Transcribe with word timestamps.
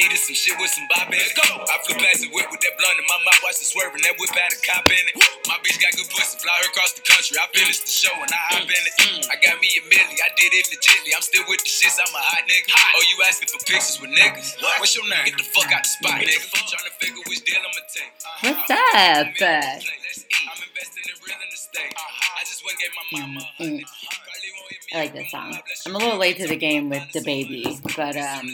needed 0.00 0.16
some 0.16 0.32
shit 0.32 0.56
with 0.56 0.72
some 0.72 0.88
bop 0.88 1.12
in 1.12 1.20
it. 1.20 1.36
Go. 1.36 1.44
I 1.44 1.76
flew 1.84 2.00
past 2.00 2.24
the 2.24 2.32
whip 2.32 2.48
with 2.48 2.64
that 2.64 2.74
blunt 2.80 2.96
in 2.96 3.04
my 3.04 3.20
mouth, 3.28 3.40
watched 3.44 3.60
it 3.60 3.68
swerving. 3.68 4.00
That 4.08 4.16
whip 4.16 4.32
had 4.32 4.48
a 4.48 4.58
cop 4.64 4.88
in 4.88 5.04
it. 5.12 5.14
My 5.44 5.60
bitch 5.60 5.76
got 5.76 5.92
good 5.92 6.08
pussy, 6.08 6.40
fly 6.40 6.56
her 6.64 6.72
across 6.72 6.96
the 6.96 7.04
country. 7.04 7.36
I 7.36 7.44
finished 7.52 7.84
the 7.84 7.92
show 7.92 8.14
and 8.16 8.32
I 8.32 8.40
hop 8.56 8.64
in 8.64 8.80
it. 8.80 8.94
Mm. 8.96 9.28
I 9.28 9.36
got 9.44 9.60
me 9.60 9.68
a 9.76 9.82
milli, 9.84 10.16
I 10.24 10.32
did 10.40 10.56
it 10.56 10.72
legitly. 10.72 11.12
I'm 11.12 11.24
still 11.24 11.44
with 11.44 11.60
the 11.60 11.68
shits, 11.68 12.00
I'm 12.00 12.08
a 12.08 12.22
hot 12.32 12.48
nigga. 12.48 12.72
Oh, 12.72 13.04
you 13.12 13.16
asking 13.28 13.52
for 13.52 13.60
pictures 13.60 14.00
with 14.00 14.10
niggas? 14.16 14.56
What's 14.80 14.96
your 14.96 15.04
name? 15.04 15.28
Get 15.28 15.36
the 15.36 15.48
fuck 15.52 15.68
out 15.68 15.84
the 15.84 15.92
spot, 15.92 16.16
nigga. 16.24 16.48
Trying 16.48 16.88
to 16.88 16.94
figure 16.96 17.22
which 17.28 17.44
deal 17.44 17.60
I'ma 17.60 17.82
take. 17.92 18.12
Uh-huh. 18.24 18.56
What's 18.56 18.72
up? 18.72 19.28
Let's. 19.36 20.24
I'm 20.30 20.58
investing 20.64 21.04
in 21.04 21.16
real 21.20 21.36
estate. 21.52 21.92
Uh-huh. 21.92 22.38
I 22.38 22.42
just 22.48 22.64
went 22.64 22.78
and 22.78 22.82
gave 22.82 22.92
my 22.96 23.04
mama 23.20 23.40
a 23.40 23.62
mm, 23.62 23.68
hundred. 23.68 23.84
Mm. 23.84 24.16
Carly 24.16 24.50
won't 24.56 24.70
hit 24.72 24.80
me 24.80 24.90
I 24.92 24.98
like 25.04 25.14
this 25.14 25.30
song. 25.30 25.58
I'm 25.86 25.94
a 25.94 25.98
little 25.98 26.18
late 26.18 26.36
to 26.38 26.46
the 26.46 26.56
game 26.56 26.88
with 26.88 27.04
the 27.12 27.22
baby, 27.22 27.78
but 27.96 28.16
um, 28.16 28.48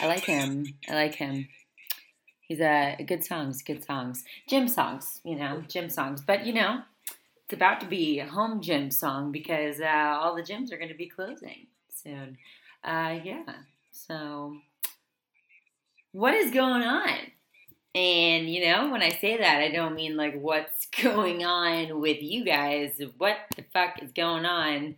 I 0.00 0.06
like 0.06 0.24
him. 0.24 0.74
I 0.88 0.94
like 0.94 1.14
him. 1.14 1.48
He's 2.40 2.60
a 2.60 2.96
good 3.06 3.24
songs, 3.24 3.62
good 3.62 3.84
songs, 3.84 4.24
gym 4.48 4.68
songs. 4.68 5.20
You 5.24 5.36
know, 5.36 5.62
gym 5.68 5.90
songs. 5.90 6.20
But 6.20 6.46
you 6.46 6.52
know, 6.52 6.82
it's 7.44 7.54
about 7.54 7.80
to 7.80 7.86
be 7.86 8.20
a 8.20 8.26
home 8.26 8.60
gym 8.60 8.90
song 8.90 9.32
because 9.32 9.80
uh, 9.80 10.18
all 10.20 10.34
the 10.34 10.42
gyms 10.42 10.72
are 10.72 10.76
going 10.76 10.88
to 10.88 10.94
be 10.94 11.08
closing 11.08 11.66
soon. 11.88 12.38
Uh, 12.84 13.18
yeah. 13.22 13.44
So, 13.92 14.56
what 16.12 16.34
is 16.34 16.52
going 16.52 16.82
on? 16.82 17.18
And 17.94 18.50
you 18.50 18.66
know, 18.66 18.90
when 18.90 19.00
I 19.00 19.10
say 19.10 19.38
that, 19.38 19.62
I 19.62 19.70
don't 19.70 19.94
mean 19.94 20.16
like 20.16 20.38
what's 20.38 20.86
going 21.02 21.44
on 21.44 22.00
with 22.00 22.22
you 22.22 22.44
guys. 22.44 23.00
What 23.16 23.38
the 23.56 23.64
fuck 23.72 24.02
is 24.02 24.12
going 24.12 24.44
on 24.44 24.96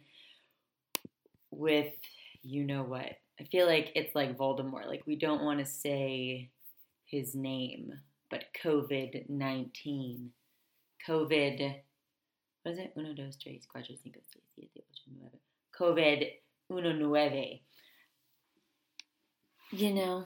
with 1.51 1.95
you 2.43 2.65
know 2.65 2.83
what? 2.83 3.13
I 3.41 3.45
feel 3.45 3.67
like 3.67 3.93
it's 3.95 4.15
like 4.15 4.37
Voldemort. 4.37 4.87
Like 4.87 5.05
we 5.07 5.17
don't 5.17 5.45
want 5.45 5.61
to 5.61 5.65
say 5.65 6.51
his 7.05 7.35
name, 7.35 7.93
but 8.31 8.45
COVID 8.63 9.29
nineteen, 9.29 10.31
COVID. 11.07 11.75
What 12.63 12.73
is 12.73 12.79
it? 12.79 12.93
Uno, 12.97 13.15
dos, 13.15 13.37
tres, 13.37 13.67
cuatro, 13.67 13.97
cinco, 14.03 14.21
seis, 14.33 14.43
siete, 14.55 14.71
ocho, 14.77 15.11
nueve. 15.17 15.39
COVID 15.79 16.27
uno 16.71 16.93
nueve. 16.93 17.61
You 19.71 19.95
know, 19.95 20.25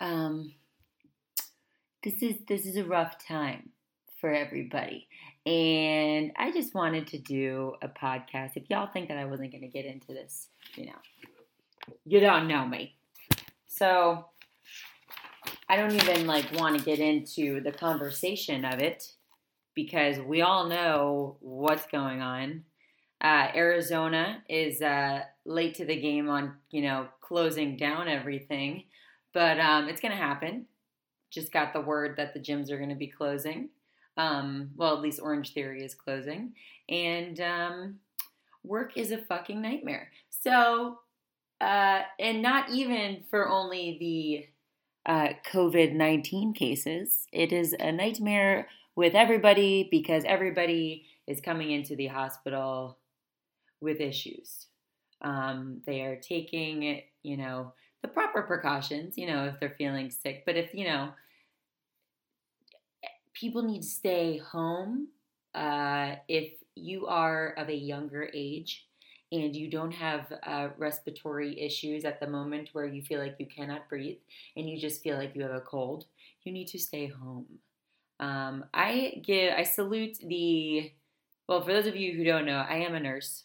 um, 0.00 0.54
this 2.02 2.22
is 2.22 2.36
this 2.48 2.66
is 2.66 2.76
a 2.76 2.84
rough 2.84 3.24
time 3.26 3.70
for 4.20 4.32
everybody. 4.32 5.06
And 5.46 6.32
I 6.36 6.50
just 6.50 6.74
wanted 6.74 7.06
to 7.08 7.18
do 7.18 7.74
a 7.82 7.88
podcast. 7.88 8.52
If 8.56 8.70
y'all 8.70 8.88
think 8.90 9.08
that 9.08 9.18
I 9.18 9.26
wasn't 9.26 9.50
going 9.50 9.60
to 9.60 9.68
get 9.68 9.84
into 9.84 10.14
this, 10.14 10.48
you 10.74 10.86
know, 10.86 10.92
you 12.04 12.20
don't 12.20 12.48
know 12.48 12.66
me. 12.66 12.96
So 13.66 14.26
I 15.68 15.76
don't 15.76 15.92
even 15.92 16.26
like 16.26 16.52
want 16.52 16.78
to 16.78 16.84
get 16.84 17.00
into 17.00 17.60
the 17.60 17.72
conversation 17.72 18.64
of 18.64 18.80
it 18.80 19.12
because 19.74 20.18
we 20.18 20.42
all 20.42 20.68
know 20.68 21.36
what's 21.40 21.86
going 21.86 22.20
on. 22.20 22.64
Uh, 23.20 23.48
Arizona 23.54 24.42
is 24.48 24.82
uh, 24.82 25.22
late 25.44 25.74
to 25.76 25.84
the 25.84 26.00
game 26.00 26.28
on 26.28 26.54
you 26.70 26.82
know 26.82 27.08
closing 27.20 27.76
down 27.76 28.08
everything, 28.08 28.84
but 29.32 29.58
um, 29.58 29.88
it's 29.88 30.00
going 30.00 30.12
to 30.12 30.18
happen. 30.18 30.66
Just 31.30 31.52
got 31.52 31.72
the 31.72 31.80
word 31.80 32.16
that 32.18 32.34
the 32.34 32.40
gyms 32.40 32.70
are 32.70 32.76
going 32.76 32.90
to 32.90 32.94
be 32.94 33.08
closing. 33.08 33.70
Um, 34.16 34.70
well, 34.76 34.94
at 34.94 35.02
least 35.02 35.20
Orange 35.20 35.52
Theory 35.54 35.82
is 35.82 35.94
closing, 35.94 36.52
and 36.88 37.40
um, 37.40 37.98
work 38.62 38.96
is 38.96 39.10
a 39.10 39.18
fucking 39.18 39.60
nightmare. 39.60 40.10
So, 40.30 40.98
uh, 41.64 42.02
and 42.18 42.42
not 42.42 42.68
even 42.70 43.22
for 43.30 43.48
only 43.48 43.96
the 43.98 45.10
uh, 45.10 45.32
COVID 45.50 45.94
19 45.94 46.52
cases, 46.52 47.26
it 47.32 47.52
is 47.54 47.74
a 47.80 47.90
nightmare 47.90 48.68
with 48.94 49.14
everybody 49.14 49.88
because 49.90 50.24
everybody 50.26 51.06
is 51.26 51.40
coming 51.40 51.70
into 51.70 51.96
the 51.96 52.08
hospital 52.08 52.98
with 53.80 53.98
issues. 53.98 54.66
Um, 55.22 55.80
they 55.86 56.02
are 56.02 56.16
taking, 56.16 57.00
you 57.22 57.36
know, 57.38 57.72
the 58.02 58.08
proper 58.08 58.42
precautions, 58.42 59.16
you 59.16 59.26
know, 59.26 59.46
if 59.46 59.58
they're 59.58 59.74
feeling 59.78 60.10
sick. 60.10 60.42
But 60.44 60.56
if, 60.56 60.74
you 60.74 60.84
know, 60.84 61.12
people 63.32 63.62
need 63.62 63.80
to 63.80 63.88
stay 63.88 64.36
home 64.36 65.08
uh, 65.54 66.16
if 66.28 66.52
you 66.74 67.06
are 67.06 67.54
of 67.56 67.70
a 67.70 67.74
younger 67.74 68.28
age 68.34 68.84
and 69.42 69.56
you 69.56 69.68
don't 69.68 69.92
have 69.92 70.32
uh, 70.46 70.68
respiratory 70.78 71.58
issues 71.60 72.04
at 72.04 72.20
the 72.20 72.26
moment 72.26 72.70
where 72.72 72.86
you 72.86 73.02
feel 73.02 73.20
like 73.20 73.36
you 73.38 73.46
cannot 73.46 73.88
breathe 73.88 74.18
and 74.56 74.68
you 74.68 74.78
just 74.78 75.02
feel 75.02 75.16
like 75.16 75.34
you 75.34 75.42
have 75.42 75.50
a 75.50 75.60
cold, 75.60 76.06
you 76.44 76.52
need 76.52 76.68
to 76.68 76.78
stay 76.78 77.06
home. 77.06 77.46
Um, 78.20 78.64
I 78.72 79.20
give, 79.24 79.54
I 79.54 79.64
salute 79.64 80.18
the, 80.24 80.92
well, 81.48 81.62
for 81.62 81.72
those 81.72 81.86
of 81.86 81.96
you 81.96 82.14
who 82.14 82.24
don't 82.24 82.46
know, 82.46 82.64
I 82.68 82.76
am 82.76 82.94
a 82.94 83.00
nurse. 83.00 83.44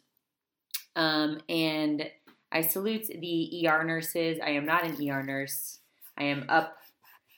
Um, 0.96 1.40
and 1.50 2.10
I 2.52 2.62
salute 2.62 3.08
the 3.08 3.68
ER 3.68 3.84
nurses. 3.84 4.40
I 4.44 4.52
am 4.52 4.66
not 4.66 4.84
an 4.84 5.10
ER 5.10 5.24
nurse. 5.24 5.80
I 6.18 6.26
am 6.26 6.46
up 6.50 6.78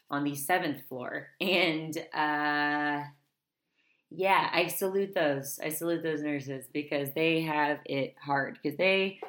on 0.10 0.24
the 0.26 0.36
seventh 0.36 0.86
floor. 0.90 1.28
And 1.40 1.98
uh, 2.14 3.04
yeah, 4.14 4.50
I 4.52 4.68
salute 4.68 5.14
those. 5.14 5.60
I 5.64 5.70
salute 5.70 6.04
those 6.04 6.22
nurses 6.22 6.66
because 6.72 7.14
they 7.14 7.42
have 7.42 7.80
it 7.86 8.16
hard 8.22 8.60
because 8.62 8.78
they, 8.78 9.20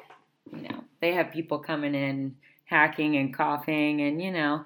you 0.51 0.67
know, 0.67 0.83
they 1.01 1.13
have 1.13 1.31
people 1.31 1.59
coming 1.59 1.95
in 1.95 2.35
hacking 2.65 3.15
and 3.15 3.33
coughing 3.33 4.01
and, 4.01 4.21
you 4.21 4.31
know, 4.31 4.65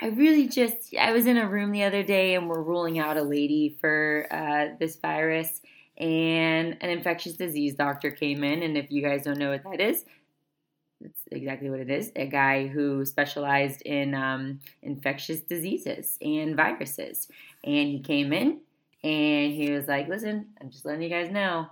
I 0.00 0.08
really 0.08 0.46
just, 0.46 0.94
I 0.94 1.12
was 1.12 1.26
in 1.26 1.38
a 1.38 1.48
room 1.48 1.72
the 1.72 1.84
other 1.84 2.02
day 2.02 2.34
and 2.34 2.48
we're 2.48 2.62
ruling 2.62 2.98
out 2.98 3.16
a 3.16 3.22
lady 3.22 3.76
for 3.80 4.26
uh, 4.30 4.76
this 4.78 4.96
virus, 4.96 5.60
and 5.96 6.76
an 6.80 6.90
infectious 6.90 7.32
disease 7.32 7.74
doctor 7.74 8.12
came 8.12 8.44
in. 8.44 8.62
And 8.62 8.76
if 8.76 8.92
you 8.92 9.02
guys 9.02 9.24
don't 9.24 9.38
know 9.38 9.50
what 9.50 9.64
that 9.64 9.80
is, 9.80 10.04
that's 11.00 11.22
exactly 11.32 11.70
what 11.70 11.80
it 11.80 11.90
is 11.90 12.12
a 12.14 12.26
guy 12.26 12.68
who 12.68 13.04
specialized 13.04 13.82
in 13.82 14.14
um, 14.14 14.60
infectious 14.82 15.40
diseases 15.40 16.16
and 16.22 16.54
viruses. 16.54 17.26
And 17.64 17.88
he 17.88 18.00
came 18.00 18.32
in 18.32 18.60
and 19.04 19.52
he 19.52 19.70
was 19.70 19.86
like, 19.86 20.08
Listen, 20.08 20.46
I'm 20.60 20.70
just 20.70 20.84
letting 20.84 21.02
you 21.02 21.08
guys 21.08 21.30
know 21.30 21.66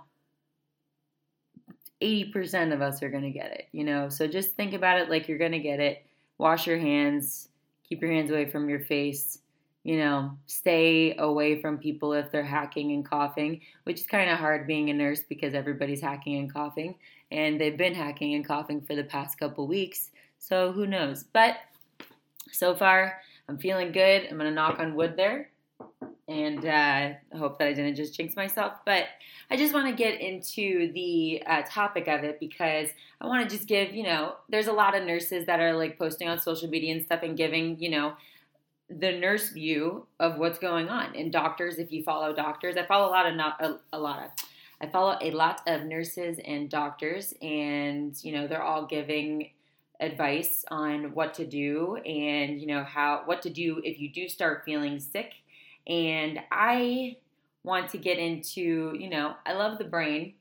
80% 2.01 2.73
of 2.73 2.81
us 2.81 3.01
are 3.01 3.09
going 3.09 3.23
to 3.23 3.31
get 3.31 3.51
it, 3.51 3.67
you 3.71 3.83
know? 3.83 4.09
So 4.09 4.27
just 4.27 4.51
think 4.51 4.73
about 4.73 4.99
it 4.99 5.09
like 5.09 5.27
you're 5.27 5.37
going 5.37 5.51
to 5.53 5.59
get 5.59 5.79
it. 5.79 6.05
Wash 6.37 6.67
your 6.67 6.77
hands, 6.77 7.49
keep 7.83 8.01
your 8.01 8.11
hands 8.11 8.29
away 8.29 8.49
from 8.49 8.69
your 8.69 8.81
face. 8.81 9.39
You 9.83 9.97
know, 9.97 10.37
stay 10.47 11.15
away 11.17 11.61
from 11.61 11.77
people 11.77 12.11
if 12.11 12.29
they're 12.29 12.43
hacking 12.43 12.91
and 12.91 13.09
coughing, 13.09 13.61
which 13.85 14.01
is 14.01 14.05
kind 14.05 14.29
of 14.29 14.37
hard 14.37 14.67
being 14.67 14.89
a 14.89 14.93
nurse 14.93 15.23
because 15.23 15.53
everybody's 15.53 16.01
hacking 16.01 16.35
and 16.35 16.53
coughing 16.53 16.95
and 17.31 17.59
they've 17.59 17.77
been 17.77 17.93
hacking 17.93 18.33
and 18.33 18.45
coughing 18.45 18.81
for 18.81 18.95
the 18.95 19.03
past 19.03 19.39
couple 19.39 19.65
weeks. 19.65 20.11
So 20.39 20.73
who 20.73 20.87
knows? 20.87 21.23
But 21.23 21.57
so 22.51 22.75
far, 22.75 23.21
I'm 23.47 23.57
feeling 23.57 23.93
good. 23.93 24.27
I'm 24.29 24.37
gonna 24.37 24.51
knock 24.51 24.79
on 24.79 24.95
wood 24.95 25.15
there, 25.15 25.51
and 26.27 26.65
uh, 26.65 27.09
hope 27.37 27.57
that 27.59 27.67
I 27.67 27.73
didn't 27.73 27.95
just 27.95 28.15
jinx 28.15 28.35
myself. 28.35 28.73
But 28.85 29.05
I 29.49 29.55
just 29.55 29.73
want 29.73 29.87
to 29.87 29.93
get 29.93 30.19
into 30.19 30.91
the 30.93 31.43
uh, 31.45 31.63
topic 31.67 32.07
of 32.07 32.23
it 32.23 32.39
because 32.39 32.89
I 33.21 33.27
want 33.27 33.49
to 33.49 33.55
just 33.55 33.67
give 33.67 33.93
you 33.93 34.03
know, 34.03 34.35
there's 34.49 34.67
a 34.67 34.73
lot 34.73 34.95
of 34.95 35.03
nurses 35.03 35.45
that 35.45 35.59
are 35.59 35.75
like 35.75 35.97
posting 35.97 36.27
on 36.27 36.39
social 36.39 36.69
media 36.69 36.93
and 36.93 37.03
stuff 37.03 37.23
and 37.23 37.37
giving 37.37 37.79
you 37.79 37.89
know 37.89 38.13
the 38.89 39.11
nurse 39.11 39.49
view 39.49 40.07
of 40.19 40.37
what's 40.37 40.59
going 40.59 40.87
on 40.87 41.13
and 41.13 41.29
doctors 41.29 41.77
if 41.77 41.91
you 41.91 42.01
follow 42.03 42.33
doctors 42.33 42.77
i 42.77 42.85
follow 42.85 43.09
a 43.09 43.11
lot 43.11 43.25
of 43.25 43.35
not 43.35 43.61
a, 43.61 43.77
a 43.91 43.99
lot 43.99 44.23
of 44.23 44.31
I 44.79 44.87
follow 44.87 45.17
a 45.21 45.31
lot 45.31 45.61
of 45.65 45.85
nurses 45.85 46.39
and 46.45 46.69
doctors, 46.69 47.33
and 47.41 48.15
you 48.23 48.31
know 48.31 48.47
they're 48.47 48.63
all 48.63 48.85
giving 48.85 49.51
advice 49.99 50.63
on 50.69 51.15
what 51.15 51.33
to 51.33 51.45
do 51.45 51.95
and 51.95 52.61
you 52.61 52.67
know 52.67 52.83
how 52.83 53.23
what 53.25 53.41
to 53.41 53.49
do 53.49 53.81
if 53.83 53.99
you 53.99 54.09
do 54.11 54.29
start 54.29 54.63
feeling 54.65 54.99
sick. 54.99 55.33
And 55.87 56.39
I 56.51 57.17
want 57.63 57.89
to 57.91 57.97
get 57.97 58.17
into 58.17 58.95
you 58.97 59.09
know 59.09 59.35
I 59.45 59.53
love 59.53 59.77
the 59.77 59.83
brain 59.83 60.35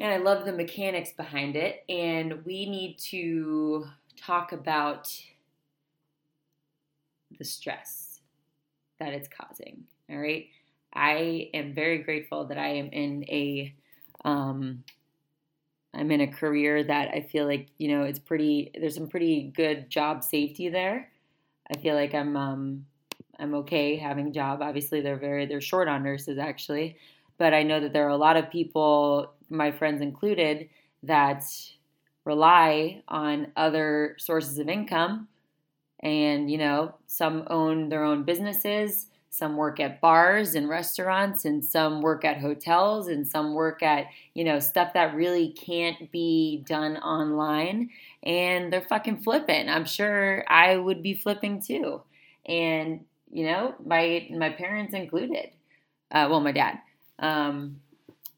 and 0.00 0.10
I 0.10 0.16
love 0.16 0.46
the 0.46 0.52
mechanics 0.52 1.12
behind 1.12 1.56
it, 1.56 1.84
and 1.88 2.44
we 2.46 2.68
need 2.68 2.98
to 3.10 3.86
talk 4.16 4.52
about 4.52 5.08
the 7.38 7.44
stress 7.44 8.20
that 8.98 9.12
it's 9.12 9.28
causing. 9.28 9.84
All 10.10 10.18
right. 10.18 10.46
I 10.94 11.50
am 11.54 11.74
very 11.74 11.98
grateful 11.98 12.46
that 12.46 12.58
I 12.58 12.68
am 12.68 12.88
in 12.88 13.24
a 13.28 13.74
um, 14.24 14.84
I'm 15.94 16.10
in 16.10 16.20
a 16.20 16.26
career 16.26 16.82
that 16.82 17.10
I 17.14 17.20
feel 17.20 17.46
like 17.46 17.68
you 17.78 17.88
know 17.88 18.04
it's 18.04 18.18
pretty. 18.18 18.70
There's 18.74 18.94
some 18.94 19.08
pretty 19.08 19.52
good 19.54 19.90
job 19.90 20.24
safety 20.24 20.70
there. 20.70 21.10
I 21.70 21.76
feel 21.76 21.94
like 21.94 22.14
I'm 22.14 22.36
um, 22.36 22.86
I'm 23.40 23.54
okay 23.54 23.96
having 23.96 24.28
a 24.28 24.32
job. 24.32 24.62
Obviously, 24.62 25.00
they're 25.00 25.16
very 25.16 25.46
they're 25.46 25.60
short 25.60 25.88
on 25.88 26.02
nurses 26.02 26.38
actually, 26.38 26.96
but 27.38 27.54
I 27.54 27.62
know 27.62 27.80
that 27.80 27.92
there 27.92 28.06
are 28.06 28.10
a 28.10 28.16
lot 28.16 28.36
of 28.36 28.50
people, 28.50 29.32
my 29.48 29.70
friends 29.72 30.02
included, 30.02 30.68
that 31.04 31.42
rely 32.24 33.02
on 33.08 33.52
other 33.56 34.14
sources 34.18 34.58
of 34.58 34.68
income. 34.68 35.28
And, 36.02 36.50
you 36.50 36.56
know, 36.56 36.94
some 37.06 37.44
own 37.48 37.90
their 37.90 38.04
own 38.04 38.22
businesses, 38.24 39.08
some 39.28 39.56
work 39.56 39.80
at 39.80 40.00
bars 40.00 40.54
and 40.54 40.66
restaurants, 40.66 41.44
and 41.44 41.62
some 41.62 42.00
work 42.00 42.24
at 42.24 42.38
hotels, 42.38 43.08
and 43.08 43.28
some 43.28 43.52
work 43.52 43.82
at, 43.82 44.06
you 44.34 44.44
know, 44.44 44.58
stuff 44.60 44.94
that 44.94 45.14
really 45.14 45.50
can't 45.50 46.10
be 46.10 46.64
done 46.66 46.96
online. 46.96 47.90
And 48.22 48.72
they're 48.72 48.80
fucking 48.80 49.18
flipping. 49.18 49.68
I'm 49.68 49.84
sure 49.84 50.44
I 50.48 50.76
would 50.76 51.02
be 51.02 51.14
flipping 51.14 51.60
too. 51.60 52.02
And, 52.46 53.04
you 53.30 53.44
know, 53.46 53.74
my 53.84 54.28
my 54.30 54.50
parents 54.50 54.94
included. 54.94 55.50
Uh, 56.10 56.26
well, 56.28 56.40
my 56.40 56.52
dad. 56.52 56.78
Um, 57.18 57.80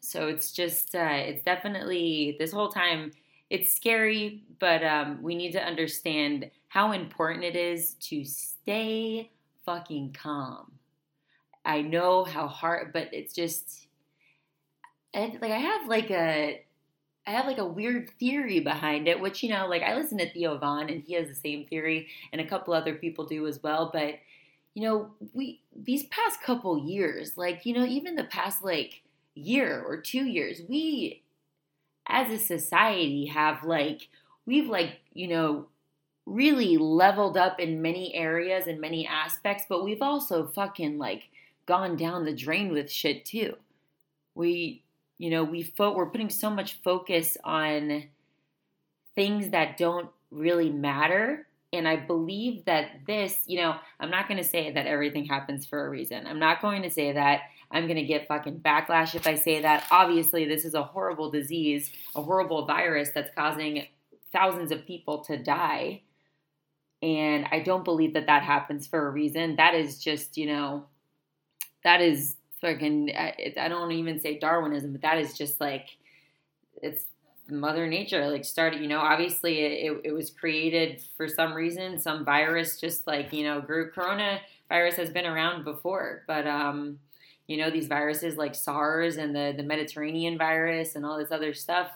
so 0.00 0.26
it's 0.26 0.52
just, 0.52 0.94
uh, 0.94 0.98
it's 0.98 1.44
definitely 1.44 2.36
this 2.38 2.52
whole 2.52 2.70
time 2.70 3.12
it's 3.48 3.74
scary, 3.74 4.42
but 4.58 4.82
um, 4.82 5.22
we 5.22 5.34
need 5.34 5.52
to 5.52 5.62
understand 5.62 6.50
how 6.68 6.92
important 6.92 7.44
it 7.44 7.54
is 7.54 7.94
to 8.00 8.24
stay 8.24 9.30
fucking 9.64 10.16
calm. 10.18 10.72
I 11.64 11.82
know 11.82 12.24
how 12.24 12.48
hard, 12.48 12.92
but 12.92 13.08
it's 13.12 13.34
just 13.34 13.86
and 15.14 15.34
like 15.40 15.52
I 15.52 15.58
have 15.58 15.86
like 15.86 16.10
a 16.10 16.64
I 17.26 17.30
have 17.30 17.46
like 17.46 17.58
a 17.58 17.66
weird 17.66 18.10
theory 18.18 18.60
behind 18.60 19.06
it, 19.06 19.20
which 19.20 19.42
you 19.42 19.50
know, 19.50 19.66
like 19.66 19.82
I 19.82 19.94
listen 19.94 20.18
to 20.18 20.30
Theo 20.30 20.58
Von 20.58 20.88
and 20.88 21.02
he 21.02 21.14
has 21.14 21.28
the 21.28 21.34
same 21.34 21.66
theory, 21.66 22.08
and 22.32 22.40
a 22.40 22.46
couple 22.46 22.74
other 22.74 22.94
people 22.94 23.26
do 23.26 23.46
as 23.46 23.62
well. 23.62 23.90
But 23.92 24.14
you 24.74 24.82
know, 24.82 25.10
we 25.32 25.60
these 25.74 26.04
past 26.04 26.42
couple 26.42 26.78
years, 26.78 27.36
like 27.36 27.66
you 27.66 27.74
know, 27.74 27.84
even 27.84 28.14
the 28.14 28.24
past 28.24 28.62
like 28.62 29.02
year 29.34 29.82
or 29.82 30.00
two 30.00 30.24
years, 30.24 30.62
we 30.68 31.22
as 32.06 32.30
a 32.30 32.38
society 32.38 33.26
have 33.26 33.62
like 33.64 34.08
we've 34.46 34.68
like 34.68 35.00
you 35.12 35.28
know 35.28 35.66
really 36.26 36.76
leveled 36.76 37.36
up 37.36 37.60
in 37.60 37.82
many 37.82 38.14
areas 38.14 38.66
and 38.66 38.80
many 38.80 39.06
aspects 39.06 39.64
but 39.68 39.84
we've 39.84 40.02
also 40.02 40.46
fucking 40.46 40.96
like 40.96 41.24
gone 41.66 41.96
down 41.96 42.24
the 42.24 42.34
drain 42.34 42.72
with 42.72 42.90
shit 42.90 43.24
too. 43.24 43.56
We 44.34 44.82
you 45.18 45.30
know 45.30 45.44
we 45.44 45.62
fo- 45.62 45.94
we're 45.94 46.10
putting 46.10 46.30
so 46.30 46.50
much 46.50 46.80
focus 46.82 47.36
on 47.44 48.04
things 49.14 49.50
that 49.50 49.76
don't 49.76 50.08
really 50.30 50.70
matter 50.70 51.46
and 51.72 51.88
I 51.88 51.96
believe 51.96 52.66
that 52.66 53.06
this, 53.06 53.42
you 53.46 53.58
know, 53.58 53.76
I'm 53.98 54.10
not 54.10 54.28
going 54.28 54.38
to 54.38 54.44
say 54.44 54.70
that 54.72 54.86
everything 54.86 55.24
happens 55.24 55.64
for 55.64 55.86
a 55.86 55.90
reason. 55.90 56.26
I'm 56.26 56.38
not 56.38 56.60
going 56.60 56.82
to 56.82 56.90
say 56.90 57.12
that 57.12 57.42
I'm 57.70 57.86
going 57.86 57.96
to 57.96 58.02
get 58.02 58.28
fucking 58.28 58.60
backlash 58.60 59.14
if 59.14 59.26
I 59.26 59.36
say 59.36 59.62
that. 59.62 59.86
Obviously, 59.90 60.44
this 60.44 60.64
is 60.64 60.74
a 60.74 60.82
horrible 60.82 61.30
disease, 61.30 61.90
a 62.14 62.22
horrible 62.22 62.66
virus 62.66 63.10
that's 63.14 63.34
causing 63.34 63.86
thousands 64.32 64.70
of 64.70 64.86
people 64.86 65.24
to 65.24 65.42
die. 65.42 66.02
And 67.00 67.46
I 67.50 67.60
don't 67.60 67.84
believe 67.84 68.12
that 68.14 68.26
that 68.26 68.42
happens 68.42 68.86
for 68.86 69.08
a 69.08 69.10
reason. 69.10 69.56
That 69.56 69.74
is 69.74 69.98
just, 69.98 70.36
you 70.36 70.46
know, 70.46 70.86
that 71.82 72.00
is 72.00 72.36
fucking, 72.60 73.12
I 73.16 73.68
don't 73.68 73.92
even 73.92 74.20
say 74.20 74.38
Darwinism, 74.38 74.92
but 74.92 75.02
that 75.02 75.18
is 75.18 75.36
just 75.36 75.60
like, 75.60 75.88
it's 76.80 77.06
mother 77.52 77.86
nature 77.86 78.28
like 78.28 78.44
started 78.44 78.80
you 78.80 78.88
know 78.88 78.98
obviously 78.98 79.60
it, 79.60 80.00
it, 80.04 80.12
was 80.12 80.30
created 80.30 81.00
for 81.16 81.28
some 81.28 81.52
reason 81.52 81.98
some 81.98 82.24
virus 82.24 82.80
just 82.80 83.06
like 83.06 83.32
you 83.32 83.44
know 83.44 83.60
grew 83.60 83.90
corona 83.90 84.40
virus 84.68 84.96
has 84.96 85.10
been 85.10 85.26
around 85.26 85.64
before 85.64 86.22
but 86.26 86.46
um 86.46 86.98
you 87.46 87.56
know 87.56 87.70
these 87.70 87.86
viruses 87.86 88.36
like 88.36 88.54
SARS 88.54 89.16
and 89.16 89.34
the 89.34 89.52
the 89.56 89.62
Mediterranean 89.62 90.38
virus 90.38 90.96
and 90.96 91.04
all 91.04 91.18
this 91.18 91.32
other 91.32 91.54
stuff. 91.54 91.90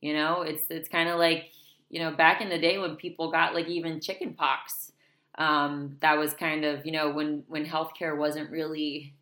You 0.00 0.14
know, 0.14 0.42
it's 0.42 0.64
it's 0.70 0.88
kind 0.88 1.08
of 1.08 1.18
like 1.18 1.46
you 1.90 2.00
know 2.00 2.12
back 2.12 2.40
in 2.40 2.48
the 2.48 2.58
day 2.58 2.78
when 2.78 2.96
people 2.96 3.30
got 3.30 3.54
like 3.54 3.68
even 3.68 4.00
chicken 4.00 4.34
pox. 4.34 4.92
Um, 5.36 5.96
that 6.00 6.16
was 6.16 6.32
kind 6.32 6.64
of 6.64 6.86
you 6.86 6.92
know 6.92 7.10
when 7.10 7.44
when 7.48 7.66
healthcare 7.66 8.16
wasn't 8.16 8.50
really 8.50 9.14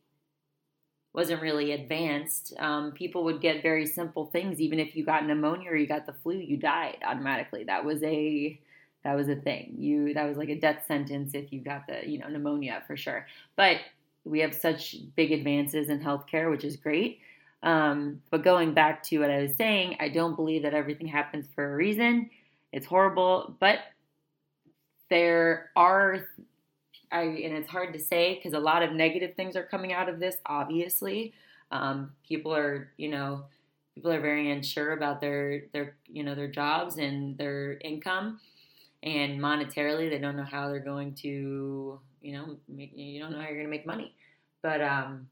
wasn't 1.12 1.42
really 1.42 1.72
advanced. 1.72 2.54
Um, 2.58 2.92
people 2.92 3.24
would 3.24 3.40
get 3.40 3.62
very 3.62 3.86
simple 3.86 4.26
things. 4.26 4.60
Even 4.60 4.78
if 4.78 4.96
you 4.96 5.04
got 5.04 5.26
pneumonia 5.26 5.70
or 5.70 5.76
you 5.76 5.86
got 5.86 6.06
the 6.06 6.14
flu, 6.14 6.36
you 6.36 6.56
died 6.56 6.98
automatically. 7.06 7.64
That 7.64 7.84
was 7.84 8.02
a 8.02 8.58
that 9.04 9.14
was 9.14 9.28
a 9.28 9.36
thing. 9.36 9.74
You 9.78 10.14
that 10.14 10.28
was 10.28 10.36
like 10.36 10.48
a 10.48 10.58
death 10.58 10.84
sentence 10.86 11.34
if 11.34 11.52
you 11.52 11.60
got 11.60 11.86
the 11.86 12.08
you 12.08 12.18
know 12.18 12.28
pneumonia 12.28 12.82
for 12.86 12.96
sure. 12.96 13.26
But 13.56 13.78
we 14.24 14.40
have 14.40 14.54
such 14.54 14.96
big 15.16 15.32
advances 15.32 15.88
in 15.88 16.00
healthcare, 16.00 16.50
which 16.50 16.64
is 16.64 16.76
great. 16.76 17.20
Um, 17.62 18.20
but 18.30 18.42
going 18.42 18.74
back 18.74 19.02
to 19.04 19.18
what 19.18 19.30
I 19.30 19.42
was 19.42 19.54
saying, 19.56 19.96
I 20.00 20.08
don't 20.08 20.36
believe 20.36 20.62
that 20.62 20.74
everything 20.74 21.06
happens 21.06 21.46
for 21.54 21.72
a 21.72 21.76
reason. 21.76 22.30
It's 22.72 22.86
horrible, 22.86 23.56
but 23.60 23.78
there 25.10 25.70
are, 25.76 26.24
I, 27.12 27.22
and 27.22 27.54
it's 27.54 27.68
hard 27.68 27.92
to 27.92 28.00
say 28.00 28.34
because 28.34 28.54
a 28.54 28.60
lot 28.60 28.82
of 28.82 28.92
negative 28.92 29.34
things 29.36 29.54
are 29.56 29.64
coming 29.64 29.92
out 29.92 30.08
of 30.08 30.18
this. 30.18 30.36
Obviously, 30.46 31.34
um, 31.70 32.12
people 32.26 32.54
are, 32.54 32.90
you 32.96 33.10
know, 33.10 33.44
people 33.94 34.10
are 34.12 34.20
very 34.20 34.50
unsure 34.50 34.92
about 34.92 35.20
their 35.20 35.64
their 35.72 35.96
you 36.06 36.24
know 36.24 36.34
their 36.34 36.48
jobs 36.48 36.96
and 36.96 37.36
their 37.38 37.78
income, 37.82 38.40
and 39.02 39.40
monetarily 39.40 40.08
they 40.10 40.18
don't 40.18 40.36
know 40.36 40.44
how 40.44 40.68
they're 40.68 40.80
going 40.80 41.14
to 41.16 42.00
you 42.22 42.32
know, 42.32 42.56
make, 42.68 42.92
you 42.96 43.20
don't 43.20 43.32
know 43.32 43.38
how 43.38 43.44
you're 43.44 43.56
going 43.56 43.66
to 43.66 43.70
make 43.70 43.86
money. 43.86 44.14
But, 44.62 44.80
um, 44.80 45.28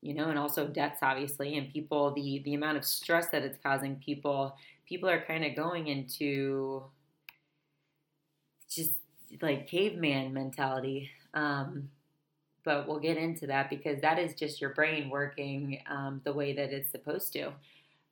you 0.00 0.14
know, 0.14 0.30
and 0.30 0.38
also 0.38 0.66
debts, 0.66 1.00
obviously, 1.02 1.58
and 1.58 1.72
people, 1.72 2.12
the, 2.14 2.40
the 2.44 2.54
amount 2.54 2.78
of 2.78 2.84
stress 2.84 3.28
that 3.28 3.42
it's 3.42 3.58
causing 3.62 3.96
people, 3.96 4.56
people 4.86 5.08
are 5.08 5.20
kind 5.20 5.44
of 5.44 5.54
going 5.56 5.88
into 5.88 6.84
just 8.70 8.92
like 9.40 9.68
caveman 9.68 10.32
mentality. 10.32 11.10
Um, 11.34 11.88
but 12.64 12.86
we'll 12.86 13.00
get 13.00 13.16
into 13.16 13.46
that 13.48 13.70
because 13.70 14.00
that 14.02 14.18
is 14.18 14.34
just 14.34 14.60
your 14.60 14.70
brain 14.70 15.10
working 15.10 15.80
um, 15.90 16.20
the 16.24 16.32
way 16.32 16.52
that 16.52 16.72
it's 16.72 16.90
supposed 16.90 17.32
to. 17.32 17.52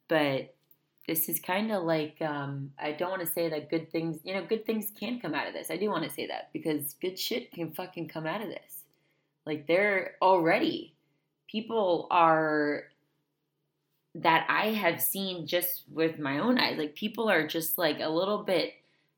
But 0.08 0.54
this 1.06 1.28
is 1.28 1.40
kind 1.40 1.70
of 1.72 1.84
like 1.84 2.20
um, 2.20 2.72
I 2.78 2.92
don't 2.92 3.10
want 3.10 3.22
to 3.22 3.32
say 3.32 3.48
that 3.48 3.70
good 3.70 3.90
things, 3.92 4.18
you 4.24 4.34
know, 4.34 4.44
good 4.44 4.66
things 4.66 4.92
can 4.98 5.20
come 5.20 5.34
out 5.34 5.46
of 5.46 5.54
this. 5.54 5.70
I 5.70 5.76
do 5.76 5.88
want 5.88 6.04
to 6.04 6.10
say 6.10 6.26
that 6.26 6.50
because 6.52 6.94
good 6.94 7.18
shit 7.18 7.52
can 7.52 7.70
fucking 7.72 8.08
come 8.08 8.26
out 8.26 8.42
of 8.42 8.48
this. 8.48 8.84
Like 9.46 9.66
they're 9.66 10.16
already 10.20 10.94
people 11.50 12.06
are 12.10 12.84
that 14.14 14.46
I 14.48 14.72
have 14.72 15.00
seen 15.00 15.46
just 15.46 15.84
with 15.90 16.18
my 16.18 16.38
own 16.38 16.58
eyes. 16.58 16.78
Like 16.78 16.94
people 16.94 17.30
are 17.30 17.46
just 17.46 17.78
like 17.78 18.00
a 18.00 18.08
little 18.08 18.42
bit 18.42 18.74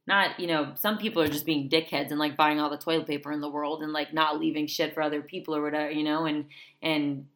not, 0.06 0.40
you 0.40 0.46
know, 0.46 0.72
some 0.74 0.98
people 0.98 1.22
are 1.22 1.28
just 1.28 1.46
being 1.46 1.68
dickheads 1.68 2.10
and 2.10 2.18
like 2.18 2.36
buying 2.36 2.58
all 2.58 2.70
the 2.70 2.76
toilet 2.76 3.06
paper 3.06 3.30
in 3.30 3.40
the 3.40 3.48
world 3.48 3.82
and 3.82 3.92
like 3.92 4.12
not 4.12 4.40
leaving 4.40 4.66
shit 4.66 4.94
for 4.94 5.02
other 5.02 5.22
people 5.22 5.54
or 5.54 5.62
whatever, 5.62 5.90
you 5.90 6.02
know, 6.02 6.24
and 6.24 6.46
and 6.82 7.26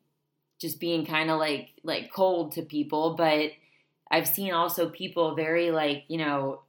just 0.59 0.81
being 0.81 1.07
kind 1.07 1.31
of 1.31 1.39
like 1.39 1.71
like 1.85 2.13
cold 2.13 2.53
to 2.53 2.63
people, 2.63 3.15
but 3.15 3.53
I've 4.11 4.27
seen 4.27 4.53
also 4.53 4.89
people 4.89 5.35
very 5.35 5.71
like, 5.71 6.05
you 6.09 6.19
know, 6.19 6.63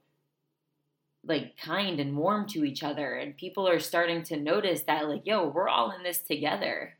like 1.24 1.56
kind 1.58 1.98
and 1.98 2.16
warm 2.16 2.46
to 2.48 2.64
each 2.64 2.82
other 2.82 3.14
and 3.14 3.36
people 3.36 3.68
are 3.68 3.80
starting 3.80 4.22
to 4.24 4.36
notice 4.36 4.82
that 4.82 5.08
like, 5.08 5.26
yo, 5.26 5.48
we're 5.48 5.68
all 5.68 5.90
in 5.90 6.04
this 6.04 6.20
together. 6.20 6.94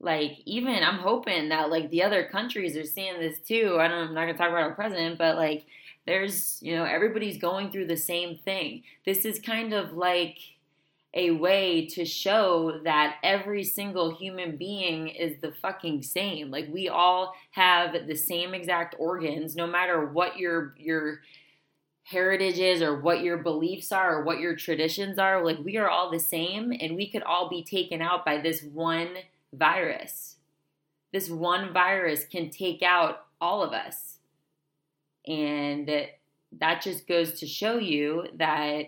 Like 0.00 0.38
even 0.44 0.82
I'm 0.82 0.98
hoping 0.98 1.50
that 1.50 1.70
like 1.70 1.90
the 1.90 2.02
other 2.02 2.24
countries 2.24 2.76
are 2.76 2.84
seeing 2.84 3.20
this 3.20 3.38
too. 3.38 3.76
I 3.78 3.88
don't 3.88 3.98
know, 3.98 4.08
I'm 4.08 4.14
not 4.14 4.26
gonna 4.26 4.38
talk 4.38 4.48
about 4.50 4.62
our 4.62 4.74
president, 4.74 5.18
but 5.18 5.36
like 5.36 5.66
there's 6.06 6.58
you 6.62 6.74
know, 6.74 6.84
everybody's 6.84 7.38
going 7.38 7.70
through 7.70 7.86
the 7.86 7.96
same 7.96 8.38
thing. 8.38 8.82
This 9.04 9.24
is 9.24 9.38
kind 9.38 9.72
of 9.72 9.92
like 9.92 10.38
a 11.14 11.30
way 11.30 11.86
to 11.86 12.04
show 12.04 12.80
that 12.84 13.16
every 13.22 13.64
single 13.64 14.14
human 14.14 14.56
being 14.56 15.08
is 15.08 15.40
the 15.40 15.52
fucking 15.52 16.02
same. 16.02 16.50
Like 16.50 16.68
we 16.70 16.88
all 16.88 17.34
have 17.52 18.06
the 18.06 18.14
same 18.14 18.54
exact 18.54 18.94
organs, 18.98 19.56
no 19.56 19.66
matter 19.66 20.04
what 20.04 20.38
your 20.38 20.74
your 20.78 21.20
heritage 22.04 22.58
is 22.58 22.80
or 22.80 23.00
what 23.00 23.20
your 23.20 23.36
beliefs 23.38 23.92
are 23.92 24.16
or 24.16 24.24
what 24.24 24.40
your 24.40 24.56
traditions 24.56 25.18
are. 25.18 25.44
Like 25.44 25.58
we 25.62 25.76
are 25.76 25.90
all 25.90 26.10
the 26.10 26.18
same 26.18 26.72
and 26.72 26.96
we 26.96 27.10
could 27.10 27.22
all 27.22 27.50
be 27.50 27.62
taken 27.62 28.00
out 28.00 28.24
by 28.24 28.38
this 28.38 28.62
one 28.62 29.08
virus. 29.52 30.36
This 31.12 31.28
one 31.28 31.72
virus 31.72 32.24
can 32.24 32.50
take 32.50 32.82
out 32.82 33.26
all 33.40 33.62
of 33.62 33.72
us. 33.72 34.17
And 35.28 36.08
that 36.58 36.82
just 36.82 37.06
goes 37.06 37.38
to 37.40 37.46
show 37.46 37.78
you 37.78 38.26
that 38.36 38.86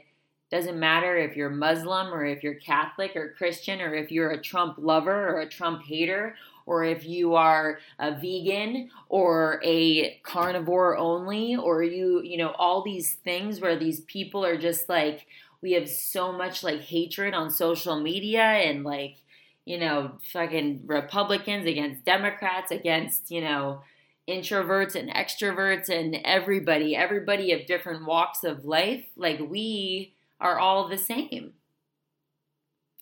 doesn't 0.51 0.81
matter 0.81 1.17
if 1.17 1.37
you're 1.37 1.51
Muslim 1.51 2.13
or 2.13 2.25
if 2.25 2.43
you're 2.43 2.55
Catholic 2.55 3.15
or 3.15 3.35
Christian 3.39 3.81
or 3.81 3.95
if 3.95 4.11
you're 4.11 4.33
a 4.33 4.43
Trump 4.43 4.77
lover 4.79 5.29
or 5.29 5.41
a 5.41 5.49
Trump 5.49 5.83
hater 5.85 6.35
or 6.67 6.85
if 6.85 7.05
you 7.05 7.35
are 7.35 7.79
a 7.99 8.13
vegan 8.13 8.91
or 9.09 9.61
a 9.65 10.19
carnivore 10.23 10.97
only 10.97 11.55
or 11.57 11.83
you, 11.83 12.21
you 12.23 12.37
know, 12.37 12.51
all 12.59 12.83
these 12.83 13.15
things 13.15 13.61
where 13.61 13.79
these 13.79 14.01
people 14.01 14.45
are 14.45 14.57
just 14.57 14.89
like, 14.89 15.27
we 15.63 15.73
have 15.73 15.89
so 15.89 16.33
much 16.33 16.65
like 16.65 16.81
hatred 16.81 17.35
on 17.35 17.51
social 17.51 18.01
media 18.01 18.43
and 18.43 18.83
like, 18.83 19.17
you 19.65 19.79
know, 19.79 20.13
fucking 20.33 20.83
Republicans 20.87 21.67
against 21.67 22.05
Democrats, 22.05 22.73
against, 22.73 23.31
you 23.31 23.41
know, 23.41 23.83
introverts 24.31 24.95
and 24.95 25.11
extroverts 25.11 25.89
and 25.89 26.17
everybody, 26.25 26.95
everybody 26.95 27.53
of 27.53 27.67
different 27.67 28.07
walks 28.07 28.45
of 28.45 28.65
life, 28.65 29.05
like 29.17 29.41
we 29.41 30.15
are 30.41 30.59
all 30.59 30.89
the 30.89 30.97
same. 30.97 31.53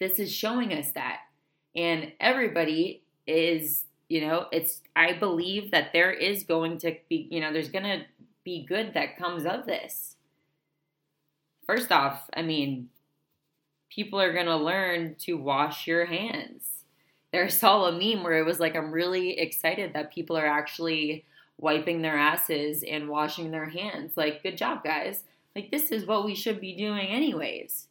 This 0.00 0.18
is 0.18 0.32
showing 0.32 0.72
us 0.72 0.90
that. 0.92 1.20
And 1.76 2.12
everybody 2.18 3.02
is, 3.26 3.84
you 4.08 4.22
know, 4.22 4.46
it's, 4.50 4.80
I 4.96 5.12
believe 5.12 5.70
that 5.70 5.92
there 5.92 6.12
is 6.12 6.44
going 6.44 6.78
to 6.78 6.96
be, 7.08 7.28
you 7.30 7.40
know, 7.40 7.52
there's 7.52 7.68
going 7.68 7.84
to 7.84 8.04
be 8.42 8.64
good 8.64 8.94
that 8.94 9.18
comes 9.18 9.44
of 9.44 9.66
this. 9.66 10.16
First 11.66 11.92
off, 11.92 12.30
I 12.34 12.42
mean, 12.42 12.88
people 13.90 14.20
are 14.20 14.32
going 14.32 14.46
to 14.46 14.56
learn 14.56 15.16
to 15.20 15.34
wash 15.34 15.86
your 15.86 16.06
hands 16.06 16.77
there 17.38 17.48
saw 17.48 17.84
a 17.84 17.92
meme 17.92 18.24
where 18.24 18.36
it 18.36 18.44
was 18.44 18.58
like, 18.58 18.74
I'm 18.74 18.90
really 18.90 19.38
excited 19.38 19.92
that 19.92 20.12
people 20.12 20.36
are 20.36 20.46
actually 20.46 21.24
wiping 21.56 22.02
their 22.02 22.18
asses 22.18 22.82
and 22.82 23.08
washing 23.08 23.52
their 23.52 23.66
hands. 23.66 24.16
Like, 24.16 24.42
good 24.42 24.56
job, 24.56 24.82
guys. 24.82 25.22
Like, 25.54 25.70
this 25.70 25.92
is 25.92 26.04
what 26.04 26.24
we 26.24 26.34
should 26.34 26.60
be 26.60 26.74
doing, 26.74 27.06
anyways. 27.06 27.86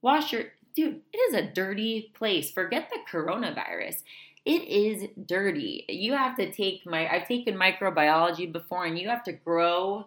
Wash 0.00 0.32
your. 0.32 0.44
Dude, 0.76 1.00
it 1.12 1.16
is 1.16 1.34
a 1.34 1.42
dirty 1.42 2.12
place. 2.14 2.52
Forget 2.52 2.88
the 2.88 3.00
coronavirus. 3.10 4.04
It 4.44 4.62
is 4.68 5.08
dirty. 5.26 5.84
You 5.88 6.12
have 6.12 6.36
to 6.36 6.52
take 6.52 6.86
my. 6.86 7.08
I've 7.08 7.26
taken 7.26 7.56
microbiology 7.56 8.50
before, 8.50 8.84
and 8.84 8.96
you 8.96 9.08
have 9.08 9.24
to 9.24 9.32
grow 9.32 10.06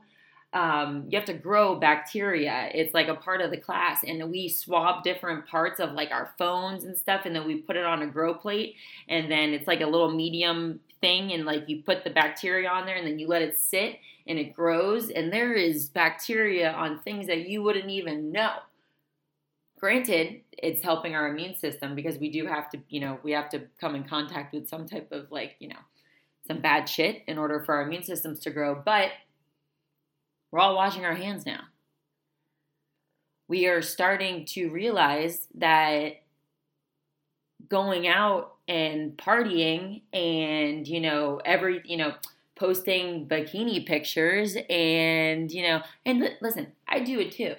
um, 0.55 1.05
you 1.09 1.17
have 1.19 1.27
to 1.27 1.33
grow 1.33 1.75
bacteria. 1.75 2.69
It's 2.74 2.93
like 2.93 3.09
a 3.09 3.13
part 3.13 3.41
of 3.41 3.51
the 3.51 3.57
class, 3.57 4.05
and 4.07 4.31
we 4.31 4.47
swab 4.47 5.03
different 5.03 5.45
parts 5.45 5.81
of 5.81 5.91
like 5.91 6.12
our 6.12 6.33
phones 6.38 6.85
and 6.85 6.97
stuff, 6.97 7.25
and 7.25 7.35
then 7.35 7.45
we 7.45 7.57
put 7.57 7.75
it 7.75 7.83
on 7.83 8.01
a 8.01 8.07
grow 8.07 8.33
plate, 8.33 8.75
and 9.09 9.29
then 9.29 9.50
it's 9.50 9.67
like 9.67 9.81
a 9.81 9.85
little 9.85 10.12
medium 10.12 10.79
thing, 11.01 11.33
and 11.33 11.43
like 11.45 11.67
you 11.67 11.83
put 11.83 12.05
the 12.05 12.09
bacteria 12.09 12.69
on 12.69 12.85
there, 12.85 12.95
and 12.95 13.05
then 13.05 13.19
you 13.19 13.27
let 13.27 13.41
it 13.41 13.59
sit, 13.59 14.00
and 14.27 14.39
it 14.39 14.53
grows, 14.53 15.09
and 15.09 15.31
there 15.31 15.53
is 15.53 15.89
bacteria 15.89 16.71
on 16.71 17.00
things 17.00 17.27
that 17.27 17.50
you 17.50 17.62
wouldn't 17.62 17.89
even 17.89 18.31
know. 18.31 18.53
Granted, 19.77 20.39
it's 20.53 20.81
helping 20.81 21.15
our 21.15 21.27
immune 21.27 21.57
system 21.57 21.95
because 21.95 22.17
we 22.17 22.31
do 22.31 22.45
have 22.45 22.69
to, 22.69 22.79
you 22.88 23.01
know, 23.01 23.19
we 23.24 23.33
have 23.33 23.50
to 23.50 23.63
come 23.81 23.93
in 23.93 24.05
contact 24.05 24.53
with 24.53 24.69
some 24.69 24.88
type 24.88 25.12
of 25.12 25.29
like, 25.31 25.57
you 25.59 25.67
know, 25.67 25.75
some 26.47 26.62
bad 26.62 26.88
shit 26.88 27.24
in 27.27 27.38
order 27.38 27.62
for 27.62 27.75
our 27.75 27.81
immune 27.81 28.03
systems 28.03 28.39
to 28.39 28.51
grow, 28.51 28.74
but 28.74 29.09
we're 30.55 30.62
all 30.62 30.75
washing 30.75 31.03
our 31.03 31.15
hands 31.15 31.45
now. 31.45 31.59
We 33.50 33.67
are 33.67 33.81
starting 33.81 34.45
to 34.45 34.69
realize 34.69 35.50
that 35.55 36.21
going 37.67 38.07
out 38.07 38.53
and 38.65 39.17
partying 39.17 40.03
and, 40.13 40.88
you 40.88 41.01
know, 41.01 41.41
every, 41.43 41.81
you 41.83 41.97
know, 41.97 42.13
posting 42.55 43.27
bikini 43.27 43.85
pictures 43.85 44.55
and, 44.69 45.51
you 45.51 45.63
know, 45.63 45.81
and 46.05 46.21
li- 46.21 46.38
listen, 46.39 46.71
I 46.88 47.01
do 47.01 47.19
it 47.19 47.33
too. 47.33 47.55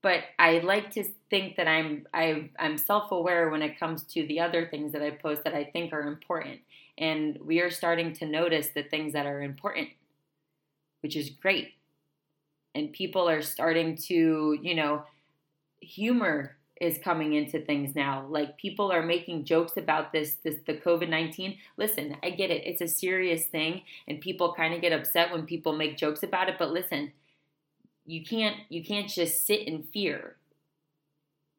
But 0.00 0.20
I 0.38 0.60
like 0.60 0.90
to 0.92 1.04
think 1.28 1.56
that 1.56 1.68
I'm 1.68 2.06
I 2.14 2.50
I'm 2.58 2.78
self-aware 2.78 3.50
when 3.50 3.60
it 3.60 3.78
comes 3.78 4.04
to 4.04 4.26
the 4.26 4.40
other 4.40 4.66
things 4.66 4.92
that 4.92 5.02
I 5.02 5.10
post 5.10 5.44
that 5.44 5.54
I 5.54 5.64
think 5.64 5.92
are 5.92 6.06
important. 6.06 6.60
And 6.96 7.38
we 7.44 7.60
are 7.60 7.70
starting 7.70 8.14
to 8.14 8.26
notice 8.26 8.68
the 8.68 8.84
things 8.84 9.12
that 9.12 9.26
are 9.26 9.42
important 9.42 9.90
which 11.04 11.16
is 11.16 11.28
great. 11.28 11.74
And 12.74 12.90
people 12.94 13.28
are 13.28 13.42
starting 13.42 13.94
to, 14.08 14.58
you 14.62 14.74
know, 14.74 15.02
humor 15.80 16.56
is 16.80 16.96
coming 17.04 17.34
into 17.34 17.60
things 17.60 17.94
now. 17.94 18.26
Like 18.26 18.56
people 18.56 18.90
are 18.90 19.02
making 19.02 19.44
jokes 19.44 19.76
about 19.76 20.12
this 20.12 20.36
this 20.42 20.56
the 20.66 20.78
COVID-19. 20.78 21.58
Listen, 21.76 22.16
I 22.22 22.30
get 22.30 22.50
it. 22.50 22.62
It's 22.64 22.80
a 22.80 22.88
serious 22.88 23.44
thing 23.44 23.82
and 24.08 24.18
people 24.18 24.54
kind 24.54 24.72
of 24.72 24.80
get 24.80 24.94
upset 24.94 25.30
when 25.30 25.44
people 25.44 25.76
make 25.76 25.98
jokes 25.98 26.22
about 26.22 26.48
it, 26.48 26.56
but 26.58 26.72
listen, 26.72 27.12
you 28.06 28.24
can't 28.24 28.56
you 28.70 28.82
can't 28.82 29.10
just 29.10 29.46
sit 29.46 29.68
in 29.68 29.82
fear. 29.82 30.36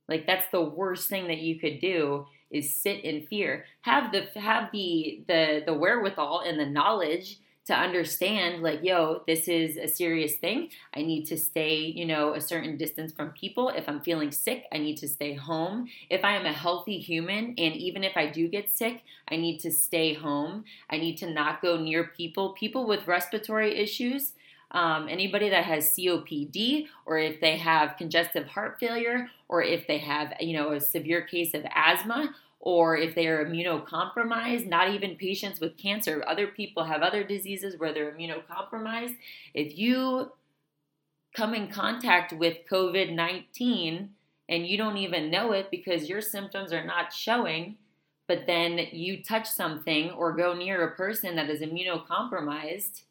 Like 0.10 0.26
that's 0.26 0.50
the 0.52 0.64
worst 0.64 1.08
thing 1.08 1.28
that 1.28 1.38
you 1.38 1.60
could 1.60 1.80
do 1.80 2.26
is 2.50 2.76
sit 2.76 3.04
in 3.04 3.28
fear. 3.28 3.66
Have 3.82 4.12
the 4.12 4.28
have 4.40 4.72
the 4.72 5.24
the 5.28 5.62
the 5.68 5.74
wherewithal 5.76 6.42
and 6.44 6.60
the 6.60 6.66
knowledge 6.66 7.38
to 7.66 7.74
understand 7.74 8.62
like 8.62 8.82
yo 8.84 9.24
this 9.28 9.48
is 9.48 9.78
a 9.78 9.88
serious 9.88 10.36
thing. 10.36 10.70
I 10.96 11.02
need 11.02 11.26
to 11.26 11.38
stay 11.38 11.78
you 11.78 12.06
know 12.06 12.34
a 12.34 12.42
certain 12.42 12.78
distance 12.78 13.12
from 13.12 13.30
people. 13.32 13.70
If 13.70 13.88
i'm 13.90 14.02
feeling 14.02 14.32
sick 14.32 14.66
i 14.72 14.78
need 14.78 14.98
to 14.98 15.08
stay 15.08 15.34
home. 15.34 15.88
If 16.10 16.24
i 16.24 16.36
am 16.36 16.46
a 16.46 16.54
healthy 16.54 17.00
human 17.00 17.56
and 17.58 17.76
even 17.76 18.04
if 18.04 18.16
i 18.16 18.28
do 18.28 18.48
get 18.48 18.70
sick 18.70 19.04
i 19.30 19.36
need 19.36 19.60
to 19.60 19.72
stay 19.72 20.14
home. 20.14 20.66
I 20.90 20.98
need 20.98 21.18
to 21.18 21.30
not 21.30 21.62
go 21.62 21.78
near 21.78 22.06
people. 22.16 22.54
People 22.54 22.88
with 22.88 23.08
respiratory 23.08 23.78
issues 23.78 24.34
um, 24.72 25.08
anybody 25.10 25.50
that 25.50 25.64
has 25.66 25.96
COPD 25.96 26.88
or 27.06 27.18
if 27.18 27.40
they 27.40 27.58
have 27.58 27.98
congestive 27.98 28.48
heart 28.48 28.78
failure 28.80 29.30
or 29.48 29.64
if 29.64 29.88
they 29.88 29.98
have 30.00 30.34
you 30.40 30.58
know 30.58 30.74
a 30.74 30.82
severe 30.82 31.22
case 31.22 31.54
of 31.54 31.66
asthma 31.74 32.36
or 32.60 32.98
if 32.98 33.14
they 33.14 33.28
are 33.28 33.46
immunocompromised, 33.46 34.68
not 34.68 34.92
even 34.92 35.16
patients 35.16 35.60
with 35.60 35.78
cancer, 35.78 36.24
other 36.28 36.48
people 36.48 36.86
have 36.86 37.02
other 37.02 37.24
diseases 37.24 37.78
where 37.78 37.94
they're 37.94 38.12
immunocompromised. 38.12 39.16
If 39.54 39.78
you 39.78 40.32
come 41.36 41.54
in 41.54 41.68
contact 41.68 42.34
with 42.34 42.58
COVID 42.70 43.14
19 43.14 44.10
and 44.48 44.68
you 44.68 44.78
don't 44.78 44.98
even 44.98 45.30
know 45.30 45.52
it 45.52 45.70
because 45.70 46.10
your 46.10 46.22
symptoms 46.22 46.72
are 46.72 46.86
not 46.86 47.14
showing, 47.14 47.78
but 48.28 48.48
then 48.48 48.80
you 48.92 49.22
touch 49.24 49.48
something 49.48 50.12
or 50.12 50.34
go 50.34 50.54
near 50.54 50.88
a 50.88 50.96
person 50.96 51.36
that 51.36 51.50
is 51.50 51.62
immunocompromised, 51.62 53.04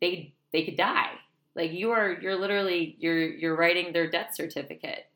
they 0.00 0.32
they 0.52 0.64
could 0.64 0.76
die. 0.76 1.12
Like 1.54 1.72
you 1.72 1.90
are 1.90 2.12
you're 2.20 2.38
literally 2.38 2.96
you're 2.98 3.28
you're 3.28 3.56
writing 3.56 3.92
their 3.92 4.10
death 4.10 4.34
certificate. 4.34 5.09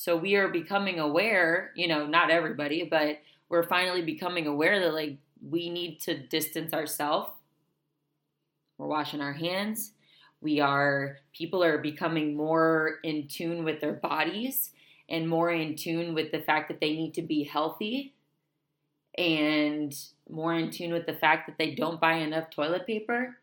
So 0.00 0.16
we 0.16 0.36
are 0.36 0.48
becoming 0.48 0.98
aware, 0.98 1.72
you 1.74 1.86
know, 1.86 2.06
not 2.06 2.30
everybody, 2.30 2.84
but 2.84 3.20
we're 3.50 3.68
finally 3.68 4.00
becoming 4.00 4.46
aware 4.46 4.80
that 4.80 4.94
like 4.94 5.18
we 5.46 5.68
need 5.68 6.00
to 6.00 6.16
distance 6.16 6.72
ourselves. 6.72 7.28
We're 8.78 8.86
washing 8.86 9.20
our 9.20 9.34
hands. 9.34 9.92
We 10.40 10.58
are, 10.58 11.18
people 11.36 11.62
are 11.62 11.76
becoming 11.76 12.34
more 12.34 13.00
in 13.04 13.28
tune 13.28 13.62
with 13.62 13.82
their 13.82 13.92
bodies 13.92 14.70
and 15.10 15.28
more 15.28 15.50
in 15.50 15.76
tune 15.76 16.14
with 16.14 16.32
the 16.32 16.40
fact 16.40 16.68
that 16.68 16.80
they 16.80 16.94
need 16.94 17.12
to 17.12 17.22
be 17.22 17.44
healthy 17.44 18.14
and 19.18 19.94
more 20.30 20.54
in 20.54 20.70
tune 20.70 20.94
with 20.94 21.04
the 21.04 21.12
fact 21.12 21.46
that 21.46 21.58
they 21.58 21.74
don't 21.74 22.00
buy 22.00 22.14
enough 22.14 22.48
toilet 22.48 22.86
paper, 22.86 23.36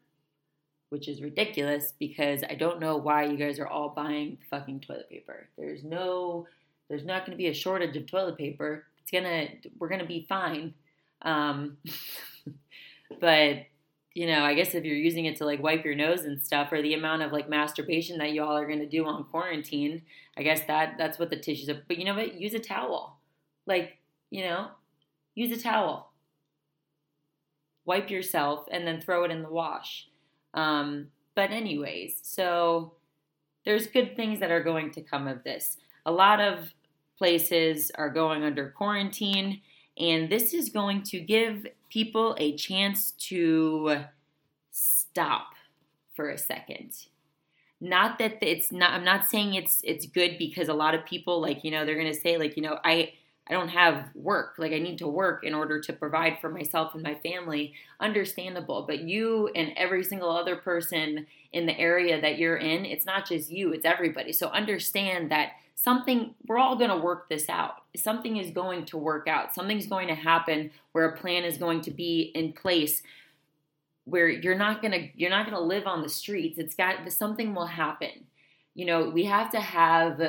which 0.90 1.08
is 1.08 1.22
ridiculous 1.22 1.94
because 2.00 2.44
I 2.50 2.56
don't 2.56 2.80
know 2.80 2.98
why 2.98 3.26
you 3.26 3.38
guys 3.38 3.60
are 3.60 3.68
all 3.68 3.90
buying 3.90 4.38
fucking 4.50 4.82
toilet 4.82 5.10
paper. 5.10 5.50
There's 5.58 5.84
no 5.84 6.48
there's 6.90 7.06
not 7.06 7.26
going 7.26 7.32
to 7.32 7.38
be 7.38 7.48
a 7.48 7.54
shortage 7.54 7.98
of 7.98 8.06
toilet 8.06 8.38
paper. 8.38 8.86
It's 9.02 9.12
gonna 9.12 9.48
we're 9.78 9.90
gonna 9.90 10.06
be 10.06 10.26
fine. 10.28 10.74
Um, 11.22 11.78
but 13.20 13.66
you 14.14 14.26
know, 14.26 14.44
I 14.44 14.56
guess 14.56 14.74
if 14.74 14.84
you're 14.84 14.96
using 14.96 15.26
it 15.26 15.38
to 15.38 15.46
like 15.46 15.62
wipe 15.62 15.86
your 15.86 15.96
nose 15.96 16.22
and 16.22 16.42
stuff, 16.42 16.72
or 16.72 16.82
the 16.82 16.94
amount 16.94 17.22
of 17.22 17.32
like 17.32 17.50
masturbation 17.50 18.18
that 18.18 18.34
y'all 18.34 18.58
are 18.58 18.68
gonna 18.68 18.88
do 18.88 19.06
on 19.06 19.26
quarantine, 19.26 20.02
I 20.38 20.44
guess 20.44 20.62
that 20.68 20.96
that's 20.98 21.20
what 21.20 21.30
the 21.30 21.36
tissues 21.36 21.70
are. 21.70 21.82
But 21.88 21.98
you 21.98 22.06
know 22.06 22.16
what? 22.16 22.40
Use 22.40 22.54
a 22.54 22.60
towel. 22.60 23.18
Like 23.66 23.98
you 24.30 24.44
know, 24.44 24.70
use 25.36 25.58
a 25.58 25.62
towel. 25.62 26.12
Wipe 27.86 28.10
yourself 28.10 28.68
and 28.72 28.86
then 28.86 29.00
throw 29.00 29.24
it 29.24 29.32
in 29.32 29.44
the 29.44 29.50
wash. 29.50 30.10
Um, 30.58 31.10
but 31.36 31.52
anyways, 31.52 32.20
so 32.24 32.94
there's 33.64 33.86
good 33.88 34.16
things 34.16 34.40
that 34.40 34.52
are 34.52 34.64
going 34.64 34.92
to 34.92 35.02
come 35.02 35.28
of 35.28 35.44
this. 35.44 35.78
A 36.06 36.12
lot 36.12 36.42
of 36.42 36.74
places 37.18 37.92
are 37.96 38.10
going 38.10 38.44
under 38.44 38.70
quarantine, 38.72 39.62
and 39.98 40.30
this 40.30 40.54
is 40.54 40.70
going 40.70 41.04
to 41.04 41.20
give 41.20 41.68
people 41.90 42.36
a 42.40 42.56
chance 42.58 43.12
to 43.12 44.04
stop 44.72 45.54
for 46.16 46.30
a 46.30 46.38
second. 46.38 47.06
Not 47.80 48.18
that 48.18 48.40
it's 48.42 48.72
not 48.72 48.94
I'm 48.94 49.06
not 49.06 49.30
saying 49.30 49.54
it's 49.54 49.82
it's 49.84 50.08
good 50.08 50.40
because 50.40 50.70
a 50.70 50.74
lot 50.74 50.96
of 50.96 51.06
people 51.06 51.40
like, 51.40 51.64
you 51.64 51.70
know, 51.70 51.86
they're 51.86 51.94
going 52.02 52.12
to 52.12 52.20
say 52.20 52.38
like, 52.38 52.58
you 52.58 52.64
know, 52.64 52.80
I 52.84 53.14
I 53.50 53.54
don't 53.54 53.70
have 53.70 54.10
work. 54.14 54.56
Like 54.58 54.74
I 54.74 54.80
need 54.80 54.98
to 55.00 55.08
work 55.08 55.44
in 55.44 55.54
order 55.54 55.80
to 55.80 55.94
provide 55.94 56.40
for 56.40 56.50
myself 56.50 56.94
and 56.94 57.04
my 57.04 57.16
family. 57.16 57.74
Understandable. 58.00 58.86
But 58.88 59.02
you 59.02 59.50
and 59.56 59.72
every 59.78 60.04
single 60.04 60.30
other 60.30 60.56
person 60.56 61.28
in 61.54 61.66
the 61.66 61.78
area 61.80 62.20
that 62.20 62.38
you're 62.38 62.58
in, 62.58 62.86
it's 62.86 63.06
not 63.06 63.28
just 63.28 63.50
you, 63.50 63.72
it's 63.72 63.86
everybody. 63.86 64.34
So 64.34 64.48
understand 64.48 65.32
that 65.32 65.52
something 65.76 66.34
we're 66.48 66.58
all 66.58 66.76
going 66.76 66.90
to 66.90 66.98
work 66.98 67.30
this 67.30 67.48
out 67.50 67.84
something 67.96 68.38
is 68.38 68.50
going 68.50 68.84
to 68.84 68.98
work 68.98 69.28
out 69.28 69.54
something's 69.54 69.86
going 69.86 70.08
to 70.08 70.16
happen 70.16 70.72
where 70.92 71.06
a 71.06 71.16
plan 71.16 71.44
is 71.44 71.58
going 71.60 71.82
to 71.82 71.92
be 71.92 72.32
in 72.34 72.52
place 72.52 73.04
where 74.06 74.28
you're 74.28 74.58
not 74.58 74.82
going 74.82 74.92
to 74.92 75.08
you're 75.16 75.30
not 75.30 75.46
going 75.46 75.56
to 75.56 75.64
live 75.64 75.86
on 75.86 76.02
the 76.02 76.10
streets 76.10 76.58
it's 76.58 76.74
got 76.74 77.10
something 77.12 77.54
will 77.54 77.68
happen 77.68 78.26
you 78.74 78.86
know 78.86 79.08
we 79.08 79.26
have 79.26 79.52
to 79.52 79.60
have 79.60 80.20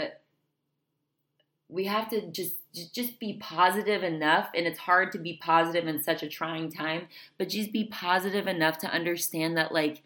we 1.68 1.84
have 1.84 2.08
to 2.10 2.30
just 2.30 2.56
just 2.94 3.18
be 3.18 3.38
positive 3.40 4.02
enough 4.02 4.48
and 4.54 4.66
it's 4.66 4.78
hard 4.78 5.10
to 5.10 5.18
be 5.18 5.38
positive 5.42 5.88
in 5.88 6.02
such 6.02 6.22
a 6.22 6.28
trying 6.28 6.70
time 6.70 7.08
but 7.38 7.48
just 7.48 7.72
be 7.72 7.84
positive 7.84 8.46
enough 8.46 8.78
to 8.78 8.86
understand 8.88 9.56
that 9.56 9.72
like 9.72 10.02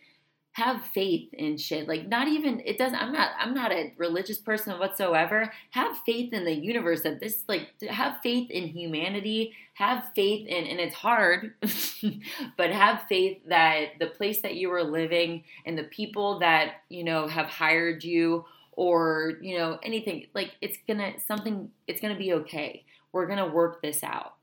have 0.53 0.85
faith 0.85 1.33
in 1.33 1.57
shit. 1.57 1.89
Like 1.89 2.09
not 2.09 2.29
even 2.29 2.61
it 2.65 2.77
doesn't 2.77 2.99
i'm 2.99 3.13
not 3.13 3.31
i'm 3.39 3.55
not 3.55 3.73
a 3.73 3.93
religious 3.97 4.39
person 4.39 4.79
whatsoever. 4.79 5.51
Have 5.71 5.97
faith 6.05 6.33
in 6.33 6.45
the 6.45 6.55
universe 6.55 7.03
that 7.03 7.21
this 7.21 7.43
like 7.49 7.69
have 7.89 8.19
faith 8.23 8.51
in 8.51 8.69
humanity 8.69 9.55
have 9.75 10.11
faith 10.15 10.47
in 10.47 10.67
and 10.67 10.79
it's 10.79 10.95
hard 10.95 11.55
but 12.57 12.71
have 12.71 13.05
faith 13.09 13.39
that 13.49 13.99
the 13.99 14.07
place 14.07 14.43
that 14.43 14.55
you 14.55 14.71
are 14.71 14.85
living 14.85 15.45
and 15.65 15.79
the 15.79 15.85
people 15.85 16.39
that 16.41 16.75
you 16.91 17.03
know 17.03 17.27
have 17.27 17.47
hired 17.47 18.05
you 18.05 18.45
or 18.73 19.35
you 19.41 19.59
know 19.59 19.79
anything 19.83 20.27
like 20.35 20.53
it's 20.61 20.79
gonna 20.87 21.13
something 21.27 21.71
it's 21.87 22.01
gonna 22.01 22.19
be 22.19 22.33
okay. 22.33 22.85
We're 23.13 23.27
gonna 23.27 23.49
work 23.49 23.83
this 23.83 24.03
out. 24.03 24.35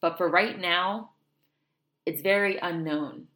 But 0.00 0.18
for 0.18 0.28
right 0.28 0.58
now 0.58 1.10
it's 2.04 2.22
very 2.22 2.58
unknown. 2.58 3.28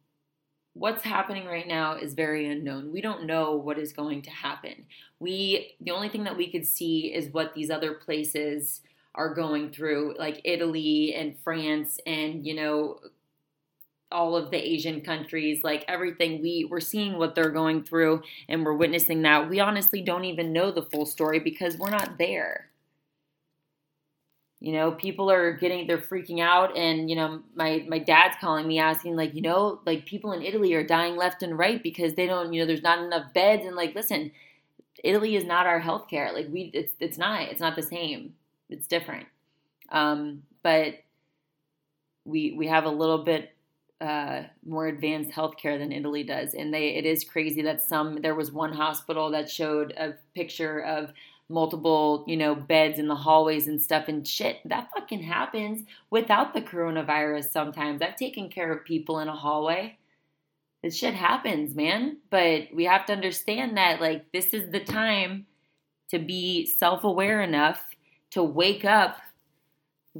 What's 0.73 1.03
happening 1.03 1.47
right 1.47 1.67
now 1.67 1.95
is 1.95 2.13
very 2.13 2.47
unknown. 2.47 2.91
We 2.91 3.01
don't 3.01 3.25
know 3.25 3.55
what 3.55 3.79
is 3.79 3.93
going 3.93 4.21
to 4.23 4.29
happen. 4.29 4.85
We 5.19 5.75
the 5.81 5.91
only 5.91 6.09
thing 6.09 6.25
that 6.25 6.37
we 6.37 6.51
could 6.51 6.65
see 6.65 7.13
is 7.13 7.33
what 7.33 7.53
these 7.53 7.71
other 7.71 7.93
places 7.93 8.81
are 9.17 9.33
going 9.33 9.71
through 9.71 10.15
like 10.19 10.39
italy 10.45 11.13
and 11.15 11.35
france 11.43 11.99
and 12.05 12.45
you 12.45 12.53
know 12.53 12.99
all 14.11 14.35
of 14.35 14.51
the 14.51 14.57
Asian 14.57 15.01
countries, 15.01 15.63
like 15.63 15.83
everything 15.87 16.41
we 16.41 16.65
we're 16.69 16.79
seeing 16.79 17.17
what 17.17 17.35
they're 17.35 17.49
going 17.49 17.83
through 17.83 18.23
and 18.47 18.65
we're 18.65 18.73
witnessing 18.73 19.21
that. 19.23 19.49
We 19.49 19.59
honestly 19.59 20.01
don't 20.01 20.25
even 20.25 20.53
know 20.53 20.71
the 20.71 20.83
full 20.83 21.05
story 21.05 21.39
because 21.39 21.77
we're 21.77 21.89
not 21.89 22.17
there. 22.17 22.69
You 24.59 24.73
know, 24.73 24.91
people 24.91 25.29
are 25.29 25.51
getting 25.51 25.87
they're 25.87 25.97
freaking 25.97 26.41
out 26.41 26.75
and 26.77 27.09
you 27.09 27.15
know, 27.15 27.41
my 27.53 27.85
my 27.87 27.99
dad's 27.99 28.37
calling 28.39 28.67
me 28.67 28.79
asking 28.79 29.15
like, 29.15 29.35
you 29.35 29.41
know, 29.41 29.81
like 29.85 30.05
people 30.05 30.31
in 30.31 30.41
Italy 30.41 30.73
are 30.73 30.85
dying 30.85 31.15
left 31.15 31.43
and 31.43 31.57
right 31.57 31.83
because 31.83 32.15
they 32.15 32.25
don't, 32.25 32.53
you 32.53 32.61
know, 32.61 32.65
there's 32.67 32.81
not 32.81 32.99
enough 32.99 33.33
beds 33.33 33.65
and 33.65 33.75
like 33.75 33.93
listen, 33.93 34.31
Italy 35.03 35.35
is 35.35 35.43
not 35.43 35.67
our 35.67 35.81
healthcare. 35.81 36.33
Like 36.33 36.47
we 36.49 36.71
it's 36.73 36.93
it's 36.99 37.17
not 37.17 37.41
it's 37.43 37.61
not 37.61 37.75
the 37.75 37.83
same. 37.83 38.35
It's 38.69 38.87
different. 38.87 39.27
Um 39.89 40.43
but 40.63 40.95
we 42.25 42.53
we 42.57 42.67
have 42.67 42.85
a 42.85 42.89
little 42.89 43.23
bit 43.23 43.53
uh, 43.99 44.43
more 44.65 44.87
advanced 44.87 45.31
healthcare 45.31 45.77
than 45.77 45.91
Italy 45.91 46.23
does, 46.23 46.53
and 46.53 46.73
they 46.73 46.89
it 46.89 47.05
is 47.05 47.23
crazy 47.23 47.61
that 47.63 47.81
some 47.81 48.21
there 48.21 48.35
was 48.35 48.51
one 48.51 48.73
hospital 48.73 49.31
that 49.31 49.49
showed 49.49 49.91
a 49.91 50.13
picture 50.35 50.79
of 50.81 51.11
multiple 51.49 52.23
you 52.27 52.37
know 52.37 52.53
beds 52.53 52.99
in 52.99 53.07
the 53.07 53.15
hallways 53.15 53.67
and 53.67 53.81
stuff. 53.81 54.07
And 54.07 54.27
shit 54.27 54.57
that 54.65 54.89
fucking 54.95 55.23
happens 55.23 55.83
without 56.09 56.53
the 56.53 56.61
coronavirus 56.61 57.45
sometimes. 57.51 58.01
I've 58.01 58.15
taken 58.15 58.49
care 58.49 58.71
of 58.71 58.85
people 58.85 59.19
in 59.19 59.27
a 59.27 59.35
hallway. 59.35 59.97
This 60.83 60.95
shit 60.95 61.15
happens 61.15 61.75
man. 61.75 62.17
But 62.29 62.67
we 62.73 62.85
have 62.85 63.05
to 63.07 63.13
understand 63.13 63.77
that 63.77 63.99
like 63.99 64.31
this 64.31 64.53
is 64.53 64.71
the 64.71 64.79
time 64.83 65.47
to 66.09 66.19
be 66.19 66.65
self-aware 66.65 67.41
enough 67.41 67.83
to 68.31 68.43
wake 68.43 68.85
up 68.85 69.17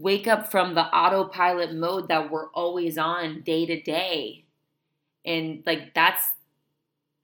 wake 0.01 0.27
up 0.27 0.51
from 0.51 0.75
the 0.75 0.85
autopilot 0.85 1.73
mode 1.73 2.07
that 2.09 2.29
we're 2.31 2.49
always 2.51 2.97
on 2.97 3.41
day 3.41 3.65
to 3.65 3.81
day. 3.81 4.45
And 5.25 5.63
like 5.65 5.93
that's 5.93 6.23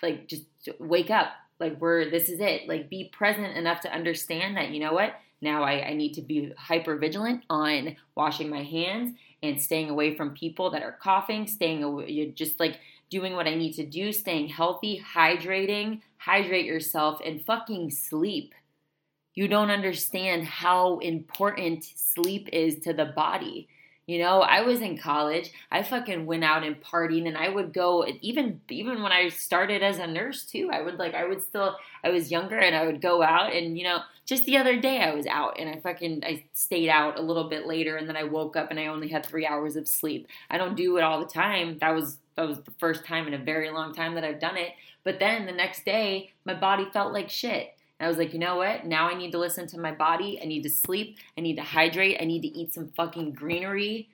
like 0.02 0.28
just 0.28 0.44
wake 0.80 1.10
up. 1.10 1.30
Like 1.60 1.80
we're 1.80 2.10
this 2.10 2.30
is 2.30 2.40
it. 2.40 2.68
Like 2.68 2.90
be 2.90 3.10
present 3.14 3.56
enough 3.58 3.82
to 3.82 3.94
understand 3.94 4.58
that 4.58 4.70
you 4.70 4.80
know 4.80 4.94
what? 4.94 5.14
Now 5.42 5.64
I, 5.64 5.90
I 5.90 5.94
need 5.94 6.14
to 6.14 6.22
be 6.22 6.54
hyper 6.58 6.98
vigilant 6.98 7.44
on 7.50 7.96
washing 8.16 8.50
my 8.50 8.64
hands 8.64 9.18
and 9.42 9.62
staying 9.62 9.90
away 9.90 10.16
from 10.16 10.34
people 10.34 10.70
that 10.72 10.84
are 10.84 10.98
coughing, 11.02 11.48
staying 11.48 11.84
away 11.84 12.10
you're 12.10 12.32
just 12.32 12.60
like 12.60 12.80
doing 13.10 13.34
what 13.34 13.48
I 13.48 13.56
need 13.56 13.74
to 13.74 13.86
do, 13.86 14.12
staying 14.12 14.48
healthy, 14.48 15.04
hydrating, 15.14 16.02
hydrate 16.18 16.66
yourself, 16.66 17.22
and 17.24 17.46
fucking 17.46 17.92
sleep 17.92 18.56
you 19.34 19.48
don't 19.48 19.72
understand 19.72 20.46
how 20.46 21.00
important 21.00 21.84
sleep 21.96 22.50
is 22.52 22.80
to 22.80 22.94
the 22.94 23.06
body. 23.06 23.68
You 24.06 24.20
know, 24.20 24.42
I 24.42 24.62
was 24.62 24.82
in 24.82 24.98
college. 24.98 25.52
I 25.72 25.82
fucking 25.82 26.26
went 26.26 26.44
out 26.44 26.64
and 26.64 26.82
partied 26.82 27.26
and 27.26 27.38
I 27.38 27.48
would 27.48 27.74
go 27.74 28.06
even 28.22 28.60
even 28.70 29.02
when 29.02 29.14
I 29.14 29.30
started 29.30 29.82
as 29.82 29.98
a 29.98 30.08
nurse 30.08 30.44
too. 30.44 30.70
I 30.74 30.82
would 30.82 31.00
like 31.00 31.14
I 31.14 31.26
would 31.26 31.42
still 31.42 31.78
I 32.04 32.10
was 32.10 32.30
younger 32.30 32.58
and 32.58 32.76
I 32.76 32.86
would 32.86 33.02
go 33.02 33.24
out 33.24 33.54
and 33.54 33.78
you 33.78 33.86
know, 33.86 34.00
just 34.26 34.46
the 34.46 34.58
other 34.58 34.78
day 34.78 35.02
I 35.02 35.14
was 35.14 35.26
out 35.26 35.58
and 35.58 35.70
I 35.70 35.80
fucking 35.80 36.22
I 36.26 36.44
stayed 36.52 36.90
out 36.90 37.18
a 37.18 37.22
little 37.22 37.48
bit 37.48 37.66
later 37.66 37.96
and 37.96 38.10
then 38.10 38.18
I 38.18 38.26
woke 38.26 38.58
up 38.58 38.72
and 38.72 38.80
I 38.80 38.88
only 38.88 39.08
had 39.08 39.26
3 39.26 39.48
hours 39.48 39.78
of 39.78 39.88
sleep. 39.88 40.28
I 40.50 40.58
don't 40.58 40.76
do 40.76 40.98
it 40.98 41.04
all 41.04 41.22
the 41.22 41.26
time. 41.26 41.78
That 41.80 41.96
was 41.96 42.18
that 42.36 42.48
was 42.48 42.60
the 42.60 42.72
first 42.72 43.06
time 43.06 43.26
in 43.28 43.34
a 43.34 43.38
very 43.38 43.70
long 43.70 43.94
time 43.94 44.16
that 44.16 44.26
I've 44.26 44.40
done 44.42 44.58
it. 44.58 44.72
But 45.06 45.20
then 45.20 45.46
the 45.46 45.54
next 45.54 45.86
day, 45.86 46.34
my 46.44 46.54
body 46.54 46.88
felt 46.92 47.14
like 47.14 47.30
shit. 47.30 47.74
I 48.04 48.08
was 48.08 48.18
like, 48.18 48.34
you 48.34 48.40
know 48.40 48.58
what? 48.58 48.86
Now 48.86 49.10
I 49.10 49.14
need 49.14 49.32
to 49.32 49.40
listen 49.40 49.68
to 49.68 49.80
my 49.80 49.92
body. 49.92 50.40
I 50.42 50.46
need 50.46 50.64
to 50.64 50.70
sleep. 50.70 51.18
I 51.38 51.42
need 51.42 51.56
to 51.56 51.64
hydrate. 51.64 52.18
I 52.20 52.26
need 52.26 52.42
to 52.42 52.48
eat 52.48 52.74
some 52.74 52.90
fucking 52.90 53.34
greenery, 53.34 54.10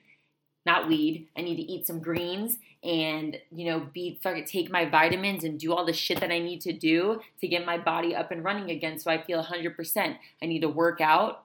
not 0.64 0.88
weed. 0.88 1.28
I 1.36 1.42
need 1.42 1.56
to 1.56 1.62
eat 1.62 1.86
some 1.86 2.00
greens 2.00 2.58
and, 2.82 3.38
you 3.54 3.66
know, 3.66 3.80
be 3.92 4.18
fucking 4.22 4.46
take 4.46 4.70
my 4.70 4.84
vitamins 4.84 5.44
and 5.44 5.58
do 5.58 5.72
all 5.74 5.84
the 5.84 5.92
shit 5.92 6.20
that 6.20 6.30
I 6.30 6.38
need 6.38 6.60
to 6.62 6.72
do 6.72 7.20
to 7.40 7.48
get 7.48 7.66
my 7.66 7.76
body 7.76 8.14
up 8.14 8.30
and 8.30 8.42
running 8.44 8.70
again 8.70 8.98
so 8.98 9.10
I 9.10 9.22
feel 9.22 9.42
100%. 9.42 10.16
I 10.42 10.46
need 10.46 10.60
to 10.60 10.68
work 10.68 11.00
out 11.00 11.44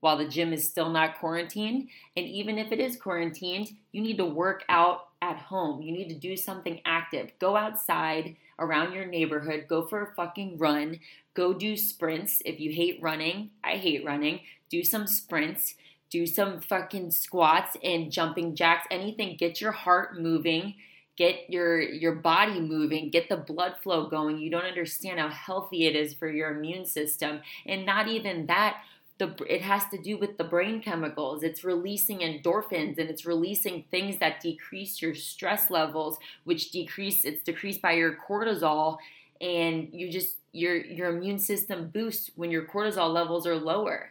while 0.00 0.16
the 0.16 0.28
gym 0.28 0.52
is 0.52 0.68
still 0.68 0.90
not 0.90 1.18
quarantined. 1.18 1.88
And 2.16 2.26
even 2.26 2.58
if 2.58 2.72
it 2.72 2.80
is 2.80 2.96
quarantined, 2.96 3.70
you 3.92 4.02
need 4.02 4.16
to 4.16 4.24
work 4.24 4.64
out 4.68 5.08
at 5.22 5.36
home. 5.36 5.82
You 5.82 5.92
need 5.92 6.08
to 6.08 6.14
do 6.14 6.36
something 6.36 6.80
active. 6.84 7.30
Go 7.38 7.56
outside 7.56 8.36
around 8.58 8.92
your 8.92 9.06
neighborhood, 9.06 9.66
go 9.68 9.86
for 9.86 10.02
a 10.02 10.14
fucking 10.14 10.58
run, 10.58 11.00
go 11.34 11.52
do 11.52 11.76
sprints. 11.76 12.42
If 12.44 12.60
you 12.60 12.72
hate 12.72 12.98
running, 13.00 13.50
I 13.64 13.76
hate 13.76 14.04
running, 14.04 14.40
do 14.68 14.84
some 14.84 15.06
sprints, 15.06 15.74
do 16.10 16.26
some 16.26 16.60
fucking 16.60 17.12
squats 17.12 17.76
and 17.82 18.12
jumping 18.12 18.54
jacks, 18.54 18.86
anything. 18.90 19.36
Get 19.36 19.60
your 19.60 19.72
heart 19.72 20.20
moving, 20.20 20.74
get 21.16 21.48
your 21.48 21.80
your 21.80 22.16
body 22.16 22.60
moving, 22.60 23.10
get 23.10 23.28
the 23.28 23.36
blood 23.36 23.74
flow 23.82 24.08
going. 24.08 24.38
You 24.38 24.50
don't 24.50 24.64
understand 24.64 25.20
how 25.20 25.28
healthy 25.28 25.86
it 25.86 25.96
is 25.96 26.14
for 26.14 26.28
your 26.28 26.56
immune 26.56 26.84
system. 26.84 27.40
And 27.64 27.86
not 27.86 28.08
even 28.08 28.46
that, 28.46 28.82
the, 29.20 29.36
it 29.46 29.60
has 29.60 29.86
to 29.90 29.98
do 29.98 30.16
with 30.16 30.38
the 30.38 30.44
brain 30.44 30.80
chemicals. 30.80 31.42
It's 31.42 31.62
releasing 31.62 32.20
endorphins 32.20 32.98
and 32.98 33.10
it's 33.10 33.26
releasing 33.26 33.84
things 33.90 34.18
that 34.18 34.40
decrease 34.40 35.02
your 35.02 35.14
stress 35.14 35.70
levels, 35.70 36.18
which 36.44 36.70
decrease 36.70 37.26
it's 37.26 37.42
decreased 37.42 37.82
by 37.82 37.92
your 37.92 38.16
cortisol, 38.26 38.96
and 39.40 39.90
you 39.92 40.10
just 40.10 40.36
your 40.52 40.74
your 40.76 41.14
immune 41.14 41.38
system 41.38 41.90
boosts 41.90 42.30
when 42.34 42.50
your 42.50 42.64
cortisol 42.64 43.12
levels 43.12 43.46
are 43.46 43.56
lower. 43.56 44.08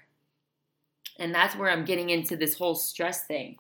And 1.18 1.34
that's 1.34 1.56
where 1.56 1.72
I'm 1.72 1.86
getting 1.86 2.12
into 2.12 2.38
this 2.38 2.56
whole 2.56 2.76
stress 2.76 3.26
thing. 3.26 3.58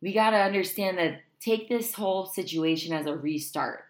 We 0.00 0.12
got 0.14 0.30
to 0.30 0.36
understand 0.36 0.96
that 0.98 1.22
take 1.40 1.68
this 1.68 1.92
whole 1.92 2.26
situation 2.26 2.92
as 2.94 3.06
a 3.06 3.16
restart. 3.16 3.84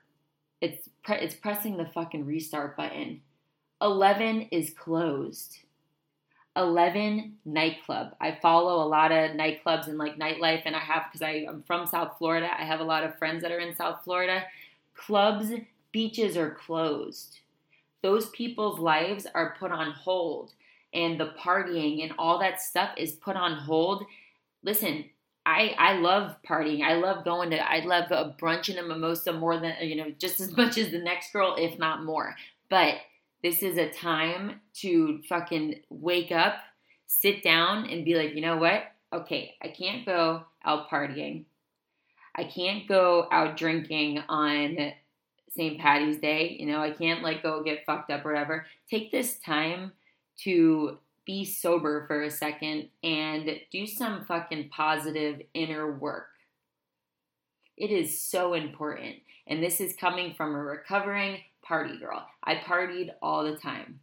It's 0.62 0.88
pre- 1.04 1.18
it's 1.18 1.34
pressing 1.34 1.76
the 1.76 1.86
fucking 1.86 2.24
restart 2.24 2.78
button. 2.78 3.20
11 3.82 4.48
is 4.50 4.70
closed 4.70 5.58
11 6.56 7.36
nightclub. 7.44 8.14
I 8.20 8.38
follow 8.40 8.84
a 8.84 8.88
lot 8.88 9.10
of 9.10 9.32
nightclubs 9.32 9.88
and 9.88 9.98
like 9.98 10.18
nightlife, 10.18 10.62
and 10.66 10.76
I 10.76 10.80
have 10.80 11.04
because 11.12 11.22
I'm 11.22 11.62
from 11.66 11.86
South 11.86 12.16
Florida. 12.18 12.48
I 12.56 12.64
have 12.64 12.80
a 12.80 12.84
lot 12.84 13.04
of 13.04 13.18
friends 13.18 13.42
that 13.42 13.52
are 13.52 13.58
in 13.58 13.74
South 13.74 14.00
Florida. 14.04 14.44
Clubs, 14.94 15.52
beaches 15.90 16.36
are 16.36 16.50
closed. 16.50 17.40
Those 18.02 18.28
people's 18.30 18.78
lives 18.78 19.26
are 19.34 19.56
put 19.58 19.72
on 19.72 19.90
hold, 19.92 20.52
and 20.92 21.18
the 21.18 21.32
partying 21.40 22.02
and 22.02 22.12
all 22.18 22.38
that 22.38 22.60
stuff 22.60 22.90
is 22.96 23.12
put 23.12 23.36
on 23.36 23.58
hold. 23.58 24.04
Listen, 24.62 25.06
I 25.44 25.74
I 25.78 25.94
love 25.94 26.36
partying. 26.48 26.82
I 26.82 26.94
love 26.94 27.24
going 27.24 27.50
to. 27.50 27.58
I 27.58 27.80
love 27.80 28.10
a 28.10 28.34
brunch 28.40 28.68
and 28.68 28.78
a 28.78 28.82
mimosa 28.82 29.32
more 29.32 29.58
than 29.58 29.74
you 29.82 29.96
know, 29.96 30.10
just 30.18 30.40
as 30.40 30.56
much 30.56 30.78
as 30.78 30.90
the 30.90 30.98
next 30.98 31.32
girl, 31.32 31.56
if 31.58 31.78
not 31.78 32.04
more. 32.04 32.36
But 32.70 32.94
this 33.44 33.62
is 33.62 33.76
a 33.76 33.90
time 33.90 34.58
to 34.72 35.20
fucking 35.28 35.74
wake 35.90 36.32
up, 36.32 36.54
sit 37.06 37.42
down, 37.42 37.86
and 37.90 38.02
be 38.02 38.14
like, 38.14 38.34
you 38.34 38.40
know 38.40 38.56
what? 38.56 38.84
Okay, 39.12 39.54
I 39.62 39.68
can't 39.68 40.06
go 40.06 40.44
out 40.64 40.88
partying. 40.88 41.44
I 42.34 42.44
can't 42.44 42.88
go 42.88 43.28
out 43.30 43.58
drinking 43.58 44.22
on 44.30 44.94
St. 45.50 45.78
Patty's 45.78 46.16
Day. 46.16 46.56
You 46.58 46.64
know, 46.64 46.80
I 46.80 46.90
can't 46.90 47.22
like 47.22 47.42
go 47.42 47.62
get 47.62 47.84
fucked 47.84 48.10
up 48.10 48.24
or 48.24 48.32
whatever. 48.32 48.64
Take 48.90 49.12
this 49.12 49.38
time 49.40 49.92
to 50.38 50.96
be 51.26 51.44
sober 51.44 52.06
for 52.06 52.22
a 52.22 52.30
second 52.30 52.88
and 53.02 53.60
do 53.70 53.86
some 53.86 54.24
fucking 54.24 54.70
positive 54.70 55.42
inner 55.52 55.92
work. 55.92 56.28
It 57.76 57.90
is 57.90 58.18
so 58.18 58.54
important. 58.54 59.16
And 59.46 59.62
this 59.62 59.82
is 59.82 59.94
coming 59.94 60.32
from 60.34 60.54
a 60.54 60.58
recovering 60.58 61.40
party 61.64 61.98
girl. 61.98 62.26
I 62.42 62.56
partied 62.56 63.10
all 63.22 63.44
the 63.44 63.56
time. 63.56 64.00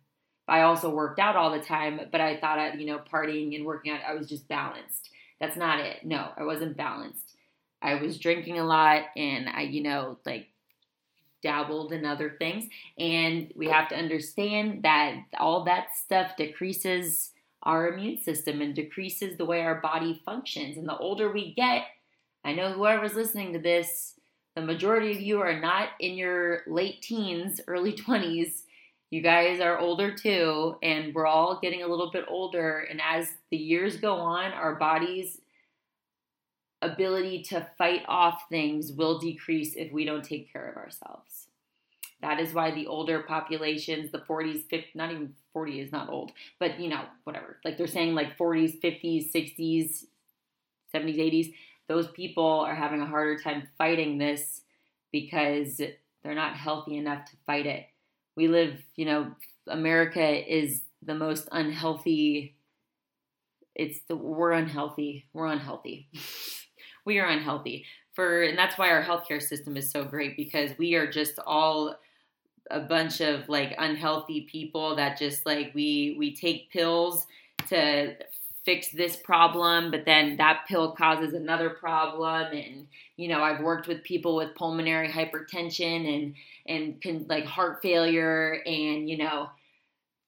I 0.47 0.63
also 0.63 0.89
worked 0.89 1.19
out 1.19 1.35
all 1.35 1.51
the 1.51 1.63
time, 1.63 2.01
but 2.11 2.19
I 2.19 2.37
thought, 2.37 2.59
I, 2.59 2.73
you 2.73 2.85
know, 2.85 2.99
partying 2.99 3.55
and 3.55 3.65
working 3.65 3.93
out, 3.93 4.01
I 4.07 4.13
was 4.13 4.27
just 4.27 4.47
balanced. 4.47 5.09
That's 5.39 5.55
not 5.55 5.79
it. 5.79 6.05
No, 6.05 6.29
I 6.37 6.43
wasn't 6.43 6.77
balanced. 6.77 7.35
I 7.81 7.95
was 7.95 8.19
drinking 8.19 8.59
a 8.59 8.65
lot 8.65 9.03
and 9.15 9.49
I, 9.49 9.61
you 9.61 9.81
know, 9.81 10.17
like 10.25 10.47
dabbled 11.41 11.93
in 11.93 12.05
other 12.05 12.35
things. 12.37 12.65
And 12.97 13.51
we 13.55 13.67
have 13.67 13.87
to 13.89 13.95
understand 13.95 14.83
that 14.83 15.15
all 15.39 15.63
that 15.65 15.95
stuff 15.95 16.35
decreases 16.37 17.31
our 17.63 17.87
immune 17.93 18.17
system 18.17 18.61
and 18.61 18.75
decreases 18.75 19.37
the 19.37 19.45
way 19.45 19.61
our 19.61 19.81
body 19.81 20.21
functions. 20.25 20.77
And 20.77 20.87
the 20.87 20.97
older 20.97 21.31
we 21.31 21.53
get, 21.53 21.83
I 22.43 22.53
know 22.53 22.71
whoever's 22.71 23.15
listening 23.15 23.53
to 23.53 23.59
this, 23.59 24.19
the 24.55 24.61
majority 24.61 25.11
of 25.11 25.21
you 25.21 25.41
are 25.41 25.59
not 25.59 25.89
in 25.99 26.15
your 26.15 26.63
late 26.67 27.01
teens, 27.01 27.61
early 27.67 27.93
20s. 27.93 28.63
You 29.09 29.21
guys 29.21 29.59
are 29.59 29.77
older 29.77 30.15
too, 30.15 30.77
and 30.81 31.13
we're 31.13 31.25
all 31.25 31.59
getting 31.61 31.83
a 31.83 31.87
little 31.87 32.11
bit 32.11 32.25
older. 32.27 32.79
And 32.89 33.01
as 33.01 33.29
the 33.49 33.57
years 33.57 33.97
go 33.97 34.15
on, 34.15 34.51
our 34.51 34.75
body's 34.75 35.41
ability 36.81 37.43
to 37.43 37.67
fight 37.77 38.01
off 38.07 38.43
things 38.49 38.91
will 38.91 39.19
decrease 39.19 39.75
if 39.75 39.91
we 39.91 40.05
don't 40.05 40.23
take 40.23 40.51
care 40.51 40.67
of 40.69 40.77
ourselves. 40.77 41.47
That 42.21 42.39
is 42.39 42.53
why 42.53 42.71
the 42.71 42.87
older 42.87 43.23
populations, 43.23 44.11
the 44.11 44.19
40s, 44.19 44.63
50, 44.69 44.89
not 44.95 45.11
even 45.11 45.33
40 45.53 45.79
is 45.79 45.91
not 45.91 46.09
old, 46.09 46.31
but 46.59 46.79
you 46.79 46.87
know, 46.87 47.03
whatever. 47.23 47.57
Like 47.65 47.77
they're 47.77 47.87
saying 47.87 48.13
like 48.13 48.37
40s, 48.37 48.79
50s, 48.79 49.31
60s, 49.33 50.05
70s, 50.93 51.17
80s, 51.17 51.53
those 51.91 52.07
people 52.07 52.45
are 52.45 52.73
having 52.73 53.01
a 53.01 53.05
harder 53.05 53.37
time 53.37 53.67
fighting 53.77 54.17
this 54.17 54.61
because 55.11 55.81
they're 56.23 56.33
not 56.33 56.55
healthy 56.55 56.95
enough 56.95 57.25
to 57.25 57.35
fight 57.45 57.65
it. 57.65 57.85
We 58.37 58.47
live, 58.47 58.81
you 58.95 59.03
know, 59.03 59.35
America 59.67 60.53
is 60.53 60.83
the 61.03 61.15
most 61.15 61.49
unhealthy 61.51 62.55
it's 63.75 63.99
the 64.07 64.15
we're 64.15 64.51
unhealthy. 64.51 65.25
We're 65.33 65.47
unhealthy. 65.47 66.09
we 67.05 67.19
are 67.19 67.27
unhealthy. 67.27 67.85
For 68.13 68.43
and 68.43 68.57
that's 68.57 68.77
why 68.77 68.89
our 68.89 69.03
healthcare 69.03 69.41
system 69.41 69.75
is 69.75 69.91
so 69.91 70.03
great 70.03 70.37
because 70.37 70.71
we 70.77 70.95
are 70.95 71.09
just 71.09 71.39
all 71.45 71.95
a 72.69 72.79
bunch 72.79 73.21
of 73.21 73.49
like 73.49 73.73
unhealthy 73.77 74.47
people 74.51 74.95
that 74.95 75.17
just 75.17 75.45
like 75.45 75.71
we 75.73 76.15
we 76.17 76.35
take 76.35 76.71
pills 76.71 77.25
to 77.69 78.15
fix 78.63 78.89
this 78.89 79.15
problem 79.15 79.89
but 79.91 80.05
then 80.05 80.37
that 80.37 80.65
pill 80.67 80.91
causes 80.91 81.33
another 81.33 81.69
problem. 81.69 82.51
And 82.51 82.87
you 83.17 83.27
know 83.27 83.41
I've 83.41 83.61
worked 83.61 83.87
with 83.87 84.03
people 84.03 84.35
with 84.35 84.55
pulmonary 84.55 85.09
hypertension 85.09 86.13
and 86.13 86.35
and 86.67 87.01
can 87.01 87.25
like 87.27 87.45
heart 87.45 87.81
failure 87.81 88.61
and 88.65 89.09
you 89.09 89.17
know 89.17 89.49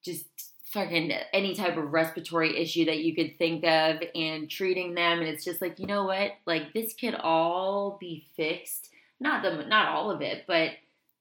just 0.03 0.25
fucking 0.65 1.11
any 1.31 1.53
type 1.53 1.77
of 1.77 1.93
respiratory 1.93 2.59
issue 2.59 2.85
that 2.85 3.03
you 3.03 3.13
could 3.13 3.37
think 3.37 3.63
of 3.63 4.01
and 4.15 4.49
treating 4.49 4.95
them. 4.95 5.19
And 5.19 5.27
it's 5.27 5.45
just 5.45 5.61
like 5.61 5.79
you 5.79 5.85
know 5.85 6.05
what? 6.05 6.31
Like 6.45 6.73
this 6.73 6.93
could 6.93 7.15
all 7.15 7.97
be 7.99 8.27
fixed. 8.35 8.89
Not 9.19 9.43
the 9.43 9.65
not 9.65 9.89
all 9.89 10.11
of 10.11 10.21
it 10.21 10.45
but 10.47 10.71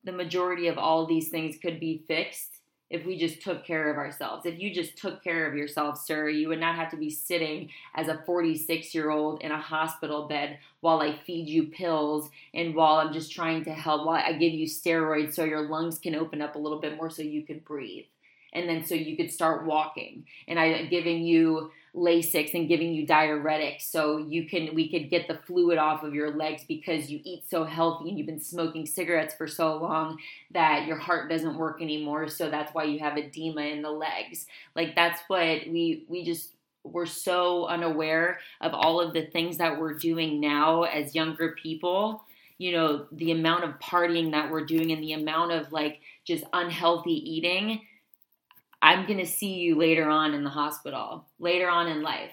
the 0.04 0.12
majority 0.12 0.66
of 0.66 0.78
all 0.78 1.02
of 1.02 1.08
these 1.08 1.28
things 1.28 1.56
could 1.62 1.78
be 1.78 2.04
fixed 2.08 2.51
if 2.92 3.06
we 3.06 3.16
just 3.16 3.40
took 3.40 3.64
care 3.64 3.90
of 3.90 3.96
ourselves. 3.96 4.44
If 4.44 4.60
you 4.60 4.72
just 4.72 4.98
took 4.98 5.24
care 5.24 5.46
of 5.46 5.56
yourself, 5.56 5.98
sir, 5.98 6.28
you 6.28 6.48
would 6.48 6.60
not 6.60 6.76
have 6.76 6.90
to 6.90 6.96
be 6.96 7.08
sitting 7.08 7.70
as 7.94 8.08
a 8.08 8.22
46 8.26 8.94
year 8.94 9.10
old 9.10 9.40
in 9.40 9.50
a 9.50 9.60
hospital 9.60 10.28
bed 10.28 10.58
while 10.80 11.00
I 11.00 11.16
feed 11.26 11.48
you 11.48 11.68
pills 11.68 12.28
and 12.52 12.74
while 12.74 12.96
I'm 12.96 13.12
just 13.12 13.32
trying 13.32 13.64
to 13.64 13.72
help, 13.72 14.06
while 14.06 14.22
I 14.22 14.34
give 14.34 14.52
you 14.52 14.66
steroids 14.66 15.34
so 15.34 15.44
your 15.44 15.68
lungs 15.68 15.98
can 15.98 16.14
open 16.14 16.42
up 16.42 16.54
a 16.54 16.58
little 16.58 16.80
bit 16.80 16.96
more 16.96 17.08
so 17.08 17.22
you 17.22 17.42
can 17.42 17.60
breathe. 17.60 18.04
And 18.52 18.68
then 18.68 18.84
so 18.84 18.94
you 18.94 19.16
could 19.16 19.32
start 19.32 19.64
walking. 19.64 20.26
And 20.46 20.60
I'm 20.60 20.90
giving 20.90 21.22
you 21.22 21.70
Lasix 21.94 22.54
and 22.54 22.68
giving 22.68 22.94
you 22.94 23.06
diuretics 23.06 23.82
so 23.82 24.16
you 24.16 24.46
can 24.48 24.74
we 24.74 24.88
could 24.88 25.10
get 25.10 25.28
the 25.28 25.38
fluid 25.46 25.76
off 25.76 26.02
of 26.02 26.14
your 26.14 26.34
legs 26.34 26.64
because 26.66 27.10
you 27.10 27.20
eat 27.22 27.44
so 27.46 27.64
healthy 27.64 28.08
and 28.08 28.16
you've 28.16 28.26
been 28.26 28.40
smoking 28.40 28.86
cigarettes 28.86 29.34
for 29.34 29.46
so 29.46 29.76
long 29.76 30.16
that 30.52 30.86
your 30.86 30.96
heart 30.96 31.28
doesn't 31.28 31.58
work 31.58 31.82
anymore. 31.82 32.28
So 32.28 32.48
that's 32.48 32.72
why 32.74 32.84
you 32.84 33.00
have 33.00 33.18
edema 33.18 33.62
in 33.62 33.82
the 33.82 33.90
legs. 33.90 34.46
Like 34.74 34.94
that's 34.94 35.20
what 35.28 35.66
we 35.68 36.06
we 36.08 36.24
just 36.24 36.52
we're 36.82 37.04
so 37.04 37.66
unaware 37.66 38.40
of 38.62 38.72
all 38.72 38.98
of 38.98 39.12
the 39.12 39.26
things 39.26 39.58
that 39.58 39.78
we're 39.78 39.94
doing 39.94 40.40
now 40.40 40.84
as 40.84 41.14
younger 41.14 41.54
people. 41.62 42.24
You 42.56 42.72
know 42.72 43.06
the 43.12 43.32
amount 43.32 43.64
of 43.64 43.78
partying 43.80 44.30
that 44.30 44.50
we're 44.50 44.64
doing 44.64 44.92
and 44.92 45.02
the 45.02 45.12
amount 45.12 45.52
of 45.52 45.72
like 45.72 46.00
just 46.24 46.44
unhealthy 46.54 47.12
eating 47.12 47.82
I'm 48.82 49.06
going 49.06 49.20
to 49.20 49.26
see 49.26 49.54
you 49.54 49.76
later 49.76 50.10
on 50.10 50.34
in 50.34 50.42
the 50.42 50.50
hospital, 50.50 51.28
later 51.38 51.70
on 51.70 51.86
in 51.86 52.02
life. 52.02 52.32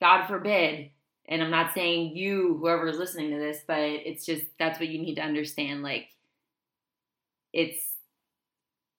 God 0.00 0.26
forbid. 0.26 0.90
And 1.28 1.42
I'm 1.42 1.50
not 1.50 1.74
saying 1.74 2.16
you, 2.16 2.56
whoever 2.60 2.86
is 2.86 2.96
listening 2.96 3.32
to 3.32 3.38
this, 3.38 3.58
but 3.66 3.80
it's 3.80 4.24
just 4.24 4.44
that's 4.58 4.78
what 4.78 4.88
you 4.88 5.02
need 5.02 5.16
to 5.16 5.22
understand. 5.22 5.82
Like, 5.82 6.06
it's, 7.52 7.96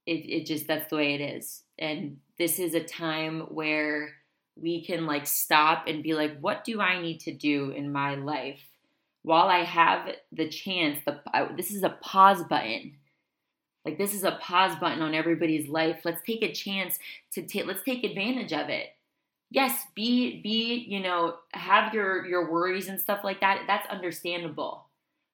it, 0.06 0.30
it 0.30 0.46
just, 0.46 0.68
that's 0.68 0.90
the 0.90 0.98
way 0.98 1.16
it 1.16 1.22
is. 1.22 1.64
And 1.80 2.18
this 2.38 2.60
is 2.60 2.74
a 2.74 2.84
time 2.84 3.42
where 3.50 4.10
we 4.56 4.84
can 4.84 5.06
like 5.06 5.26
stop 5.26 5.88
and 5.88 6.04
be 6.04 6.14
like, 6.14 6.38
what 6.40 6.66
do 6.66 6.82
I 6.82 7.02
need 7.02 7.20
to 7.22 7.34
do 7.34 7.72
in 7.72 7.92
my 7.92 8.16
life 8.16 8.60
while 9.22 9.48
I 9.48 9.64
have 9.64 10.10
the 10.34 10.50
chance? 10.50 11.00
The, 11.06 11.22
this 11.56 11.72
is 11.72 11.84
a 11.84 11.98
pause 12.02 12.44
button 12.44 12.98
like 13.86 13.98
this 13.98 14.14
is 14.14 14.24
a 14.24 14.38
pause 14.42 14.78
button 14.80 15.02
on 15.02 15.16
everybody's 15.16 15.70
life. 15.70 16.02
Let's 16.04 16.22
take 16.26 16.44
a 16.44 16.52
chance 16.52 17.00
to 17.34 17.42
take 17.42 17.66
let's 17.66 17.84
take 17.84 18.04
advantage 18.04 18.54
of 18.54 18.70
it. 18.70 18.88
Yes, 19.52 19.86
be 19.96 20.42
be, 20.42 20.86
you 20.88 21.00
know, 21.00 21.36
have 21.54 21.94
your 21.94 22.26
your 22.26 22.52
worries 22.52 22.88
and 22.88 23.00
stuff 23.00 23.24
like 23.24 23.42
that. 23.42 23.64
That's 23.68 23.90
understandable. 23.90 24.86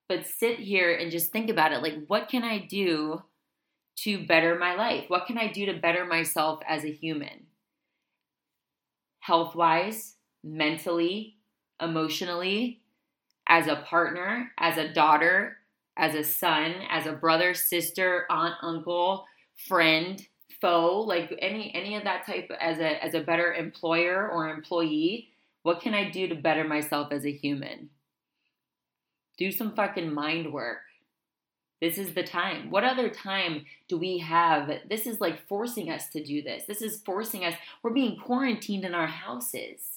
But 0.07 0.27
sit 0.27 0.59
here 0.59 0.95
and 0.95 1.11
just 1.11 1.31
think 1.31 1.49
about 1.49 1.73
it. 1.73 1.81
Like 1.81 2.05
what 2.07 2.29
can 2.29 2.43
I 2.43 2.59
do 2.59 3.23
to 3.97 4.25
better 4.25 4.57
my 4.57 4.75
life? 4.75 5.05
What 5.07 5.25
can 5.25 5.37
I 5.37 5.51
do 5.51 5.65
to 5.65 5.73
better 5.73 6.05
myself 6.05 6.59
as 6.67 6.83
a 6.83 6.91
human? 6.91 7.47
Health-wise, 9.19 10.15
mentally, 10.43 11.37
emotionally, 11.81 12.81
as 13.47 13.67
a 13.67 13.77
partner, 13.77 14.51
as 14.57 14.77
a 14.77 14.93
daughter, 14.93 15.57
as 15.97 16.15
a 16.15 16.23
son, 16.23 16.75
as 16.89 17.05
a 17.05 17.13
brother, 17.13 17.53
sister, 17.53 18.25
aunt, 18.29 18.55
uncle, 18.61 19.25
friend, 19.67 20.25
foe, 20.61 21.01
like 21.01 21.33
any 21.41 21.73
any 21.73 21.95
of 21.95 22.03
that 22.03 22.25
type 22.25 22.49
as 22.59 22.79
a 22.79 23.03
as 23.03 23.13
a 23.13 23.21
better 23.21 23.53
employer 23.53 24.29
or 24.29 24.49
employee, 24.49 25.29
what 25.63 25.81
can 25.81 25.93
I 25.93 26.09
do 26.09 26.27
to 26.27 26.35
better 26.35 26.63
myself 26.63 27.11
as 27.11 27.25
a 27.25 27.31
human? 27.31 27.89
Do 29.37 29.51
some 29.51 29.75
fucking 29.75 30.13
mind 30.13 30.51
work. 30.53 30.79
This 31.81 31.97
is 31.97 32.13
the 32.13 32.23
time. 32.23 32.71
What 32.71 32.85
other 32.85 33.09
time 33.09 33.65
do 33.89 33.97
we 33.97 34.17
have? 34.19 34.71
This 34.89 35.05
is 35.05 35.19
like 35.19 35.47
forcing 35.47 35.89
us 35.89 36.07
to 36.09 36.23
do 36.23 36.41
this. 36.41 36.63
This 36.67 36.81
is 36.81 37.01
forcing 37.05 37.43
us. 37.43 37.53
We're 37.83 37.91
being 37.91 38.17
quarantined 38.17 38.85
in 38.85 38.95
our 38.95 39.07
houses 39.07 39.94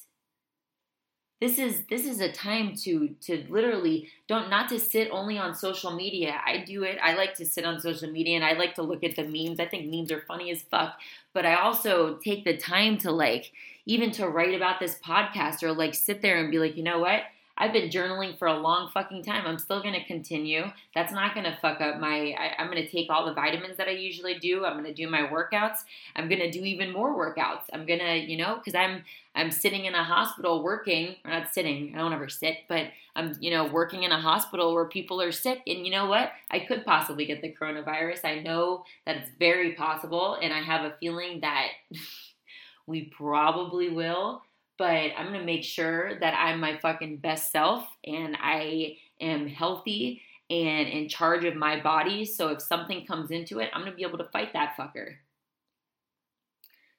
this 1.40 1.58
is 1.58 1.84
this 1.88 2.04
is 2.04 2.20
a 2.20 2.32
time 2.32 2.74
to 2.74 3.14
to 3.20 3.44
literally 3.48 4.08
don't 4.26 4.50
not 4.50 4.68
to 4.70 4.80
sit 4.80 5.08
only 5.12 5.38
on 5.38 5.54
social 5.54 5.94
media. 5.94 6.40
I 6.44 6.58
do 6.58 6.82
it. 6.82 6.98
I 7.02 7.14
like 7.14 7.34
to 7.34 7.46
sit 7.46 7.64
on 7.64 7.80
social 7.80 8.10
media 8.10 8.36
and 8.36 8.44
i 8.44 8.52
like 8.52 8.74
to 8.74 8.82
look 8.82 9.04
at 9.04 9.14
the 9.14 9.24
memes. 9.24 9.60
I 9.60 9.66
think 9.66 9.90
memes 9.90 10.10
are 10.10 10.24
funny 10.26 10.50
as 10.50 10.62
fuck. 10.62 10.98
But 11.32 11.46
i 11.46 11.54
also 11.54 12.18
take 12.24 12.44
the 12.44 12.56
time 12.56 12.98
to 12.98 13.12
like 13.12 13.52
even 13.86 14.10
to 14.12 14.28
write 14.28 14.54
about 14.54 14.80
this 14.80 14.98
podcast 14.98 15.62
or 15.62 15.72
like 15.72 15.94
sit 15.94 16.22
there 16.22 16.38
and 16.38 16.50
be 16.50 16.58
like 16.58 16.76
you 16.76 16.82
know 16.82 16.98
what 16.98 17.22
I've 17.60 17.72
been 17.72 17.90
journaling 17.90 18.38
for 18.38 18.46
a 18.46 18.56
long 18.56 18.88
fucking 18.94 19.24
time. 19.24 19.44
I'm 19.44 19.58
still 19.58 19.82
to 19.94 20.04
continue. 20.04 20.64
That's 20.94 21.12
not 21.12 21.34
to 21.44 21.58
fuck 21.60 21.80
up 21.80 21.98
my. 21.98 22.34
I, 22.38 22.62
am 22.62 22.70
to 22.70 22.88
take 22.88 23.10
all 23.10 23.26
the 23.26 23.34
vitamins 23.34 23.76
that 23.78 23.88
I 23.88 23.92
usually 23.92 24.38
do. 24.38 24.64
I'm 24.64 24.82
to 24.84 24.94
do 24.94 25.10
my 25.10 25.22
workouts. 25.22 25.78
I'm 26.14 26.28
to 26.38 26.50
do 26.52 26.64
even 26.64 26.92
more 26.92 27.16
workouts. 27.16 27.62
I'm 27.72 27.84
to, 27.98 28.16
you 28.16 28.36
know, 28.36 28.56
because 28.56 28.76
I'm 28.76 29.02
I'm 29.34 29.50
sitting 29.50 29.86
in 29.86 29.94
a 29.94 30.04
hospital 30.04 30.62
working. 30.62 31.16
Or 31.24 31.32
not 31.32 31.52
sitting. 31.52 31.94
I 31.96 31.98
don't 31.98 32.12
ever 32.12 32.28
sit, 32.28 32.58
but 32.68 32.86
I'm, 33.16 33.36
you 33.40 33.50
know, 33.50 33.66
working 33.66 34.04
in 34.04 34.12
a 34.12 34.20
hospital 34.20 34.72
where 34.72 34.84
people 34.84 35.20
are 35.20 35.32
sick. 35.32 35.60
And 35.66 35.84
you 35.84 35.90
know 35.90 36.06
what? 36.06 36.30
I 36.52 36.60
could 36.60 36.84
possibly 36.84 37.26
get 37.26 37.42
the 37.42 37.52
coronavirus. 37.52 38.24
I 38.24 38.38
know 38.38 38.84
that 39.04 39.16
it's 39.16 39.30
very 39.38 39.72
possible, 39.72 40.38
and 40.40 40.52
I 40.52 40.60
have 40.60 40.84
a 40.84 40.94
feeling 41.00 41.40
that 41.40 41.66
we 42.86 43.12
probably 43.16 43.88
will 43.88 44.42
but 44.78 45.10
I'm 45.16 45.26
gonna 45.26 45.44
make 45.44 45.64
sure 45.64 46.18
that 46.20 46.34
I'm 46.34 46.60
my 46.60 46.78
fucking 46.78 47.18
best 47.18 47.50
self 47.50 47.86
and 48.04 48.36
I 48.40 48.96
am 49.20 49.48
healthy 49.48 50.22
and 50.48 50.88
in 50.88 51.08
charge 51.08 51.44
of 51.44 51.56
my 51.56 51.80
body. 51.80 52.24
So 52.24 52.48
if 52.48 52.62
something 52.62 53.04
comes 53.04 53.30
into 53.32 53.58
it, 53.58 53.70
I'm 53.74 53.82
gonna 53.82 53.96
be 53.96 54.04
able 54.04 54.18
to 54.18 54.28
fight 54.32 54.52
that 54.52 54.76
fucker. 54.78 55.16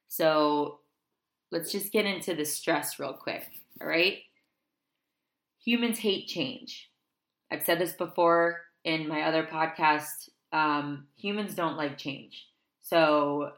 So 0.10 0.80
let's 1.52 1.72
just 1.72 1.92
get 1.92 2.06
into 2.06 2.36
the 2.36 2.46
stress 2.46 3.00
real 3.00 3.14
quick, 3.14 3.48
all 3.82 3.88
right? 3.88 4.20
Humans 5.64 6.00
hate 6.00 6.28
change. 6.28 6.90
I've 7.52 7.64
said 7.64 7.80
this 7.80 7.94
before 7.94 8.62
in 8.84 9.08
my 9.08 9.22
other 9.22 9.44
podcast. 9.44 10.30
Um, 10.52 11.08
humans 11.16 11.56
don't 11.56 11.78
like 11.78 11.98
change. 11.98 12.48
So 12.82 13.52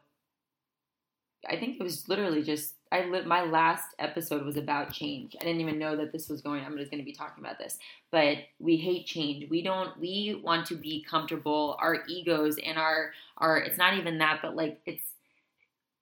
I 1.50 1.58
think 1.58 1.78
it 1.80 1.84
was 1.84 2.08
literally 2.08 2.44
just 2.44 2.76
I 2.92 3.06
li- 3.06 3.26
my 3.26 3.44
last 3.44 3.96
episode 4.00 4.46
was 4.46 4.58
about 4.58 4.92
change. 4.92 5.36
I 5.40 5.46
didn't 5.46 5.62
even 5.62 5.80
know 5.80 5.96
that 5.96 6.12
this 6.12 6.28
was 6.28 6.42
going. 6.42 6.64
I'm 6.64 6.78
just 6.78 6.92
going 6.92 7.02
to 7.02 7.06
be 7.06 7.14
talking 7.14 7.44
about 7.44 7.58
this, 7.58 7.80
but 8.12 8.38
we 8.60 8.76
hate 8.76 9.06
change. 9.06 9.50
We 9.50 9.62
don't. 9.62 9.98
We 10.00 10.42
want 10.44 10.68
to 10.68 10.76
be 10.76 11.06
comfortable. 11.10 11.78
Our 11.80 12.04
egos 12.08 12.58
and 12.64 12.78
our 12.78 13.12
our. 13.38 13.58
It's 13.58 13.78
not 13.78 13.98
even 13.98 14.18
that, 14.18 14.40
but 14.42 14.56
like 14.56 14.82
it's. 14.86 15.06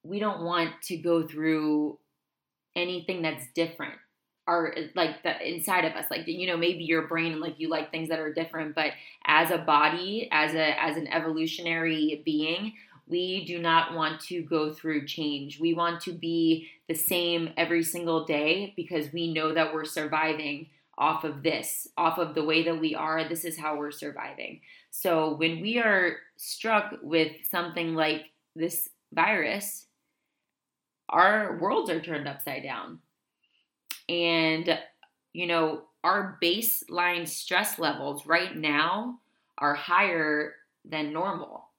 We 0.02 0.18
don't 0.18 0.42
want 0.42 0.70
to 0.84 0.96
go 0.96 1.26
through 1.26 1.98
anything 2.74 3.22
that's 3.22 3.46
different. 3.54 3.94
Our 4.46 4.74
like 4.96 5.22
the 5.22 5.48
inside 5.48 5.84
of 5.84 5.92
us, 5.92 6.06
like 6.10 6.26
you 6.26 6.46
know, 6.46 6.56
maybe 6.56 6.82
your 6.82 7.06
brain 7.06 7.32
and 7.32 7.40
like 7.40 7.60
you 7.60 7.68
like 7.68 7.92
things 7.92 8.08
that 8.08 8.18
are 8.18 8.32
different, 8.32 8.74
but 8.74 8.92
as 9.26 9.52
a 9.52 9.58
body, 9.58 10.28
as 10.32 10.54
a 10.54 10.82
as 10.82 10.96
an 10.96 11.06
evolutionary 11.06 12.22
being, 12.24 12.72
we 13.10 13.44
do 13.44 13.58
not 13.58 13.94
want 13.94 14.20
to 14.20 14.42
go 14.42 14.72
through 14.72 15.06
change. 15.06 15.58
We 15.58 15.74
want 15.74 16.00
to 16.02 16.12
be 16.12 16.68
the 16.88 16.94
same 16.94 17.50
every 17.56 17.82
single 17.82 18.24
day 18.24 18.72
because 18.76 19.12
we 19.12 19.32
know 19.32 19.52
that 19.52 19.74
we're 19.74 19.84
surviving 19.84 20.68
off 20.96 21.24
of 21.24 21.42
this, 21.42 21.88
off 21.96 22.18
of 22.18 22.34
the 22.34 22.44
way 22.44 22.62
that 22.62 22.78
we 22.78 22.94
are. 22.94 23.28
This 23.28 23.44
is 23.44 23.58
how 23.58 23.76
we're 23.76 23.90
surviving. 23.90 24.60
So 24.90 25.34
when 25.34 25.60
we 25.60 25.78
are 25.78 26.16
struck 26.36 26.94
with 27.02 27.32
something 27.50 27.94
like 27.94 28.26
this 28.54 28.88
virus, 29.12 29.86
our 31.08 31.58
worlds 31.60 31.90
are 31.90 32.00
turned 32.00 32.28
upside 32.28 32.62
down. 32.62 33.00
And, 34.08 34.78
you 35.32 35.46
know, 35.46 35.82
our 36.04 36.38
baseline 36.42 37.26
stress 37.26 37.78
levels 37.78 38.26
right 38.26 38.56
now 38.56 39.18
are 39.58 39.74
higher 39.74 40.54
than 40.84 41.12
normal 41.12 41.69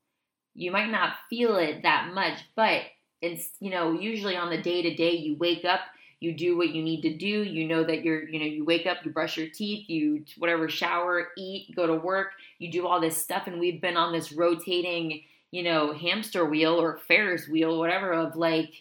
you 0.53 0.71
might 0.71 0.89
not 0.89 1.13
feel 1.29 1.57
it 1.57 1.83
that 1.83 2.13
much, 2.13 2.39
but 2.55 2.83
it's, 3.21 3.49
you 3.59 3.69
know, 3.69 3.93
usually 3.93 4.35
on 4.35 4.49
the 4.49 4.61
day 4.61 4.81
to 4.81 4.95
day, 4.95 5.11
you 5.11 5.35
wake 5.35 5.65
up, 5.65 5.81
you 6.19 6.33
do 6.33 6.55
what 6.57 6.69
you 6.69 6.83
need 6.83 7.01
to 7.01 7.15
do. 7.15 7.43
You 7.43 7.67
know 7.67 7.83
that 7.83 8.03
you're, 8.03 8.27
you 8.27 8.39
know, 8.39 8.45
you 8.45 8.63
wake 8.63 8.85
up, 8.85 8.97
you 9.03 9.11
brush 9.11 9.37
your 9.37 9.49
teeth, 9.49 9.89
you 9.89 10.23
whatever, 10.37 10.69
shower, 10.69 11.29
eat, 11.37 11.75
go 11.75 11.87
to 11.87 11.95
work, 11.95 12.31
you 12.59 12.71
do 12.71 12.87
all 12.87 13.01
this 13.01 13.17
stuff. 13.17 13.47
And 13.47 13.59
we've 13.59 13.81
been 13.81 13.97
on 13.97 14.13
this 14.13 14.31
rotating, 14.31 15.23
you 15.51 15.63
know, 15.63 15.93
hamster 15.93 16.45
wheel 16.45 16.79
or 16.79 16.99
Ferris 17.07 17.47
wheel, 17.47 17.79
whatever, 17.79 18.13
of 18.13 18.35
like, 18.35 18.71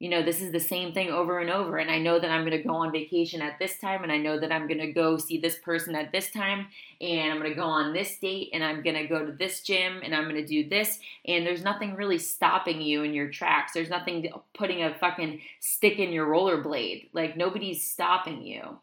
you 0.00 0.08
know, 0.08 0.22
this 0.22 0.42
is 0.42 0.52
the 0.52 0.60
same 0.60 0.92
thing 0.92 1.10
over 1.10 1.38
and 1.38 1.50
over. 1.50 1.78
And 1.78 1.90
I 1.90 1.98
know 1.98 2.18
that 2.18 2.30
I'm 2.30 2.44
going 2.44 2.56
to 2.56 2.66
go 2.66 2.74
on 2.74 2.92
vacation 2.92 3.40
at 3.40 3.58
this 3.58 3.78
time, 3.78 4.02
and 4.02 4.12
I 4.12 4.18
know 4.18 4.38
that 4.38 4.52
I'm 4.52 4.66
going 4.66 4.80
to 4.80 4.92
go 4.92 5.16
see 5.16 5.38
this 5.38 5.56
person 5.58 5.94
at 5.94 6.12
this 6.12 6.30
time, 6.30 6.66
and 7.00 7.32
I'm 7.32 7.38
going 7.38 7.50
to 7.50 7.56
go 7.56 7.64
on 7.64 7.92
this 7.92 8.18
date, 8.18 8.50
and 8.52 8.64
I'm 8.64 8.82
going 8.82 8.96
to 8.96 9.06
go 9.06 9.24
to 9.24 9.32
this 9.32 9.62
gym, 9.62 10.00
and 10.02 10.14
I'm 10.14 10.28
going 10.28 10.34
to 10.34 10.46
do 10.46 10.68
this. 10.68 10.98
And 11.26 11.46
there's 11.46 11.62
nothing 11.62 11.94
really 11.94 12.18
stopping 12.18 12.82
you 12.82 13.02
in 13.02 13.14
your 13.14 13.30
tracks. 13.30 13.72
There's 13.72 13.90
nothing 13.90 14.28
putting 14.54 14.82
a 14.82 14.94
fucking 14.94 15.40
stick 15.60 15.98
in 15.98 16.12
your 16.12 16.26
rollerblade. 16.26 17.10
Like, 17.12 17.36
nobody's 17.36 17.88
stopping 17.88 18.42
you. 18.42 18.78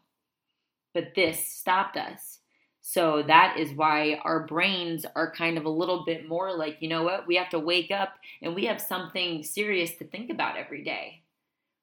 But 0.94 1.14
this 1.14 1.46
stopped 1.46 1.96
us. 1.96 2.38
So 2.84 3.22
that 3.28 3.58
is 3.58 3.72
why 3.72 4.20
our 4.24 4.44
brains 4.44 5.06
are 5.14 5.32
kind 5.32 5.56
of 5.56 5.64
a 5.64 5.70
little 5.70 6.04
bit 6.04 6.28
more 6.28 6.54
like, 6.54 6.78
you 6.80 6.88
know 6.88 7.04
what, 7.04 7.28
we 7.28 7.36
have 7.36 7.48
to 7.50 7.58
wake 7.60 7.92
up 7.92 8.14
and 8.42 8.56
we 8.56 8.64
have 8.64 8.80
something 8.80 9.44
serious 9.44 9.94
to 9.96 10.04
think 10.04 10.30
about 10.30 10.56
every 10.56 10.82
day. 10.82 11.22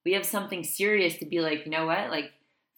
We 0.05 0.11
have 0.13 0.25
something 0.25 0.63
serious 0.63 1.17
to 1.17 1.25
be 1.25 1.39
like, 1.39 1.63
you 1.65 1.71
know 1.71 1.85
what, 1.85 2.09
like, 2.09 2.33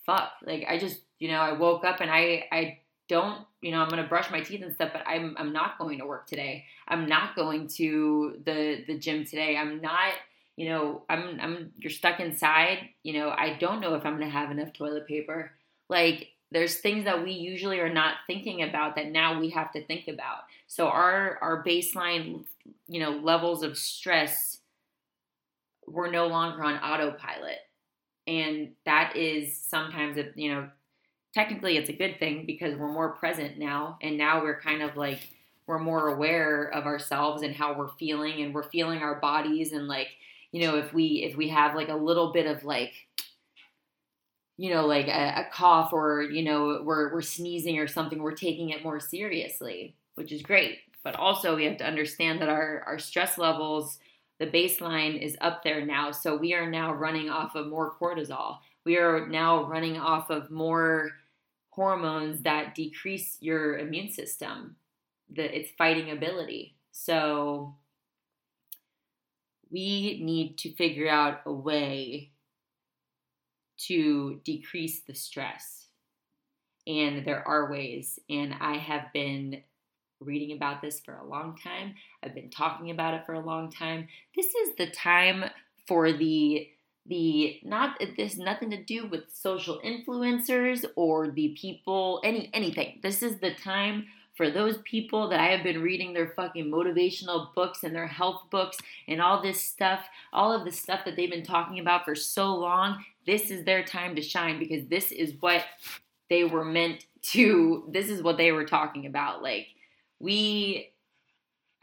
fuck, 0.06 0.34
like 0.46 0.66
I 0.70 0.78
just, 0.78 1.02
you 1.18 1.30
know, 1.30 1.40
I 1.40 1.54
woke 1.54 1.84
up 1.84 2.00
and 2.00 2.12
I, 2.12 2.46
I 2.52 2.80
don't, 3.10 3.44
you 3.60 3.72
know, 3.72 3.82
I'm 3.82 3.90
gonna 3.90 4.08
brush 4.08 4.30
my 4.30 4.42
teeth 4.42 4.62
and 4.62 4.74
stuff, 4.74 4.92
but 4.94 5.02
I'm, 5.08 5.36
I'm 5.40 5.52
not 5.52 5.80
going 5.80 5.98
to 5.98 6.06
work 6.06 6.28
today. 6.28 6.66
I'm 6.88 7.08
not 7.08 7.36
going 7.36 7.68
to 7.78 8.40
the, 8.46 8.84
the 8.86 9.00
gym 9.00 9.26
today. 9.26 9.58
I'm 9.58 9.82
not, 9.82 10.14
you 10.58 10.70
know, 10.70 11.04
I'm, 11.10 11.40
I'm, 11.42 11.72
you're 11.78 11.90
stuck 11.90 12.20
inside. 12.20 12.90
You 13.02 13.14
know, 13.14 13.30
I 13.30 13.58
don't 13.60 13.82
know 13.82 13.96
if 13.96 14.06
I'm 14.06 14.14
gonna 14.14 14.30
have 14.30 14.52
enough 14.52 14.74
toilet 14.74 15.08
paper. 15.08 15.54
Like 15.90 16.30
there's 16.52 16.78
things 16.78 17.06
that 17.06 17.24
we 17.24 17.32
usually 17.32 17.80
are 17.80 17.94
not 17.94 18.16
thinking 18.28 18.64
about 18.64 18.96
that 18.96 19.12
now 19.12 19.40
we 19.40 19.50
have 19.50 19.72
to 19.72 19.86
think 19.86 20.08
about. 20.08 20.44
So 20.68 20.88
our 20.88 21.38
our 21.42 21.64
baseline 21.64 22.46
you 22.88 23.00
know 23.00 23.12
levels 23.12 23.64
of 23.64 23.78
stress 23.78 24.60
we're 25.88 26.12
no 26.12 26.28
longer 26.28 26.64
on 26.64 26.76
autopilot. 26.76 27.58
And 28.28 28.74
that 28.86 29.16
is 29.16 29.58
sometimes 29.58 30.18
a, 30.18 30.30
you 30.36 30.54
know 30.54 30.70
technically 31.34 31.78
it's 31.78 31.90
a 31.90 31.94
good 31.94 32.20
thing 32.20 32.46
because 32.46 32.78
we're 32.78 32.92
more 32.92 33.14
present 33.14 33.58
now. 33.58 33.98
And 34.02 34.18
now 34.18 34.42
we're 34.42 34.60
kind 34.60 34.82
of 34.82 34.98
like 34.98 35.30
we're 35.68 35.80
more 35.80 36.10
aware 36.10 36.66
of 36.66 36.86
ourselves 36.86 37.44
and 37.44 37.56
how 37.56 37.74
we're 37.74 37.96
feeling. 38.00 38.42
And 38.42 38.54
we're 38.54 38.70
feeling 38.70 39.00
our 39.00 39.16
bodies 39.16 39.72
and 39.72 39.88
like 39.88 40.10
you 40.52 40.62
know 40.62 40.78
if 40.78 40.94
we 40.94 41.24
if 41.24 41.38
we 41.38 41.48
have 41.50 41.76
like 41.76 41.90
a 41.90 41.96
little 41.96 42.32
bit 42.34 42.46
of 42.46 42.64
like 42.64 42.94
you 44.62 44.71
know, 44.71 44.86
like 44.86 45.08
a, 45.08 45.34
a, 45.38 45.47
cough 45.52 45.91
or, 45.91 46.21
you 46.21 46.43
know, 46.43 46.84
we're, 46.84 47.12
we're 47.12 47.21
sneezing 47.24 47.80
or 47.80 47.88
something, 47.88 48.21
we're 48.21 48.32
taking 48.32 48.69
it 48.69 48.84
more 48.84 49.00
seriously, 49.00 49.95
which 50.13 50.32
is 50.32 50.43
great. 50.43 50.78
But 51.04 51.15
also, 51.15 51.56
we 51.56 51.65
have 51.65 51.78
to 51.78 51.88
understand 51.88 52.39
that 52.39 52.47
our, 52.47 52.84
our 52.86 53.00
stress 53.00 53.39
levels, 53.39 53.97
the 54.38 54.45
baseline 54.45 55.19
is 55.19 55.36
up 55.41 55.63
there 55.63 55.84
now. 55.84 56.12
So 56.12 56.36
we 56.36 56.54
are 56.54 56.69
now 56.69 56.93
running 56.93 57.28
off 57.28 57.56
of 57.56 57.69
more 57.69 57.95
cortisol. 58.00 58.60
We 58.86 58.97
are 58.97 59.26
now 59.28 59.63
running 59.63 59.97
off 59.97 60.30
of 60.30 60.52
more 60.52 61.10
hormones 61.71 62.43
that 62.43 62.76
decrease 62.76 63.38
your 63.39 63.80
immune 63.80 64.12
system, 64.12 64.76
the, 65.34 65.58
its 65.58 65.71
fighting 65.76 66.12
ability. 66.12 66.76
So 66.91 67.78
we 69.71 70.21
need 70.21 70.60
to 70.60 70.76
figure 70.76 71.10
out 71.10 71.41
a 71.47 71.52
way 71.52 72.31
to 73.88 74.39
decrease 74.44 75.02
the 75.02 75.15
stress. 75.15 75.88
And 76.88 77.26
there 77.26 77.48
are 77.48 77.72
ways, 77.72 78.20
and 78.30 78.56
I 78.60 78.78
have 78.78 79.13
been 79.13 79.62
reading 80.20 80.56
about 80.56 80.82
this 80.82 81.00
for 81.00 81.15
a 81.15 81.28
long 81.28 81.58
time. 81.58 81.96
I've 82.24 82.36
been 82.36 82.50
talking 82.50 82.91
about 82.91 83.13
it 83.13 83.26
for 83.26 83.34
a 83.34 83.46
long 83.46 83.72
time. 83.72 84.08
This 84.36 84.48
is 84.48 84.76
the 84.78 84.89
time 84.89 85.46
for 85.88 86.12
the 86.12 86.67
the 87.08 87.60
not 87.63 88.00
this 88.15 88.38
nothing 88.38 88.70
to 88.70 88.84
do 88.84 89.08
with 89.08 89.24
social 89.34 89.82
influencers 89.84 90.86
or 90.96 91.32
the 91.32 91.58
people 91.60 92.22
any 92.24 92.50
anything. 92.54 93.00
This 93.02 93.24
is 93.24 93.39
the 93.39 93.56
time 93.56 94.06
for 94.36 94.50
those 94.50 94.78
people 94.84 95.30
that 95.30 95.39
I 95.39 95.48
have 95.48 95.63
been 95.63 95.82
reading 95.82 96.13
their 96.13 96.34
fucking 96.36 96.72
motivational 96.72 97.54
books 97.54 97.84
and 97.84 97.94
their 97.94 98.08
health 98.08 98.44
books 98.50 98.78
and 99.08 99.22
all 99.22 99.41
this 99.41 99.62
stuff, 99.62 100.06
all 100.32 100.54
of 100.54 100.63
the 100.63 100.72
stuff 100.72 101.02
that 101.06 101.15
they've 101.15 101.30
been 101.30 101.44
talking 101.44 101.80
about 101.80 102.06
for 102.06 102.15
so 102.15 102.56
long, 102.56 103.04
this 103.26 103.52
is 103.52 103.66
their 103.66 103.84
time 103.84 104.16
to 104.16 104.22
shine 104.22 104.60
because 104.60 104.88
this 104.88 105.12
is 105.12 105.34
what 105.40 105.64
they 106.30 106.44
were 106.44 106.66
meant 106.66 107.06
to, 107.22 107.84
this 107.90 108.10
is 108.10 108.24
what 108.24 108.38
they 108.38 108.52
were 108.52 108.66
talking 108.66 109.06
about. 109.06 109.44
Like, 109.44 109.68
we 110.20 110.92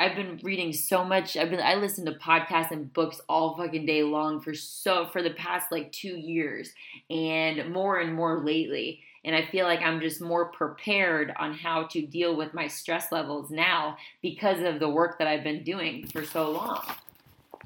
I've 0.01 0.14
been 0.14 0.38
reading 0.44 0.72
so 0.72 1.05
much. 1.05 1.37
I've 1.37 1.51
been 1.51 1.61
I 1.61 1.74
listen 1.74 2.05
to 2.07 2.12
podcasts 2.12 2.70
and 2.70 2.92
books 2.92 3.20
all 3.29 3.57
fucking 3.57 3.85
day 3.85 4.05
long 4.05 4.40
for 4.40 4.55
so 4.55 5.07
for 5.07 5.22
the 5.22 5.31
past 5.31 5.72
like 5.72 5.90
2 5.90 6.09
years 6.09 6.72
and 7.11 7.72
more 7.72 7.98
and 7.98 8.14
more 8.14 8.44
lately. 8.44 9.01
And 9.24 9.35
I 9.35 9.44
feel 9.46 9.66
like 9.66 9.81
I'm 9.81 10.01
just 10.01 10.20
more 10.20 10.53
prepared 10.53 11.35
on 11.38 11.53
how 11.53 11.88
to 11.88 12.07
deal 12.07 12.37
with 12.37 12.55
my 12.55 12.68
stress 12.68 13.11
levels 13.11 13.51
now 13.51 13.96
because 14.22 14.62
of 14.62 14.79
the 14.79 14.88
work 14.88 15.18
that 15.18 15.27
I've 15.27 15.42
been 15.42 15.64
doing 15.64 16.07
for 16.07 16.24
so 16.24 16.53
long. 16.53 16.85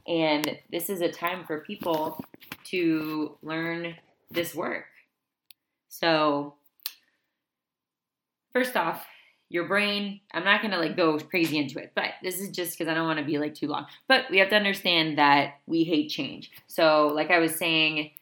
And 0.07 0.59
this 0.71 0.91
is 0.91 1.01
a 1.01 1.11
time 1.11 1.45
for 1.45 1.61
people 1.61 2.23
to 2.65 3.37
learn 3.43 3.95
this 4.31 4.55
work. 4.55 4.87
So, 5.89 6.55
first 8.53 8.77
off, 8.77 9.05
your 9.49 9.69
brain, 9.69 10.21
I'm 10.33 10.45
not 10.45 10.63
going 10.63 10.73
to 10.73 10.79
like 10.79 10.97
go 10.97 11.19
crazy 11.19 11.59
into 11.59 11.79
it, 11.79 11.93
but 11.95 12.13
this 12.23 12.41
is 12.41 12.51
just 12.51 12.77
because 12.77 12.91
I 12.91 12.95
don't 12.95 13.07
want 13.07 13.19
to 13.19 13.25
be 13.25 13.39
like 13.39 13.55
too 13.55 13.69
long. 13.69 13.87
But 14.09 14.25
we 14.31 14.39
have 14.39 14.49
to 14.49 14.57
understand 14.57 15.19
that 15.19 15.61
we 15.67 15.85
hate 15.85 16.09
change. 16.09 16.51
So, 16.67 17.09
like 17.15 17.31
I 17.31 17.39
was 17.39 17.55
saying, 17.57 18.13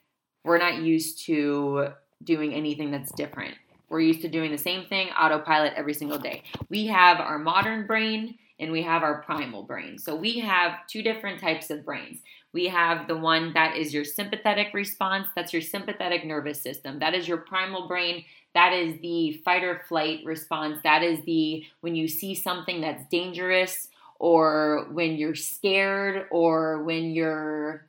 we're 0.45 0.59
not 0.59 0.83
used 0.83 1.25
to 1.27 1.89
doing 2.25 2.53
anything 2.53 2.91
that's 2.91 3.13
different. 3.13 3.55
We're 3.89 4.01
used 4.01 4.23
to 4.23 4.29
doing 4.29 4.51
the 4.51 4.59
same 4.59 4.87
thing, 4.87 5.09
autopilot 5.19 5.75
every 5.77 5.95
single 5.95 6.19
day. 6.19 6.43
We 6.69 6.87
have 6.87 7.19
our 7.19 7.39
modern 7.39 7.87
brain 7.87 8.37
and 8.61 8.71
we 8.71 8.83
have 8.83 9.03
our 9.03 9.23
primal 9.23 9.63
brain. 9.63 9.99
So 9.99 10.15
we 10.15 10.39
have 10.39 10.87
two 10.87 11.03
different 11.03 11.41
types 11.41 11.71
of 11.71 11.85
brains. 11.85 12.21
We 12.53 12.67
have 12.67 13.09
the 13.09 13.17
one 13.17 13.53
that 13.55 13.77
is 13.77 13.95
your 13.95 14.05
sympathetic 14.05 14.75
response, 14.75 15.29
that's 15.35 15.53
your 15.53 15.63
sympathetic 15.63 16.25
nervous 16.25 16.61
system. 16.61 16.99
That 16.99 17.15
is 17.15 17.27
your 17.27 17.39
primal 17.39 17.89
brain. 17.89 18.25
That 18.55 18.73
is 18.73 19.01
the 19.01 19.41
fight 19.45 19.65
or 19.65 19.83
flight 19.89 20.21
response. 20.25 20.79
That 20.85 21.03
is 21.03 21.25
the 21.25 21.65
when 21.81 21.95
you 21.95 22.07
see 22.07 22.35
something 22.35 22.81
that's 22.81 23.05
dangerous 23.07 23.89
or 24.19 24.89
when 24.93 25.17
you're 25.17 25.35
scared 25.35 26.27
or 26.31 26.83
when 26.83 27.11
you're 27.11 27.87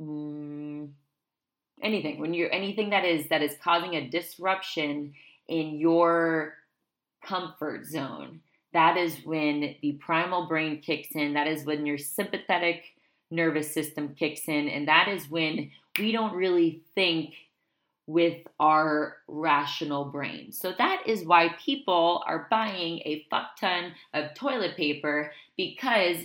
mm, 0.00 0.88
anything 1.82 2.20
when 2.20 2.32
you're 2.32 2.52
anything 2.52 2.90
that 2.90 3.04
is 3.04 3.28
that 3.28 3.42
is 3.42 3.56
causing 3.62 3.96
a 3.96 4.08
disruption 4.08 5.12
in 5.48 5.78
your 5.78 6.54
comfort 7.24 7.84
zone 7.86 8.40
that 8.72 8.96
is 8.96 9.24
when 9.24 9.74
the 9.82 9.92
primal 9.92 10.46
brain 10.46 10.80
kicks 10.80 11.08
in 11.14 11.34
that 11.34 11.46
is 11.46 11.64
when 11.64 11.86
your 11.86 11.98
sympathetic 11.98 12.84
nervous 13.30 13.72
system 13.72 14.14
kicks 14.14 14.48
in, 14.48 14.68
and 14.68 14.88
that 14.88 15.08
is 15.08 15.30
when 15.30 15.70
we 15.98 16.12
don't 16.12 16.34
really 16.34 16.82
think 16.94 17.34
with 18.06 18.38
our 18.58 19.18
rational 19.28 20.04
brain. 20.04 20.50
So 20.50 20.74
that 20.78 21.04
is 21.06 21.24
why 21.24 21.54
people 21.64 22.24
are 22.26 22.48
buying 22.50 22.98
a 23.04 23.24
fuck 23.30 23.56
ton 23.60 23.92
of 24.12 24.34
toilet 24.34 24.76
paper 24.76 25.32
because 25.56 26.16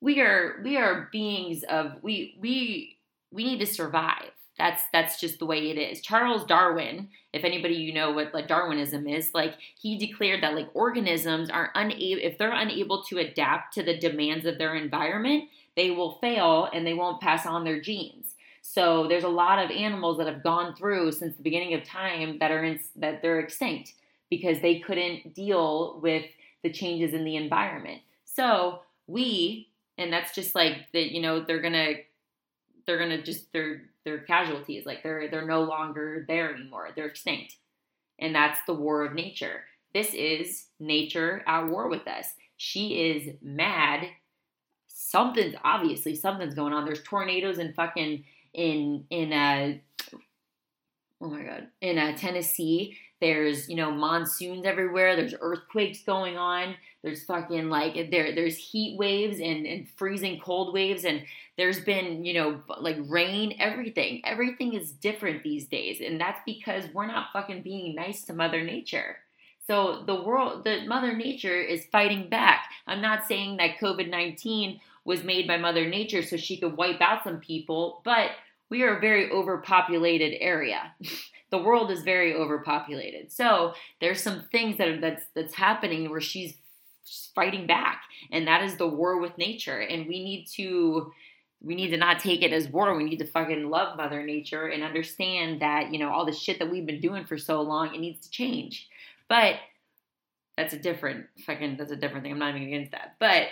we 0.00 0.20
are 0.20 0.60
we 0.64 0.78
are 0.78 1.10
beings 1.12 1.64
of 1.64 2.02
we 2.02 2.36
we 2.40 2.96
we 3.30 3.44
need 3.44 3.60
to 3.60 3.66
survive. 3.66 4.30
That's 4.60 4.82
that's 4.92 5.18
just 5.18 5.38
the 5.38 5.46
way 5.46 5.70
it 5.70 5.78
is. 5.78 6.02
Charles 6.02 6.44
Darwin, 6.44 7.08
if 7.32 7.44
anybody 7.44 7.76
you 7.76 7.94
know 7.94 8.12
what 8.12 8.34
like 8.34 8.46
Darwinism 8.46 9.08
is, 9.08 9.30
like 9.32 9.54
he 9.80 9.96
declared 9.96 10.42
that 10.42 10.54
like 10.54 10.68
organisms 10.74 11.48
are 11.48 11.70
unable 11.74 12.20
if 12.22 12.36
they're 12.36 12.52
unable 12.52 13.02
to 13.04 13.16
adapt 13.16 13.72
to 13.74 13.82
the 13.82 13.96
demands 13.96 14.44
of 14.44 14.58
their 14.58 14.76
environment, 14.76 15.44
they 15.76 15.90
will 15.90 16.18
fail 16.18 16.68
and 16.74 16.86
they 16.86 16.92
won't 16.92 17.22
pass 17.22 17.46
on 17.46 17.64
their 17.64 17.80
genes. 17.80 18.34
So 18.60 19.08
there's 19.08 19.24
a 19.24 19.28
lot 19.28 19.64
of 19.64 19.70
animals 19.70 20.18
that 20.18 20.26
have 20.26 20.42
gone 20.42 20.76
through 20.76 21.12
since 21.12 21.34
the 21.34 21.42
beginning 21.42 21.72
of 21.72 21.82
time 21.82 22.38
that 22.40 22.50
are 22.50 22.62
in, 22.62 22.78
that 22.96 23.22
they're 23.22 23.40
extinct 23.40 23.94
because 24.28 24.60
they 24.60 24.78
couldn't 24.78 25.34
deal 25.34 25.98
with 26.02 26.26
the 26.62 26.70
changes 26.70 27.14
in 27.14 27.24
the 27.24 27.36
environment. 27.36 28.02
So 28.26 28.80
we 29.06 29.68
and 29.96 30.12
that's 30.12 30.34
just 30.34 30.54
like 30.54 30.92
that 30.92 31.12
you 31.14 31.22
know 31.22 31.40
they're 31.40 31.62
gonna 31.62 31.94
they're 32.86 32.98
gonna 32.98 33.22
just 33.22 33.52
they're 33.52 33.82
they're 34.04 34.20
casualties 34.20 34.86
like 34.86 35.02
they're 35.02 35.28
they're 35.30 35.46
no 35.46 35.62
longer 35.62 36.24
there 36.28 36.54
anymore. 36.54 36.90
They're 36.94 37.06
extinct. 37.06 37.56
And 38.18 38.34
that's 38.34 38.58
the 38.66 38.74
war 38.74 39.04
of 39.04 39.14
nature. 39.14 39.64
This 39.94 40.12
is 40.14 40.66
nature 40.78 41.42
at 41.46 41.68
war 41.68 41.88
with 41.88 42.06
us. 42.06 42.26
She 42.56 43.10
is 43.10 43.34
mad. 43.42 44.06
Something's 44.86 45.54
obviously 45.64 46.14
something's 46.14 46.54
going 46.54 46.72
on. 46.72 46.84
There's 46.84 47.02
tornadoes 47.02 47.58
in 47.58 47.72
fucking 47.72 48.24
in 48.52 49.04
in 49.10 49.32
uh 49.32 49.74
oh 51.20 51.28
my 51.28 51.42
god 51.42 51.68
in 51.80 51.98
uh, 51.98 52.16
tennessee 52.16 52.96
there's, 53.20 53.68
you 53.68 53.76
know, 53.76 53.90
monsoons 53.90 54.64
everywhere. 54.64 55.16
There's 55.16 55.34
earthquakes 55.40 56.02
going 56.02 56.36
on. 56.36 56.74
There's 57.02 57.24
fucking 57.24 57.68
like 57.68 58.10
there 58.10 58.34
there's 58.34 58.56
heat 58.56 58.98
waves 58.98 59.40
and, 59.40 59.66
and 59.66 59.88
freezing 59.88 60.40
cold 60.40 60.74
waves 60.74 61.04
and 61.04 61.22
there's 61.56 61.80
been, 61.80 62.24
you 62.24 62.34
know, 62.34 62.60
like 62.78 62.96
rain, 63.06 63.54
everything. 63.58 64.22
Everything 64.24 64.72
is 64.72 64.92
different 64.92 65.42
these 65.42 65.66
days. 65.66 66.00
And 66.00 66.18
that's 66.18 66.40
because 66.46 66.84
we're 66.94 67.06
not 67.06 67.28
fucking 67.32 67.62
being 67.62 67.94
nice 67.94 68.24
to 68.24 68.32
Mother 68.32 68.62
Nature. 68.62 69.16
So 69.66 70.02
the 70.06 70.22
world, 70.22 70.64
the 70.64 70.86
Mother 70.86 71.14
Nature 71.14 71.60
is 71.60 71.84
fighting 71.92 72.28
back. 72.28 72.64
I'm 72.86 73.02
not 73.02 73.26
saying 73.26 73.58
that 73.58 73.78
COVID 73.78 74.08
19 74.08 74.80
was 75.04 75.22
made 75.22 75.46
by 75.46 75.58
Mother 75.58 75.86
Nature 75.86 76.22
so 76.22 76.36
she 76.36 76.56
could 76.56 76.76
wipe 76.76 77.00
out 77.00 77.24
some 77.24 77.40
people, 77.40 78.00
but 78.04 78.30
we 78.70 78.82
are 78.82 78.96
a 78.96 79.00
very 79.00 79.30
overpopulated 79.30 80.38
area. 80.40 80.94
the 81.50 81.58
world 81.58 81.90
is 81.90 82.02
very 82.02 82.34
overpopulated. 82.34 83.32
So 83.32 83.74
there's 84.00 84.22
some 84.22 84.44
things 84.52 84.78
that 84.78 85.00
that's 85.00 85.24
that's 85.34 85.54
happening 85.54 86.10
where 86.10 86.20
she's 86.20 86.54
fighting 87.34 87.66
back, 87.66 88.02
and 88.30 88.46
that 88.46 88.62
is 88.62 88.76
the 88.76 88.88
war 88.88 89.18
with 89.18 89.36
nature. 89.36 89.80
And 89.80 90.06
we 90.06 90.22
need 90.22 90.46
to 90.54 91.12
we 91.62 91.74
need 91.74 91.90
to 91.90 91.96
not 91.96 92.20
take 92.20 92.42
it 92.42 92.52
as 92.52 92.68
war. 92.68 92.96
We 92.96 93.04
need 93.04 93.18
to 93.18 93.26
fucking 93.26 93.68
love 93.68 93.96
Mother 93.96 94.22
Nature 94.22 94.68
and 94.68 94.82
understand 94.82 95.60
that 95.60 95.92
you 95.92 95.98
know 95.98 96.10
all 96.10 96.24
the 96.24 96.32
shit 96.32 96.58
that 96.58 96.70
we've 96.70 96.86
been 96.86 97.00
doing 97.00 97.24
for 97.24 97.36
so 97.36 97.60
long 97.62 97.94
it 97.94 98.00
needs 98.00 98.20
to 98.26 98.30
change. 98.30 98.88
But 99.28 99.56
that's 100.56 100.72
a 100.74 100.78
different 100.78 101.26
fucking 101.46 101.76
that's 101.76 101.92
a 101.92 101.96
different 101.96 102.22
thing. 102.22 102.32
I'm 102.32 102.38
not 102.38 102.54
even 102.54 102.68
against 102.68 102.92
that. 102.92 103.16
But 103.18 103.48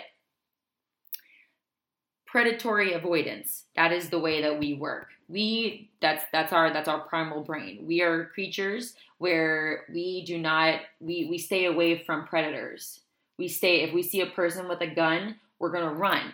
predatory 2.25 2.93
avoidance 2.93 3.65
that 3.75 3.91
is 3.91 4.09
the 4.09 4.19
way 4.19 4.43
that 4.43 4.59
we 4.59 4.75
work 4.75 5.07
we 5.29 5.91
that's 6.01 6.25
that's 6.33 6.51
our 6.51 6.73
that's 6.73 6.87
our 6.87 6.99
primal 7.01 7.43
brain. 7.43 7.85
We 7.85 8.01
are 8.01 8.25
creatures 8.25 8.95
where 9.19 9.85
we 9.93 10.25
do 10.25 10.37
not 10.37 10.81
we 10.99 11.27
we 11.29 11.37
stay 11.37 11.65
away 11.65 12.03
from 12.03 12.25
predators. 12.25 13.01
We 13.37 13.47
stay 13.47 13.81
if 13.81 13.93
we 13.93 14.01
see 14.03 14.21
a 14.21 14.25
person 14.25 14.67
with 14.67 14.81
a 14.81 14.87
gun 14.87 15.35
we're 15.59 15.71
going 15.71 15.87
to 15.87 15.93
run. 15.93 16.33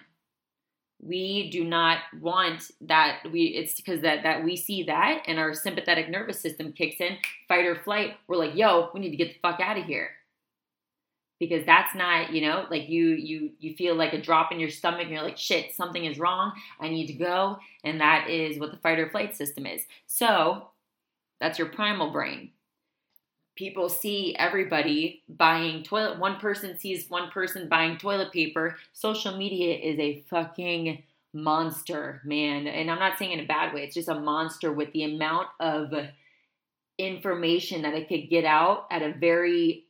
We 1.01 1.49
do 1.49 1.63
not 1.63 1.99
want 2.21 2.71
that 2.81 3.19
we 3.31 3.43
it's 3.47 3.75
because 3.75 4.01
that 4.01 4.23
that 4.23 4.43
we 4.43 4.55
see 4.55 4.83
that 4.83 5.23
and 5.27 5.37
our 5.37 5.53
sympathetic 5.53 6.09
nervous 6.09 6.39
system 6.39 6.71
kicks 6.71 7.01
in 7.01 7.17
fight 7.47 7.65
or 7.65 7.75
flight. 7.75 8.15
We're 8.27 8.37
like 8.37 8.55
yo 8.55 8.89
we 8.93 9.01
need 9.01 9.11
to 9.11 9.17
get 9.17 9.33
the 9.33 9.39
fuck 9.41 9.59
out 9.59 9.77
of 9.77 9.85
here 9.85 10.11
because 11.39 11.65
that's 11.65 11.93
not 11.95 12.31
you 12.31 12.41
know 12.41 12.65
like 12.69 12.89
you 12.89 13.09
you 13.09 13.51
you 13.59 13.75
feel 13.75 13.95
like 13.95 14.13
a 14.13 14.21
drop 14.21 14.51
in 14.51 14.59
your 14.59 14.69
stomach 14.69 15.01
and 15.01 15.11
you're 15.11 15.23
like 15.23 15.37
shit 15.37 15.75
something 15.75 16.05
is 16.05 16.19
wrong. 16.19 16.53
I 16.79 16.89
need 16.89 17.07
to 17.07 17.13
go. 17.13 17.57
And 17.83 17.99
that 18.01 18.29
is 18.29 18.59
what 18.59 18.71
the 18.71 18.77
fight 18.77 18.99
or 18.99 19.09
flight 19.09 19.35
system 19.35 19.65
is. 19.65 19.81
So 20.07 20.69
that's 21.39 21.59
your 21.59 21.69
primal 21.69 22.11
brain. 22.11 22.51
People 23.55 23.89
see 23.89 24.35
everybody 24.37 25.23
buying 25.29 25.83
toilet 25.83 26.19
one 26.19 26.37
person 26.37 26.77
sees 26.77 27.09
one 27.09 27.29
person 27.31 27.69
buying 27.69 27.97
toilet 27.97 28.31
paper. 28.31 28.77
Social 28.93 29.37
media 29.37 29.75
is 29.77 29.99
a 29.99 30.23
fucking 30.29 31.03
monster 31.33 32.21
man. 32.23 32.65
And 32.67 32.89
i'm 32.89 32.99
not 32.99 33.17
saying 33.17 33.33
in 33.33 33.41
a 33.41 33.45
bad 33.45 33.73
way. 33.73 33.83
It's 33.83 33.95
just 33.95 34.07
a 34.07 34.19
monster 34.19 34.71
with 34.71 34.91
the 34.93 35.03
amount 35.03 35.47
of 35.59 35.93
information 36.97 37.81
that 37.81 37.93
it 37.93 38.07
could 38.07 38.29
get 38.29 38.45
out 38.45 38.85
at 38.89 39.01
a 39.01 39.13
very 39.13 39.85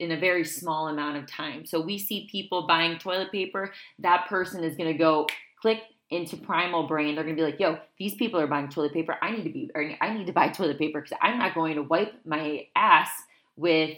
in 0.00 0.12
a 0.12 0.18
very 0.18 0.44
small 0.44 0.88
amount 0.88 1.16
of 1.16 1.26
time. 1.26 1.64
So 1.64 1.80
we 1.80 1.98
see 1.98 2.28
people 2.30 2.66
buying 2.66 2.98
toilet 2.98 3.30
paper, 3.30 3.72
that 4.00 4.26
person 4.28 4.64
is 4.64 4.76
going 4.76 4.90
to 4.90 4.98
go 4.98 5.26
click 5.60 5.82
into 6.10 6.36
primal 6.36 6.88
brain. 6.88 7.14
They're 7.14 7.22
going 7.22 7.36
to 7.36 7.40
be 7.40 7.46
like, 7.46 7.60
"Yo, 7.60 7.78
these 7.98 8.14
people 8.14 8.40
are 8.40 8.48
buying 8.48 8.68
toilet 8.68 8.92
paper. 8.92 9.16
I 9.22 9.30
need 9.30 9.44
to 9.44 9.50
be 9.50 9.70
I 10.00 10.12
need 10.12 10.26
to 10.26 10.32
buy 10.32 10.48
toilet 10.58 10.78
paper 10.78 11.00
cuz 11.02 11.12
I'm 11.20 11.38
not 11.38 11.54
going 11.54 11.76
to 11.76 11.82
wipe 11.82 12.14
my 12.24 12.66
ass 12.74 13.10
with 13.56 13.96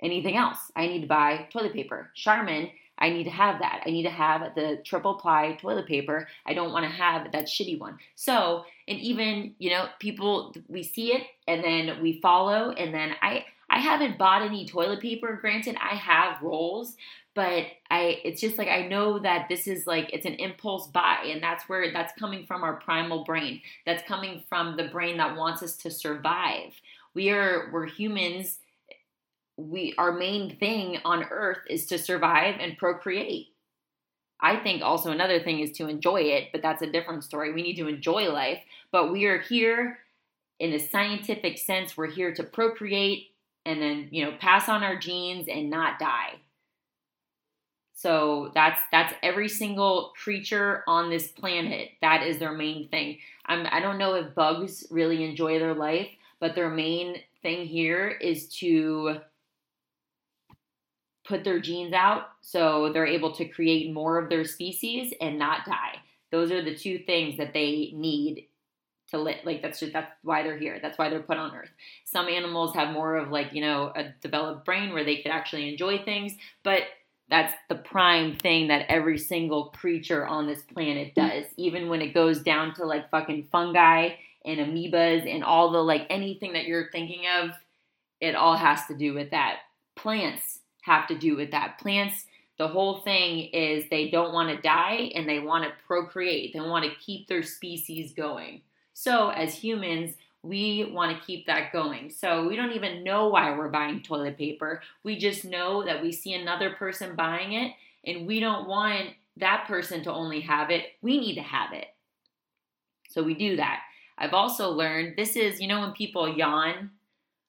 anything 0.00 0.36
else. 0.36 0.58
I 0.74 0.88
need 0.88 1.02
to 1.02 1.06
buy 1.06 1.46
toilet 1.52 1.74
paper." 1.74 2.10
Charmin 2.14 2.70
I 2.98 3.10
need 3.10 3.24
to 3.24 3.30
have 3.30 3.58
that. 3.58 3.82
I 3.84 3.90
need 3.90 4.04
to 4.04 4.10
have 4.10 4.54
the 4.54 4.80
triple 4.84 5.14
ply 5.14 5.58
toilet 5.60 5.86
paper. 5.86 6.28
I 6.46 6.54
don't 6.54 6.72
want 6.72 6.84
to 6.84 6.90
have 6.90 7.32
that 7.32 7.46
shitty 7.46 7.78
one. 7.78 7.98
So, 8.14 8.64
and 8.86 8.98
even, 9.00 9.54
you 9.58 9.70
know, 9.70 9.88
people, 9.98 10.54
we 10.68 10.82
see 10.82 11.12
it 11.12 11.22
and 11.48 11.64
then 11.64 12.00
we 12.00 12.20
follow. 12.20 12.70
And 12.70 12.94
then 12.94 13.16
I, 13.20 13.46
I 13.74 13.80
haven't 13.80 14.18
bought 14.18 14.42
any 14.42 14.64
toilet 14.66 15.00
paper. 15.00 15.36
Granted, 15.40 15.76
I 15.82 15.96
have 15.96 16.40
rolls, 16.40 16.94
but 17.34 17.64
I 17.90 18.20
it's 18.24 18.40
just 18.40 18.56
like 18.56 18.68
I 18.68 18.86
know 18.86 19.18
that 19.18 19.48
this 19.48 19.66
is 19.66 19.84
like 19.84 20.12
it's 20.12 20.26
an 20.26 20.34
impulse 20.34 20.86
buy 20.86 21.26
and 21.26 21.42
that's 21.42 21.68
where 21.68 21.92
that's 21.92 22.12
coming 22.16 22.46
from 22.46 22.62
our 22.62 22.76
primal 22.76 23.24
brain. 23.24 23.60
That's 23.84 24.06
coming 24.06 24.44
from 24.48 24.76
the 24.76 24.84
brain 24.84 25.16
that 25.16 25.36
wants 25.36 25.60
us 25.60 25.76
to 25.78 25.90
survive. 25.90 26.70
We 27.14 27.30
are 27.30 27.68
we're 27.72 27.86
humans. 27.86 28.58
We 29.56 29.92
our 29.98 30.12
main 30.12 30.56
thing 30.56 30.98
on 31.04 31.24
earth 31.24 31.62
is 31.68 31.86
to 31.86 31.98
survive 31.98 32.54
and 32.60 32.78
procreate. 32.78 33.48
I 34.40 34.54
think 34.54 34.82
also 34.82 35.10
another 35.10 35.40
thing 35.40 35.58
is 35.58 35.72
to 35.78 35.88
enjoy 35.88 36.20
it, 36.20 36.50
but 36.52 36.62
that's 36.62 36.82
a 36.82 36.92
different 36.92 37.24
story. 37.24 37.52
We 37.52 37.62
need 37.62 37.76
to 37.78 37.88
enjoy 37.88 38.30
life, 38.30 38.60
but 38.92 39.10
we 39.10 39.24
are 39.24 39.40
here 39.40 39.98
in 40.60 40.72
a 40.72 40.78
scientific 40.78 41.58
sense. 41.58 41.96
We're 41.96 42.10
here 42.10 42.32
to 42.34 42.44
procreate 42.44 43.33
and 43.66 43.80
then 43.80 44.08
you 44.10 44.24
know 44.24 44.36
pass 44.38 44.68
on 44.68 44.82
our 44.82 44.98
genes 44.98 45.48
and 45.48 45.70
not 45.70 45.98
die. 45.98 46.34
So 47.94 48.50
that's 48.54 48.80
that's 48.92 49.14
every 49.22 49.48
single 49.48 50.12
creature 50.22 50.84
on 50.86 51.10
this 51.10 51.28
planet. 51.28 51.90
That 52.02 52.22
is 52.22 52.38
their 52.38 52.52
main 52.52 52.88
thing. 52.88 53.18
I'm, 53.46 53.66
i 53.70 53.80
don't 53.80 53.98
know 53.98 54.14
if 54.14 54.34
bugs 54.34 54.86
really 54.90 55.24
enjoy 55.24 55.58
their 55.58 55.74
life 55.74 56.08
but 56.40 56.54
their 56.54 56.70
main 56.70 57.16
thing 57.42 57.66
here 57.66 58.08
is 58.08 58.48
to 58.48 59.16
put 61.24 61.42
their 61.42 61.58
genes 61.58 61.94
out 61.94 62.24
so 62.42 62.92
they're 62.92 63.06
able 63.06 63.32
to 63.32 63.46
create 63.46 63.94
more 63.94 64.18
of 64.18 64.28
their 64.28 64.44
species 64.44 65.14
and 65.20 65.38
not 65.38 65.64
die. 65.64 65.96
Those 66.30 66.50
are 66.50 66.62
the 66.62 66.74
two 66.74 66.98
things 66.98 67.38
that 67.38 67.54
they 67.54 67.92
need 67.94 68.48
to 69.14 69.22
live. 69.22 69.36
Like 69.44 69.62
that's 69.62 69.80
just 69.80 69.92
that's 69.92 70.10
why 70.22 70.42
they're 70.42 70.58
here. 70.58 70.78
That's 70.80 70.98
why 70.98 71.08
they're 71.08 71.20
put 71.20 71.38
on 71.38 71.54
Earth. 71.54 71.70
Some 72.04 72.28
animals 72.28 72.74
have 72.74 72.92
more 72.92 73.16
of 73.16 73.30
like 73.30 73.52
you 73.52 73.60
know 73.60 73.92
a 73.96 74.12
developed 74.20 74.64
brain 74.64 74.92
where 74.92 75.04
they 75.04 75.18
could 75.18 75.32
actually 75.32 75.68
enjoy 75.68 75.98
things, 75.98 76.34
but 76.62 76.82
that's 77.30 77.54
the 77.68 77.76
prime 77.76 78.36
thing 78.36 78.68
that 78.68 78.86
every 78.90 79.16
single 79.16 79.66
creature 79.70 80.26
on 80.26 80.46
this 80.46 80.62
planet 80.62 81.14
does. 81.14 81.44
Even 81.56 81.88
when 81.88 82.02
it 82.02 82.12
goes 82.12 82.40
down 82.40 82.74
to 82.74 82.84
like 82.84 83.10
fucking 83.10 83.48
fungi 83.50 84.10
and 84.44 84.60
amoebas 84.60 85.26
and 85.26 85.42
all 85.42 85.70
the 85.70 85.78
like 85.78 86.06
anything 86.10 86.52
that 86.52 86.66
you're 86.66 86.90
thinking 86.90 87.22
of, 87.40 87.50
it 88.20 88.34
all 88.34 88.56
has 88.56 88.84
to 88.86 88.96
do 88.96 89.14
with 89.14 89.30
that. 89.30 89.60
Plants 89.96 90.60
have 90.82 91.06
to 91.06 91.16
do 91.16 91.34
with 91.34 91.52
that. 91.52 91.78
Plants 91.78 92.26
the 92.56 92.68
whole 92.68 93.00
thing 93.00 93.48
is 93.52 93.84
they 93.90 94.10
don't 94.10 94.32
want 94.32 94.48
to 94.54 94.62
die 94.62 95.10
and 95.14 95.28
they 95.28 95.40
want 95.40 95.64
to 95.64 95.72
procreate. 95.86 96.52
They 96.52 96.60
want 96.60 96.84
to 96.84 97.00
keep 97.00 97.26
their 97.26 97.42
species 97.42 98.12
going. 98.12 98.62
So, 98.94 99.28
as 99.30 99.54
humans, 99.54 100.14
we 100.42 100.90
want 100.92 101.18
to 101.18 101.26
keep 101.26 101.46
that 101.46 101.72
going. 101.72 102.10
So, 102.10 102.48
we 102.48 102.56
don't 102.56 102.72
even 102.72 103.04
know 103.04 103.28
why 103.28 103.56
we're 103.56 103.68
buying 103.68 104.02
toilet 104.02 104.38
paper. 104.38 104.82
We 105.02 105.18
just 105.18 105.44
know 105.44 105.84
that 105.84 106.02
we 106.02 106.12
see 106.12 106.32
another 106.32 106.70
person 106.70 107.16
buying 107.16 107.52
it 107.52 107.72
and 108.06 108.26
we 108.26 108.40
don't 108.40 108.68
want 108.68 109.10
that 109.36 109.64
person 109.66 110.02
to 110.04 110.12
only 110.12 110.40
have 110.40 110.70
it, 110.70 110.84
we 111.02 111.18
need 111.18 111.34
to 111.34 111.42
have 111.42 111.72
it. 111.72 111.86
So 113.10 113.22
we 113.22 113.34
do 113.34 113.56
that. 113.56 113.80
I've 114.16 114.34
also 114.34 114.70
learned 114.70 115.16
this 115.16 115.36
is, 115.36 115.60
you 115.60 115.66
know, 115.66 115.80
when 115.80 115.92
people 115.92 116.36
yawn, 116.36 116.90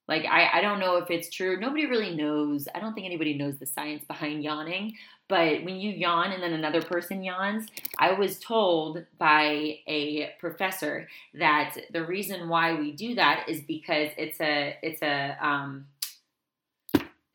like 0.07 0.25
I, 0.25 0.59
I 0.59 0.61
don't 0.61 0.79
know 0.79 0.97
if 0.97 1.09
it's 1.09 1.29
true. 1.29 1.59
Nobody 1.59 1.85
really 1.85 2.15
knows. 2.15 2.67
I 2.73 2.79
don't 2.79 2.93
think 2.93 3.05
anybody 3.05 3.37
knows 3.37 3.57
the 3.57 3.65
science 3.65 4.03
behind 4.07 4.43
yawning. 4.43 4.95
But 5.27 5.63
when 5.63 5.77
you 5.77 5.89
yawn 5.89 6.31
and 6.31 6.43
then 6.43 6.53
another 6.53 6.83
person 6.83 7.23
yawns, 7.23 7.65
I 7.97 8.11
was 8.13 8.37
told 8.37 9.05
by 9.17 9.79
a 9.87 10.29
professor 10.39 11.07
that 11.33 11.75
the 11.91 12.05
reason 12.05 12.47
why 12.47 12.75
we 12.79 12.91
do 12.91 13.15
that 13.15 13.45
is 13.49 13.61
because 13.61 14.11
it's 14.17 14.39
a 14.39 14.77
it's 14.83 15.01
a 15.01 15.35
um, 15.41 15.87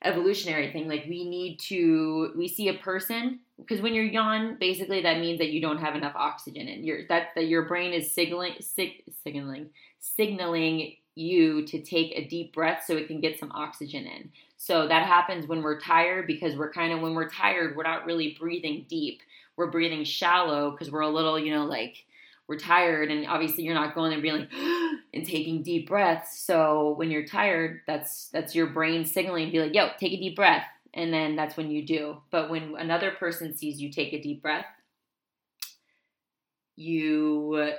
evolutionary 0.05 0.73
thing. 0.73 0.89
Like 0.89 1.07
we 1.09 1.29
need 1.29 1.59
to 1.63 2.33
we 2.37 2.47
see 2.47 2.69
a 2.69 2.75
person 2.75 3.41
because 3.59 3.81
when 3.81 3.93
you're 3.93 4.05
yawn, 4.05 4.57
basically 4.61 5.03
that 5.03 5.19
means 5.19 5.41
that 5.41 5.51
you 5.51 5.61
don't 5.61 5.79
have 5.79 5.97
enough 5.97 6.15
oxygen 6.15 6.69
in 6.69 6.85
your 6.85 7.09
that 7.09 7.31
that 7.35 7.49
your 7.49 7.63
brain 7.63 7.93
is 7.93 8.13
signaling 8.13 8.55
sig, 8.61 9.03
signaling 9.25 9.71
signaling 9.99 10.95
you 11.15 11.67
to 11.67 11.81
take 11.83 12.13
a 12.13 12.27
deep 12.27 12.55
breath 12.55 12.85
so 12.87 12.97
it 12.97 13.09
can 13.09 13.21
get 13.21 13.39
some 13.39 13.53
oxygen 13.53 14.07
in. 14.07 14.31
So 14.57 14.87
that 14.89 15.07
happens 15.07 15.47
when 15.47 15.63
we're 15.63 15.81
tired 15.81 16.27
because 16.27 16.57
we're 16.57 16.73
kind 16.73 16.93
of 16.93 17.01
when 17.01 17.15
we're 17.15 17.29
tired, 17.29 17.77
we're 17.77 17.83
not 17.83 18.07
really 18.07 18.37
breathing 18.39 18.87
deep. 18.89 19.21
We're 19.57 19.71
breathing 19.71 20.05
shallow 20.05 20.71
because 20.71 20.91
we're 20.91 21.01
a 21.01 21.09
little, 21.09 21.39
you 21.39 21.53
know, 21.55 21.65
like 21.65 22.05
we're 22.47 22.59
tired 22.59 23.11
and 23.11 23.27
obviously 23.27 23.65
you're 23.65 23.75
not 23.75 23.95
going 23.95 24.13
and 24.13 24.23
being 24.23 24.41
like 24.41 24.53
and 25.15 25.27
taking 25.27 25.63
deep 25.63 25.89
breaths. 25.89 26.41
So 26.41 26.95
when 26.97 27.11
you're 27.11 27.27
tired, 27.27 27.81
that's 27.87 28.29
that's 28.29 28.55
your 28.55 28.67
brain 28.67 29.05
signaling 29.05 29.51
be 29.51 29.61
like, 29.61 29.75
"Yo, 29.75 29.91
take 29.99 30.13
a 30.13 30.17
deep 30.17 30.37
breath." 30.37 30.65
And 30.93 31.13
then 31.13 31.37
that's 31.37 31.57
when 31.57 31.71
you 31.71 31.87
do. 31.87 32.21
But 32.31 32.51
when 32.51 32.75
another 32.77 33.13
person 33.13 33.57
sees 33.57 33.81
you 33.81 33.93
take 33.93 34.13
a 34.13 34.21
deep 34.21 34.43
breath, 34.43 34.67
you 36.77 37.73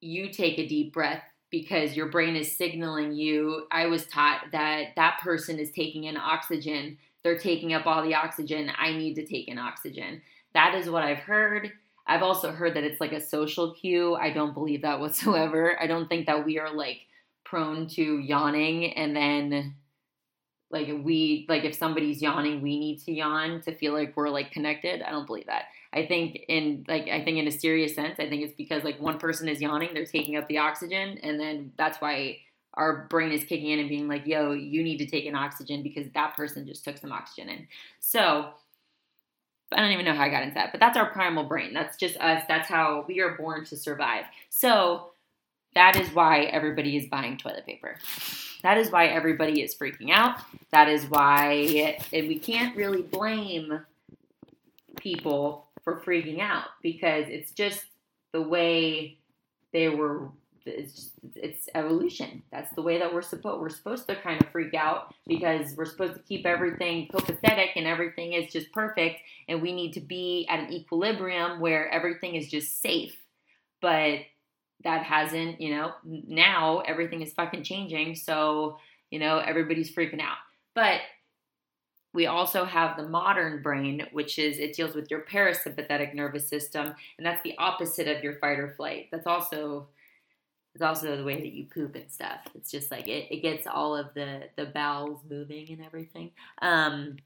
you 0.00 0.30
take 0.30 0.58
a 0.58 0.66
deep 0.66 0.92
breath 0.92 1.22
because 1.50 1.96
your 1.96 2.08
brain 2.08 2.36
is 2.36 2.56
signaling 2.56 3.12
you. 3.12 3.66
I 3.70 3.86
was 3.86 4.06
taught 4.06 4.46
that 4.52 4.94
that 4.96 5.20
person 5.22 5.58
is 5.58 5.70
taking 5.72 6.04
in 6.04 6.16
oxygen. 6.16 6.96
They're 7.22 7.38
taking 7.38 7.72
up 7.72 7.86
all 7.86 8.02
the 8.02 8.14
oxygen. 8.14 8.70
I 8.78 8.92
need 8.92 9.14
to 9.14 9.26
take 9.26 9.48
in 9.48 9.58
oxygen. 9.58 10.22
That 10.54 10.74
is 10.74 10.88
what 10.88 11.02
I've 11.02 11.18
heard. 11.18 11.72
I've 12.06 12.22
also 12.22 12.50
heard 12.50 12.74
that 12.74 12.84
it's 12.84 13.00
like 13.00 13.12
a 13.12 13.20
social 13.20 13.74
cue. 13.74 14.14
I 14.14 14.30
don't 14.30 14.54
believe 14.54 14.82
that 14.82 15.00
whatsoever. 15.00 15.80
I 15.80 15.86
don't 15.86 16.08
think 16.08 16.26
that 16.26 16.44
we 16.44 16.58
are 16.58 16.72
like 16.72 17.00
prone 17.44 17.88
to 17.88 18.18
yawning 18.18 18.92
and 18.94 19.14
then 19.14 19.74
like 20.70 20.88
we 21.02 21.46
like 21.48 21.64
if 21.64 21.74
somebody's 21.74 22.22
yawning, 22.22 22.60
we 22.60 22.78
need 22.78 23.00
to 23.00 23.12
yawn 23.12 23.60
to 23.62 23.74
feel 23.74 23.92
like 23.92 24.16
we're 24.16 24.28
like 24.28 24.52
connected. 24.52 25.02
I 25.02 25.10
don't 25.10 25.26
believe 25.26 25.46
that. 25.46 25.64
I 25.92 26.06
think 26.06 26.44
in 26.48 26.84
like 26.88 27.08
I 27.08 27.24
think 27.24 27.38
in 27.38 27.48
a 27.48 27.52
serious 27.52 27.94
sense, 27.94 28.20
I 28.20 28.28
think 28.28 28.42
it's 28.42 28.54
because 28.54 28.84
like 28.84 29.00
one 29.00 29.18
person 29.18 29.48
is 29.48 29.60
yawning, 29.60 29.90
they're 29.92 30.06
taking 30.06 30.36
up 30.36 30.46
the 30.48 30.58
oxygen, 30.58 31.18
and 31.22 31.40
then 31.40 31.72
that's 31.76 32.00
why 32.00 32.38
our 32.74 33.06
brain 33.10 33.32
is 33.32 33.42
kicking 33.42 33.70
in 33.70 33.80
and 33.80 33.88
being 33.88 34.06
like, 34.06 34.26
"Yo, 34.26 34.52
you 34.52 34.84
need 34.84 34.98
to 34.98 35.06
take 35.06 35.24
in 35.24 35.34
oxygen 35.34 35.82
because 35.82 36.06
that 36.14 36.36
person 36.36 36.66
just 36.66 36.84
took 36.84 36.98
some 36.98 37.10
oxygen 37.10 37.48
in." 37.48 37.66
So 37.98 38.50
I 39.72 39.80
don't 39.80 39.92
even 39.92 40.04
know 40.04 40.14
how 40.14 40.24
I 40.24 40.28
got 40.28 40.42
into 40.42 40.54
that, 40.54 40.70
but 40.72 40.80
that's 40.80 40.96
our 40.96 41.10
primal 41.10 41.44
brain. 41.44 41.74
That's 41.74 41.96
just 41.96 42.16
us. 42.18 42.44
That's 42.46 42.68
how 42.68 43.04
we 43.08 43.20
are 43.20 43.36
born 43.36 43.64
to 43.66 43.76
survive. 43.76 44.24
So 44.48 45.09
that 45.74 45.96
is 45.96 46.08
why 46.14 46.42
everybody 46.44 46.96
is 46.96 47.06
buying 47.06 47.36
toilet 47.36 47.66
paper. 47.66 47.96
That 48.62 48.76
is 48.76 48.90
why 48.90 49.06
everybody 49.06 49.62
is 49.62 49.74
freaking 49.74 50.10
out. 50.10 50.38
That 50.72 50.88
is 50.88 51.06
why 51.06 51.52
it, 52.12 52.28
we 52.28 52.38
can't 52.38 52.76
really 52.76 53.02
blame 53.02 53.80
people 54.96 55.68
for 55.82 56.00
freaking 56.00 56.40
out 56.40 56.66
because 56.82 57.26
it's 57.28 57.52
just 57.52 57.84
the 58.32 58.42
way 58.42 59.18
they 59.72 59.88
were 59.88 60.28
it's 60.66 60.92
just, 60.92 61.10
it's 61.36 61.68
evolution. 61.74 62.42
That's 62.52 62.70
the 62.74 62.82
way 62.82 62.98
that 62.98 63.12
we're 63.12 63.22
supposed 63.22 63.60
we're 63.60 63.70
supposed 63.70 64.06
to 64.08 64.16
kind 64.16 64.42
of 64.42 64.50
freak 64.50 64.74
out 64.74 65.14
because 65.26 65.74
we're 65.74 65.86
supposed 65.86 66.14
to 66.14 66.20
keep 66.20 66.44
everything 66.44 67.08
copacetic 67.08 67.70
and 67.76 67.86
everything 67.86 68.34
is 68.34 68.52
just 68.52 68.70
perfect 68.72 69.20
and 69.48 69.62
we 69.62 69.72
need 69.72 69.94
to 69.94 70.00
be 70.00 70.46
at 70.50 70.60
an 70.60 70.72
equilibrium 70.72 71.60
where 71.60 71.88
everything 71.90 72.34
is 72.34 72.48
just 72.48 72.82
safe. 72.82 73.16
But 73.80 74.20
that 74.84 75.02
hasn't, 75.02 75.60
you 75.60 75.74
know, 75.74 75.92
now 76.04 76.80
everything 76.80 77.22
is 77.22 77.32
fucking 77.32 77.64
changing, 77.64 78.14
so 78.14 78.78
you 79.10 79.18
know, 79.18 79.38
everybody's 79.38 79.92
freaking 79.92 80.20
out. 80.20 80.36
But 80.74 81.00
we 82.12 82.26
also 82.26 82.64
have 82.64 82.96
the 82.96 83.08
modern 83.08 83.62
brain, 83.62 84.06
which 84.12 84.38
is 84.38 84.58
it 84.58 84.74
deals 84.74 84.94
with 84.94 85.10
your 85.10 85.20
parasympathetic 85.20 86.14
nervous 86.14 86.48
system, 86.48 86.94
and 87.18 87.26
that's 87.26 87.42
the 87.42 87.56
opposite 87.58 88.08
of 88.08 88.22
your 88.24 88.34
fight 88.34 88.58
or 88.58 88.74
flight. 88.76 89.08
That's 89.12 89.26
also 89.26 89.88
it's 90.74 90.82
also 90.82 91.16
the 91.16 91.24
way 91.24 91.36
that 91.36 91.52
you 91.52 91.66
poop 91.66 91.96
and 91.96 92.10
stuff. 92.10 92.40
It's 92.54 92.70
just 92.70 92.90
like 92.90 93.08
it, 93.08 93.26
it 93.30 93.42
gets 93.42 93.66
all 93.66 93.96
of 93.96 94.14
the 94.14 94.48
the 94.56 94.66
bowels 94.66 95.20
moving 95.28 95.68
and 95.70 95.84
everything. 95.84 96.30
Um, 96.62 97.16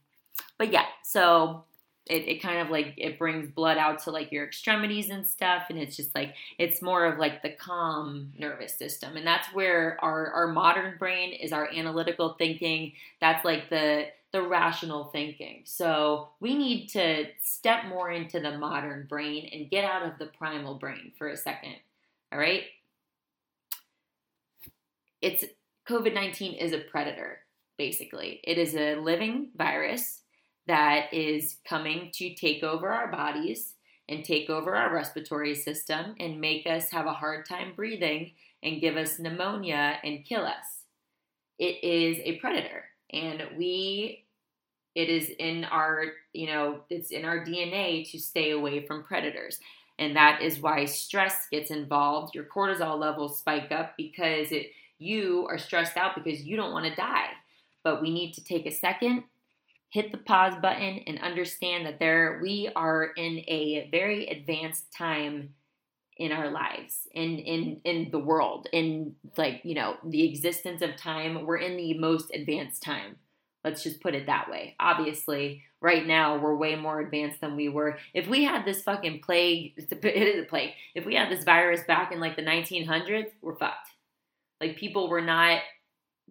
but 0.59 0.73
yeah, 0.73 0.87
so 1.03 1.65
it, 2.07 2.29
it 2.29 2.43
kind 2.43 2.59
of 2.59 2.71
like 2.71 2.95
it 2.97 3.19
brings 3.19 3.49
blood 3.49 3.79
out 3.79 3.99
to 4.01 4.11
like 4.11 4.31
your 4.31 4.45
extremities 4.45 5.09
and 5.09 5.27
stuff 5.27 5.65
and 5.71 5.79
it's 5.79 5.97
just 5.97 6.15
like 6.15 6.35
it's 6.59 6.83
more 6.83 7.07
of 7.07 7.19
like 7.19 7.43
the 7.43 7.51
calm 7.51 8.31
nervous 8.39 8.75
system 8.75 9.17
and 9.17 9.27
that's 9.27 9.49
where 9.55 9.97
our 10.03 10.29
our 10.33 10.49
modern 10.49 10.99
brain 10.99 11.33
is 11.33 11.53
our 11.53 11.71
analytical 11.73 12.35
thinking 12.39 12.93
that's 13.21 13.45
like 13.45 13.71
the 13.71 14.07
the 14.35 14.43
rational 14.43 15.05
thinking. 15.05 15.63
So 15.63 16.31
we 16.41 16.57
need 16.57 16.89
to 16.89 17.27
step 17.41 17.85
more 17.87 18.11
into 18.11 18.41
the 18.41 18.59
modern 18.59 19.07
brain 19.07 19.49
and 19.53 19.71
get 19.71 19.85
out 19.85 20.03
of 20.03 20.19
the 20.19 20.27
primal 20.27 20.75
brain 20.75 21.13
for 21.17 21.29
a 21.29 21.37
second. 21.37 21.77
All 22.33 22.39
right? 22.41 22.65
It's 25.23 25.45
COVID 25.89 26.15
19 26.15 26.55
is 26.55 26.73
a 26.73 26.79
predator, 26.79 27.39
basically. 27.79 28.41
It 28.43 28.59
is 28.59 28.75
a 28.75 28.97
living 28.97 29.51
virus 29.57 30.23
that 30.67 31.13
is 31.13 31.59
coming 31.69 32.11
to 32.15 32.35
take 32.35 32.63
over 32.63 32.89
our 32.89 33.11
bodies 33.11 33.75
and 34.09 34.25
take 34.25 34.51
over 34.51 34.75
our 34.75 34.93
respiratory 34.93 35.55
system 35.55 36.15
and 36.21 36.41
make 36.41 36.67
us 36.67 36.91
have 36.91 37.07
a 37.07 37.13
hard 37.13 37.47
time 37.47 37.73
breathing 37.75 38.33
and 38.63 38.81
give 38.81 38.97
us 38.97 39.19
pneumonia 39.19 39.99
and 40.05 40.25
kill 40.25 40.45
us. 40.45 40.85
It 41.59 41.83
is 41.85 42.19
a 42.25 42.39
predator. 42.39 42.85
And 43.13 43.43
we 43.57 44.25
it 44.95 45.09
is 45.09 45.31
in 45.39 45.65
our 45.65 46.05
you 46.33 46.47
know 46.47 46.81
it's 46.89 47.11
in 47.11 47.25
our 47.25 47.45
dna 47.45 48.09
to 48.11 48.19
stay 48.19 48.53
away 48.53 48.87
from 48.87 49.03
predators 49.03 49.59
and 49.99 50.17
that 50.17 50.41
is 50.41 50.61
why 50.61 50.85
stress 50.85 51.49
gets 51.51 51.71
involved 51.71 52.35
your 52.35 52.45
cortisol 52.45 52.99
levels 52.99 53.39
spike 53.39 53.73
up 53.73 53.95
because 53.97 54.53
it 54.53 54.69
you 54.99 55.47
are 55.51 55.59
stressed 55.59 55.97
out 55.97 56.15
because 56.15 56.45
you 56.45 56.57
don't 56.57 56.73
want 56.73 56.87
to 56.87 56.95
die 56.95 57.31
but 57.83 58.01
we 58.01 58.11
need 58.11 58.33
to 58.33 58.45
take 58.45 58.67
a 58.67 58.71
second 58.71 59.25
hit 59.95 60.13
the 60.13 60.19
pause 60.19 60.55
button 60.61 61.01
and 61.07 61.19
understand 61.21 61.87
that 61.87 62.01
there 62.01 62.41
we 62.43 62.69
are 62.77 63.05
in 63.17 63.39
a 63.47 63.89
very 63.91 64.27
advanced 64.27 64.93
time 64.93 65.55
in 66.17 66.31
our 66.31 66.51
lives 66.51 67.09
in 67.13 67.39
in 67.39 67.81
in 67.85 68.11
the 68.13 68.19
world 68.19 68.69
in 68.73 69.15
like 69.37 69.61
you 69.65 69.75
know 69.75 69.97
the 70.05 70.29
existence 70.29 70.83
of 70.83 70.97
time 70.97 71.45
we're 71.45 71.57
in 71.57 71.77
the 71.77 71.99
most 71.99 72.31
advanced 72.33 72.83
time 72.83 73.17
Let's 73.65 73.83
just 73.83 74.03
put 74.03 74.15
it 74.15 74.27
that 74.27 74.51
way. 74.51 74.77
Obviously, 74.79 75.63
right 75.81 76.07
now 76.07 76.37
we're 76.37 76.55
way 76.55 76.77
more 76.77 77.01
advanced 77.01 77.41
than 77.41 77.57
we 77.57 77.71
were. 77.71 77.99
If 78.13 78.29
we 78.29 78.45
had 78.45 78.67
this 78.67 78.83
fucking 78.83 79.23
plague, 79.23 79.73
it 79.79 80.05
is 80.05 80.45
a 80.45 80.47
plague. 80.47 80.73
If 80.95 81.07
we 81.07 81.15
had 81.15 81.31
this 81.31 81.45
virus 81.45 81.81
back 81.89 82.13
in 82.13 82.21
like 82.21 82.37
the 82.37 82.43
1900s, 82.43 83.31
we're 83.41 83.57
fucked. 83.57 83.89
Like 84.61 84.77
people 84.77 85.09
were 85.09 85.23
not, 85.23 85.61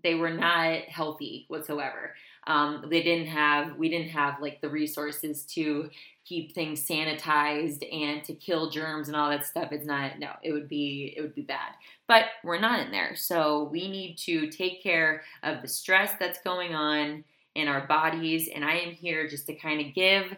they 0.04 0.14
were 0.14 0.30
not 0.30 0.82
healthy 0.84 1.46
whatsoever. 1.48 2.14
Um, 2.46 2.86
they 2.90 3.02
didn't 3.02 3.28
have, 3.28 3.78
we 3.78 3.90
didn't 3.90 4.10
have 4.10 4.42
like 4.42 4.60
the 4.62 4.70
resources 4.70 5.44
to 5.46 5.90
keep 6.26 6.54
things 6.54 6.86
sanitized 6.86 7.84
and 7.94 8.24
to 8.24 8.34
kill 8.34 8.70
germs 8.70 9.08
and 9.08 9.16
all 9.16 9.30
that 9.30 9.46
stuff. 9.46 9.72
It's 9.72 9.86
not, 9.86 10.20
no, 10.20 10.32
it 10.42 10.52
would 10.52 10.70
be, 10.70 11.14
it 11.18 11.22
would 11.22 11.36
be 11.36 11.42
bad. 11.42 11.74
But 12.08 12.26
we're 12.44 12.60
not 12.60 12.80
in 12.86 12.92
there. 12.92 13.16
So 13.16 13.70
we 13.72 13.90
need 13.90 14.18
to 14.20 14.50
take 14.50 14.82
care 14.82 15.24
of 15.44 15.62
the 15.62 15.68
stress 15.68 16.14
that's 16.20 16.40
going 16.42 16.76
on 16.76 17.24
in 17.56 17.68
our 17.68 17.88
bodies. 17.88 18.50
And 18.54 18.64
I 18.64 18.78
am 18.78 18.92
here 18.92 19.28
just 19.28 19.48
to 19.48 19.56
kind 19.56 19.86
of 19.86 19.94
give 19.94 20.36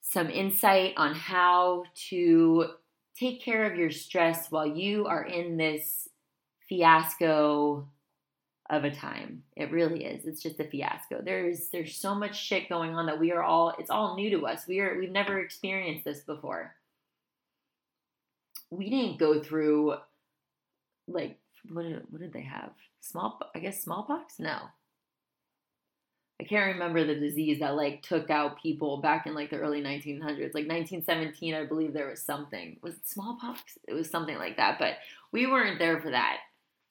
some 0.00 0.30
insight 0.30 0.94
on 0.96 1.14
how 1.14 1.84
to 2.08 2.70
take 3.14 3.42
care 3.42 3.70
of 3.70 3.78
your 3.78 3.90
stress 3.90 4.50
while 4.50 4.66
you 4.66 5.06
are 5.06 5.24
in 5.24 5.56
this 5.56 6.08
fiasco 6.68 7.88
of 8.70 8.84
a 8.84 8.90
time. 8.90 9.42
It 9.56 9.70
really 9.70 10.04
is. 10.04 10.26
It's 10.26 10.42
just 10.42 10.60
a 10.60 10.64
fiasco. 10.64 11.22
There's 11.22 11.68
there's 11.68 11.96
so 11.96 12.14
much 12.14 12.38
shit 12.38 12.68
going 12.68 12.94
on 12.94 13.06
that 13.06 13.18
we 13.18 13.32
are 13.32 13.42
all 13.42 13.74
it's 13.78 13.90
all 13.90 14.16
new 14.16 14.30
to 14.30 14.46
us. 14.46 14.66
We 14.66 14.80
are 14.80 14.96
we've 14.98 15.10
never 15.10 15.40
experienced 15.40 16.04
this 16.04 16.20
before. 16.20 16.74
We 18.70 18.90
didn't 18.90 19.18
go 19.18 19.40
through 19.40 19.96
like 21.06 21.38
what 21.70 21.82
did, 21.82 22.02
what 22.10 22.20
did 22.20 22.32
they 22.32 22.42
have? 22.42 22.70
Small 23.00 23.40
I 23.54 23.58
guess 23.58 23.82
smallpox? 23.82 24.38
No. 24.38 24.58
I 26.40 26.44
can't 26.44 26.74
remember 26.74 27.04
the 27.04 27.16
disease 27.18 27.58
that 27.60 27.74
like 27.74 28.02
took 28.02 28.30
out 28.30 28.62
people 28.62 28.98
back 28.98 29.26
in 29.26 29.34
like 29.34 29.50
the 29.50 29.58
early 29.58 29.82
1900s. 29.82 30.54
Like 30.54 30.68
1917, 30.68 31.54
I 31.54 31.64
believe 31.64 31.92
there 31.92 32.08
was 32.08 32.22
something. 32.22 32.76
Was 32.80 32.94
it 32.94 33.08
smallpox? 33.08 33.76
It 33.88 33.94
was 33.94 34.08
something 34.08 34.38
like 34.38 34.56
that. 34.56 34.78
But 34.78 34.98
we 35.32 35.46
weren't 35.46 35.80
there 35.80 36.00
for 36.00 36.10
that. 36.10 36.38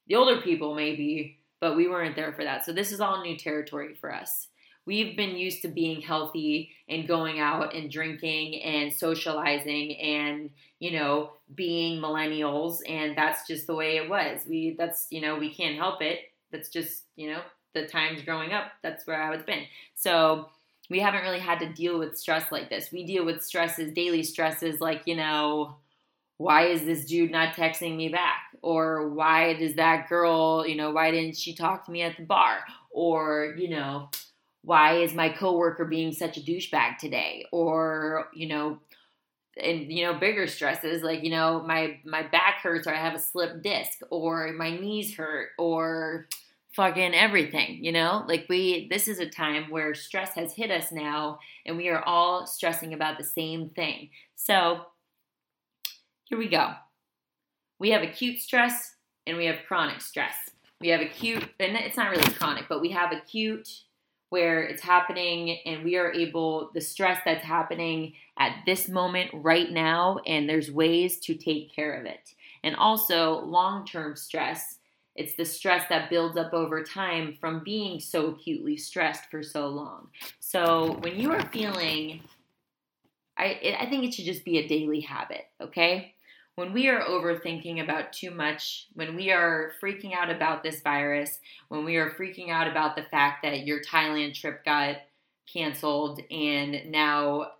The 0.07 0.15
older 0.15 0.41
people 0.41 0.75
maybe, 0.75 1.36
but 1.59 1.75
we 1.75 1.87
weren't 1.87 2.15
there 2.15 2.33
for 2.33 2.43
that. 2.43 2.65
So 2.65 2.73
this 2.73 2.91
is 2.91 3.01
all 3.01 3.21
new 3.21 3.37
territory 3.37 3.95
for 3.95 4.13
us. 4.13 4.47
We've 4.85 5.17
been 5.17 5.35
used 5.35 5.61
to 5.63 5.67
being 5.67 5.99
healthy 5.99 6.71
and 6.87 7.07
going 7.07 7.39
out 7.39 7.75
and 7.75 7.91
drinking 7.91 8.61
and 8.61 8.93
socializing 8.93 9.97
and, 9.97 10.49
you 10.79 10.91
know, 10.91 11.31
being 11.55 12.01
millennials 12.01 12.79
and 12.87 13.17
that's 13.17 13.45
just 13.45 13.67
the 13.67 13.75
way 13.75 13.97
it 13.97 14.09
was. 14.09 14.43
We 14.47 14.75
that's, 14.77 15.07
you 15.09 15.19
know, 15.19 15.37
we 15.37 15.53
can't 15.53 15.75
help 15.75 16.01
it. 16.01 16.19
That's 16.51 16.69
just, 16.69 17.03
you 17.17 17.29
know, 17.29 17.41
the 17.73 17.85
times 17.85 18.21
growing 18.21 18.53
up, 18.53 18.71
that's 18.81 19.05
where 19.05 19.21
I 19.21 19.33
it's 19.33 19.43
been. 19.43 19.65
So 19.93 20.47
we 20.89 20.99
haven't 20.99 21.23
really 21.23 21.39
had 21.39 21.59
to 21.59 21.73
deal 21.73 21.99
with 21.99 22.17
stress 22.17 22.51
like 22.51 22.69
this. 22.69 22.91
We 22.91 23.05
deal 23.05 23.25
with 23.25 23.43
stresses, 23.43 23.91
daily 23.91 24.23
stresses, 24.23 24.79
like, 24.79 25.01
you 25.05 25.17
know, 25.17 25.75
why 26.37 26.67
is 26.67 26.85
this 26.85 27.05
dude 27.05 27.31
not 27.31 27.55
texting 27.55 27.95
me 27.95 28.09
back? 28.09 28.41
Or 28.61 29.09
why 29.09 29.53
does 29.53 29.75
that 29.75 30.09
girl, 30.09 30.65
you 30.67 30.75
know, 30.75 30.91
why 30.91 31.11
didn't 31.11 31.37
she 31.37 31.53
talk 31.55 31.85
to 31.85 31.91
me 31.91 32.01
at 32.01 32.17
the 32.17 32.23
bar? 32.23 32.59
Or, 32.91 33.55
you 33.57 33.69
know, 33.69 34.09
why 34.63 34.97
is 34.97 35.13
my 35.13 35.29
coworker 35.29 35.85
being 35.85 36.11
such 36.11 36.37
a 36.37 36.41
douchebag 36.41 36.97
today? 36.97 37.45
Or, 37.51 38.29
you 38.33 38.47
know, 38.47 38.79
and 39.59 39.91
you 39.91 40.05
know 40.05 40.13
bigger 40.13 40.45
stresses 40.45 41.01
like 41.01 41.23
you 41.23 41.31
know 41.31 41.63
my 41.65 41.99
my 42.05 42.21
back 42.21 42.59
hurts 42.61 42.85
or 42.85 42.93
i 42.93 42.95
have 42.95 43.15
a 43.15 43.19
slip 43.19 43.63
disc 43.63 44.01
or 44.11 44.53
my 44.53 44.69
knees 44.69 45.15
hurt 45.15 45.49
or 45.57 46.27
fucking 46.77 47.15
everything, 47.15 47.83
you 47.83 47.91
know? 47.91 48.23
Like 48.27 48.45
we 48.47 48.87
this 48.89 49.07
is 49.07 49.19
a 49.19 49.27
time 49.27 49.71
where 49.71 49.95
stress 49.95 50.35
has 50.35 50.53
hit 50.53 50.69
us 50.69 50.91
now 50.91 51.39
and 51.65 51.75
we 51.75 51.89
are 51.89 52.03
all 52.03 52.45
stressing 52.45 52.93
about 52.93 53.17
the 53.17 53.23
same 53.23 53.69
thing. 53.69 54.11
So, 54.35 54.81
here 56.29 56.37
we 56.37 56.49
go. 56.49 56.73
We 57.79 57.91
have 57.91 58.01
acute 58.01 58.39
stress 58.39 58.95
and 59.25 59.37
we 59.37 59.45
have 59.45 59.59
chronic 59.67 60.01
stress. 60.01 60.35
We 60.81 60.89
have 60.89 61.01
acute 61.01 61.43
and 61.59 61.75
it's 61.75 61.97
not 61.97 62.11
really 62.11 62.31
chronic, 62.33 62.65
but 62.67 62.81
we 62.81 62.89
have 62.91 63.11
acute 63.11 63.69
where 64.29 64.63
it's 64.63 64.83
happening 64.83 65.59
and 65.65 65.83
we 65.83 65.95
are 65.95 66.11
able 66.11 66.71
the 66.73 66.81
stress 66.81 67.21
that's 67.23 67.45
happening 67.45 68.13
at 68.37 68.57
this 68.65 68.89
moment 68.89 69.31
right 69.33 69.71
now 69.71 70.19
and 70.25 70.49
there's 70.49 70.69
ways 70.69 71.19
to 71.19 71.33
take 71.33 71.73
care 71.73 71.93
of 71.93 72.05
it. 72.05 72.33
And 72.63 72.75
also 72.75 73.39
long-term 73.45 74.15
stress 74.15 74.79
it's 75.17 75.33
the 75.33 75.45
stress 75.45 75.89
that 75.89 76.11
builds 76.11 76.37
up 76.37 76.53
over 76.53 76.83
time 76.83 77.35
from 77.41 77.63
being 77.63 77.99
so 77.99 78.27
acutely 78.27 78.77
stressed 78.77 79.31
for 79.31 79.41
so 79.41 79.67
long. 79.67 80.09
So 80.39 80.99
when 81.01 81.19
you 81.19 81.31
are 81.31 81.41
feeling, 81.49 82.21
I, 83.35 83.77
I 83.79 83.87
think 83.89 84.03
it 84.05 84.13
should 84.13 84.25
just 84.25 84.45
be 84.45 84.59
a 84.59 84.67
daily 84.67 85.01
habit, 85.01 85.45
okay? 85.59 86.13
When 86.57 86.73
we 86.73 86.89
are 86.89 87.03
overthinking 87.03 87.83
about 87.83 88.11
too 88.11 88.31
much, 88.31 88.87
when 88.93 89.15
we 89.15 89.31
are 89.31 89.73
freaking 89.81 90.13
out 90.13 90.29
about 90.29 90.63
this 90.63 90.81
virus, 90.81 91.39
when 91.69 91.85
we 91.85 91.95
are 91.95 92.11
freaking 92.11 92.49
out 92.49 92.67
about 92.67 92.95
the 92.95 93.03
fact 93.03 93.43
that 93.43 93.65
your 93.65 93.81
Thailand 93.81 94.33
trip 94.33 94.65
got 94.65 94.97
canceled 95.51 96.19
and 96.29 96.91
now 96.91 97.51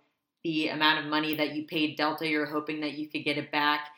the 0.44 0.68
amount 0.68 0.98
of 0.98 1.10
money 1.10 1.34
that 1.36 1.54
you 1.54 1.66
paid 1.66 1.96
Delta, 1.96 2.26
you're 2.26 2.46
hoping 2.46 2.80
that 2.80 2.98
you 2.98 3.08
could 3.08 3.24
get 3.24 3.38
it 3.38 3.50
back 3.52 3.88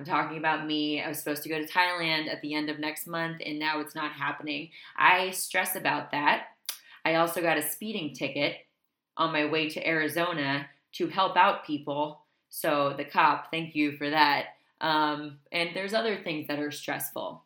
I'm 0.00 0.06
talking 0.06 0.38
about 0.38 0.66
me. 0.66 1.02
I 1.02 1.08
was 1.08 1.18
supposed 1.18 1.42
to 1.42 1.50
go 1.50 1.60
to 1.60 1.68
Thailand 1.68 2.26
at 2.28 2.40
the 2.40 2.54
end 2.54 2.70
of 2.70 2.78
next 2.78 3.06
month, 3.06 3.42
and 3.44 3.58
now 3.58 3.80
it's 3.80 3.94
not 3.94 4.12
happening. 4.12 4.70
I 4.96 5.30
stress 5.30 5.76
about 5.76 6.10
that. 6.12 6.44
I 7.04 7.16
also 7.16 7.42
got 7.42 7.58
a 7.58 7.62
speeding 7.62 8.14
ticket 8.14 8.56
on 9.18 9.30
my 9.30 9.44
way 9.44 9.68
to 9.68 9.86
Arizona 9.86 10.68
to 10.92 11.08
help 11.08 11.36
out 11.36 11.66
people. 11.66 12.22
So, 12.50 12.94
the 12.96 13.04
cop, 13.04 13.50
thank 13.50 13.74
you 13.74 13.92
for 13.96 14.10
that. 14.10 14.46
Um, 14.80 15.38
and 15.52 15.70
there's 15.74 15.94
other 15.94 16.16
things 16.16 16.48
that 16.48 16.58
are 16.58 16.70
stressful. 16.70 17.44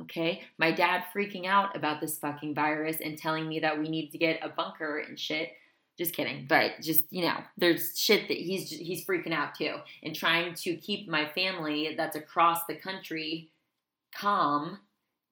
Okay, 0.00 0.42
my 0.58 0.70
dad 0.70 1.04
freaking 1.14 1.46
out 1.46 1.76
about 1.76 2.00
this 2.00 2.18
fucking 2.18 2.54
virus 2.54 2.98
and 3.02 3.18
telling 3.18 3.48
me 3.48 3.60
that 3.60 3.78
we 3.78 3.88
need 3.88 4.10
to 4.10 4.18
get 4.18 4.44
a 4.44 4.48
bunker 4.48 4.98
and 4.98 5.18
shit. 5.18 5.50
Just 5.98 6.14
kidding, 6.14 6.46
but 6.48 6.80
just 6.80 7.04
you 7.10 7.22
know, 7.22 7.38
there's 7.56 7.98
shit 7.98 8.28
that 8.28 8.36
he's 8.36 8.70
he's 8.70 9.04
freaking 9.04 9.32
out 9.32 9.56
too, 9.56 9.74
and 10.04 10.14
trying 10.14 10.54
to 10.54 10.76
keep 10.76 11.08
my 11.08 11.26
family 11.26 11.94
that's 11.96 12.14
across 12.14 12.64
the 12.66 12.76
country 12.76 13.50
calm. 14.14 14.78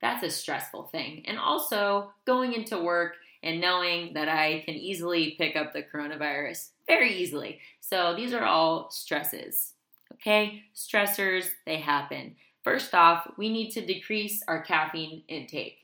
That's 0.03 0.25
a 0.25 0.31
stressful 0.31 0.89
thing, 0.89 1.23
and 1.27 1.39
also 1.39 2.11
going 2.25 2.53
into 2.53 2.83
work 2.83 3.15
and 3.45 3.61
knowing 3.61 4.15
that 4.15 4.29
I 4.29 4.63
can 4.67 4.75
easily 4.75 5.37
pick 5.39 5.55
up 5.55 5.73
the 5.73 5.85
coronavirus 5.85 6.71
very 6.87 7.15
easily. 7.15 7.61
So 7.81 8.15
these 8.17 8.33
are 8.33 8.45
all 8.45 8.91
stresses. 8.91 9.73
Okay, 10.15 10.63
stressors 10.75 11.49
they 11.67 11.79
happen. 11.79 12.37
First 12.65 12.95
off, 12.95 13.31
we 13.37 13.49
need 13.49 13.71
to 13.73 13.85
decrease 13.85 14.43
our 14.49 14.63
caffeine 14.63 15.23
intake. 15.29 15.79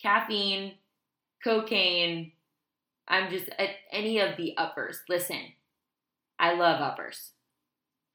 Caffeine, 0.00 0.74
cocaine, 1.44 2.32
I'm 3.10 3.28
just 3.28 3.48
at 3.58 3.70
any 3.90 4.20
of 4.20 4.36
the 4.36 4.56
uppers. 4.56 5.00
Listen, 5.08 5.40
I 6.38 6.54
love 6.54 6.80
uppers. 6.80 7.32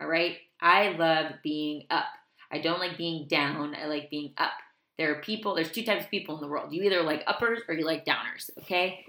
All 0.01 0.07
right? 0.07 0.38
I 0.61 0.89
love 0.91 1.34
being 1.43 1.84
up. 1.89 2.05
I 2.49 2.59
don't 2.59 2.80
like 2.80 2.97
being 2.97 3.28
down. 3.28 3.76
I 3.76 3.88
like 3.88 4.09
being 4.09 4.34
up. 4.38 4.53
There 4.97 5.11
are 5.11 5.22
people, 5.22 5.53
there's 5.53 5.72
two 5.72 5.84
types 5.84 6.05
of 6.05 6.11
people 6.11 6.36
in 6.36 6.41
the 6.41 6.47
world. 6.47 6.72
You 6.72 6.84
either 6.84 7.03
like 7.03 7.24
uppers 7.28 7.59
or 7.68 7.76
you 7.76 7.86
like 7.86 8.05
downers, 8.05 8.49
okay? 8.59 9.05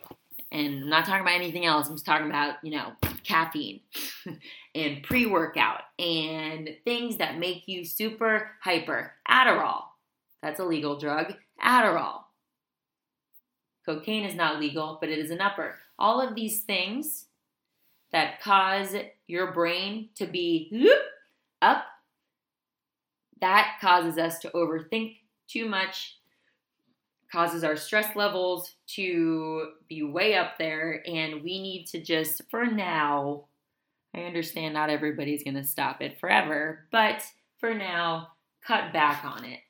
And 0.52 0.84
I'm 0.84 0.88
not 0.88 1.06
talking 1.06 1.22
about 1.22 1.34
anything 1.34 1.66
else. 1.66 1.88
I'm 1.88 1.94
just 1.94 2.06
talking 2.06 2.28
about, 2.28 2.56
you 2.62 2.70
know, 2.70 2.92
caffeine 3.24 3.80
and 4.74 5.02
pre 5.02 5.26
workout 5.26 5.82
and 5.98 6.70
things 6.84 7.16
that 7.16 7.38
make 7.38 7.64
you 7.66 7.84
super 7.84 8.50
hyper. 8.62 9.12
Adderall, 9.28 9.82
that's 10.42 10.60
a 10.60 10.64
legal 10.64 10.98
drug. 10.98 11.34
Adderall, 11.62 12.20
Cocaine 13.84 14.24
is 14.24 14.34
not 14.34 14.60
legal, 14.60 14.98
but 15.00 15.08
it 15.08 15.18
is 15.18 15.30
an 15.30 15.40
upper. 15.40 15.76
All 15.98 16.20
of 16.20 16.34
these 16.34 16.62
things 16.62 17.26
that 18.12 18.40
cause 18.40 18.94
your 19.26 19.52
brain 19.52 20.10
to 20.16 20.26
be 20.26 20.88
up, 21.62 21.84
that 23.40 23.78
causes 23.80 24.18
us 24.18 24.38
to 24.40 24.50
overthink 24.50 25.16
too 25.48 25.68
much, 25.68 26.18
causes 27.30 27.64
our 27.64 27.76
stress 27.76 28.14
levels 28.14 28.76
to 28.86 29.72
be 29.88 30.02
way 30.02 30.34
up 30.34 30.58
there, 30.58 31.02
and 31.06 31.42
we 31.42 31.60
need 31.60 31.86
to 31.86 32.00
just, 32.00 32.42
for 32.50 32.66
now, 32.66 33.44
I 34.14 34.20
understand 34.20 34.74
not 34.74 34.90
everybody's 34.90 35.42
going 35.42 35.54
to 35.54 35.64
stop 35.64 36.00
it 36.00 36.18
forever, 36.18 36.86
but 36.90 37.22
for 37.58 37.74
now, 37.74 38.28
cut 38.64 38.92
back 38.92 39.24
on 39.24 39.44
it. 39.44 39.60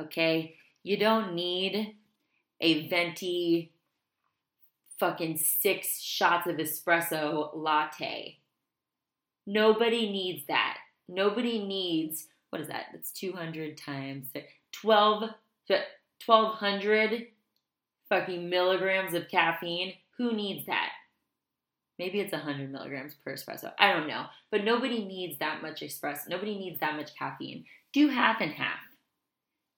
Okay? 0.00 0.56
You 0.82 0.96
don't 0.96 1.34
need 1.34 1.96
a 2.60 2.88
venti 2.88 3.72
fucking 4.98 5.36
six 5.36 6.00
shots 6.00 6.46
of 6.46 6.56
espresso 6.56 7.50
latte. 7.54 8.38
Nobody 9.46 10.10
needs 10.10 10.46
that. 10.46 10.78
Nobody 11.08 11.64
needs, 11.64 12.28
what 12.50 12.62
is 12.62 12.68
that? 12.68 12.86
That's 12.92 13.10
200 13.10 13.76
times 13.76 14.28
12, 14.72 15.30
1200 16.26 17.26
fucking 18.08 18.48
milligrams 18.48 19.14
of 19.14 19.28
caffeine. 19.28 19.94
Who 20.18 20.32
needs 20.32 20.66
that? 20.66 20.90
Maybe 21.98 22.20
it's 22.20 22.32
100 22.32 22.70
milligrams 22.70 23.14
per 23.14 23.34
espresso. 23.34 23.72
I 23.78 23.92
don't 23.92 24.08
know. 24.08 24.26
But 24.50 24.64
nobody 24.64 25.04
needs 25.04 25.38
that 25.38 25.62
much 25.62 25.80
espresso. 25.82 26.28
Nobody 26.28 26.58
needs 26.58 26.80
that 26.80 26.96
much 26.96 27.14
caffeine. 27.16 27.64
Do 27.92 28.08
half 28.08 28.40
and 28.40 28.52
half. 28.52 28.80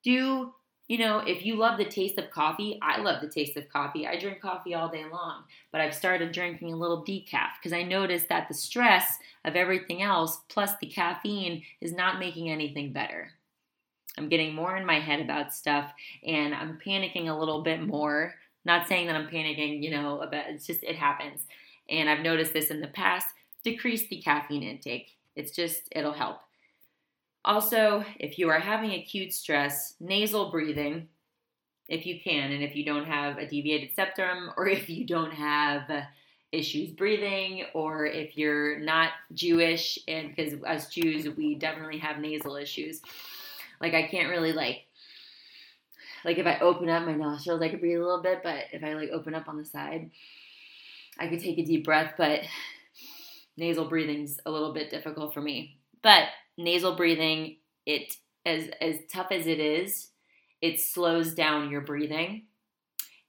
Do 0.03 0.53
you 0.89 0.99
know, 0.99 1.21
if 1.21 1.47
you 1.47 1.57
love 1.57 1.79
the 1.79 1.85
taste 1.87 2.19
of 2.19 2.31
coffee, 2.31 2.79
I 2.83 3.01
love 3.01 3.23
the 3.23 3.29
taste 3.29 3.57
of 3.57 3.71
coffee. 3.71 4.07
I 4.07 4.19
drink 4.19 4.41
coffee 4.43 4.75
all 4.75 4.91
day 4.91 5.05
long, 5.11 5.45
but 5.73 5.81
I've 5.81 5.95
started 5.95 6.33
drinking 6.33 6.75
a 6.75 6.77
little 6.77 7.03
decaf 7.03 7.53
because 7.59 7.73
I 7.73 7.83
noticed 7.83 8.29
that 8.29 8.49
the 8.49 8.55
stress 8.55 9.19
of 9.47 9.57
everything 9.57 10.03
else 10.03 10.41
plus 10.51 10.73
the 10.77 10.87
caffeine 10.87 11.63
is 11.81 11.95
not 11.95 12.19
making 12.19 12.51
anything 12.51 12.93
better. 12.93 13.31
I'm 14.17 14.29
getting 14.29 14.55
more 14.55 14.77
in 14.77 14.87
my 14.87 15.01
head 15.01 15.21
about 15.21 15.55
stuff 15.55 15.93
and 16.27 16.55
I'm 16.55 16.79
panicking 16.85 17.29
a 17.29 17.39
little 17.39 17.63
bit 17.63 17.83
more. 17.83 18.35
Not 18.65 18.89
saying 18.89 19.07
that 19.07 19.17
I'm 19.17 19.29
panicking, 19.29 19.83
you 19.83 19.91
know, 19.91 20.21
about 20.21 20.47
it's 20.49 20.67
just 20.67 20.83
it 20.83 20.97
happens. 20.97 21.43
And 21.89 22.09
I've 22.09 22.21
noticed 22.21 22.53
this 22.53 22.71
in 22.71 22.81
the 22.81 22.89
past. 22.89 23.29
Decrease 23.63 24.07
the 24.09 24.21
caffeine 24.21 24.63
intake. 24.63 25.11
It's 25.37 25.53
just 25.53 25.83
it'll 25.93 26.13
help. 26.13 26.39
Also, 27.45 28.05
if 28.19 28.39
you 28.39 28.49
are 28.49 28.59
having 28.59 28.93
acute 28.93 29.33
stress, 29.33 29.95
nasal 30.01 30.51
breathing, 30.51 31.09
if 31.89 32.07
you 32.07 32.19
can, 32.21 32.53
and 32.53 32.63
if 32.63 32.75
you 32.75 32.85
don't 32.85 33.05
have 33.05 33.37
a 33.37 33.47
deviated 33.47 33.95
septum, 33.95 34.51
or 34.57 34.67
if 34.67 34.89
you 34.89 35.07
don't 35.07 35.33
have 35.33 35.91
issues 36.53 36.91
breathing, 36.91 37.65
or 37.75 38.07
if 38.07 38.39
you're 38.39 38.79
not 38.79 39.11
Jewish, 39.35 39.99
and 40.09 40.35
because 40.35 40.55
as 40.67 40.89
Jews, 40.89 41.29
we 41.37 41.57
definitely 41.57 41.99
have 41.99 42.19
nasal 42.19 42.57
issues. 42.57 43.03
Like, 43.81 43.95
I 43.95 44.07
can't 44.09 44.31
really, 44.31 44.53
like, 44.53 44.87
like 46.25 46.39
if 46.39 46.47
I 46.47 46.59
open 46.61 46.89
up 46.89 47.05
my 47.05 47.15
nostrils, 47.15 47.63
I 47.63 47.69
could 47.69 47.81
breathe 47.81 47.99
a 47.99 48.05
little 48.05 48.23
bit, 48.23 48.43
but 48.43 48.65
if 48.73 48.83
I 48.83 48.95
like 48.95 49.11
open 49.11 49.35
up 49.35 49.49
on 49.49 49.59
the 49.59 49.65
side, 49.65 50.11
I 51.19 51.29
could 51.29 51.41
take 51.41 51.59
a 51.59 51.65
deep 51.65 51.85
breath, 51.85 52.15
but 52.17 52.41
nasal 53.57 53.89
breathing's 53.89 54.41
a 54.47 54.51
little 54.51 54.73
bit 54.73 54.91
difficult 54.91 55.35
for 55.35 55.41
me. 55.41 55.79
But 56.03 56.29
nasal 56.57 56.97
breathing, 56.97 57.57
it 57.87 58.17
as 58.47 58.69
as 58.81 58.97
tough 59.13 59.29
as 59.31 59.47
it 59.47 59.61
is, 59.61 60.09
it 60.61 60.81
slows 60.81 61.35
down 61.35 61.71
your 61.71 61.83
breathing 61.83 62.45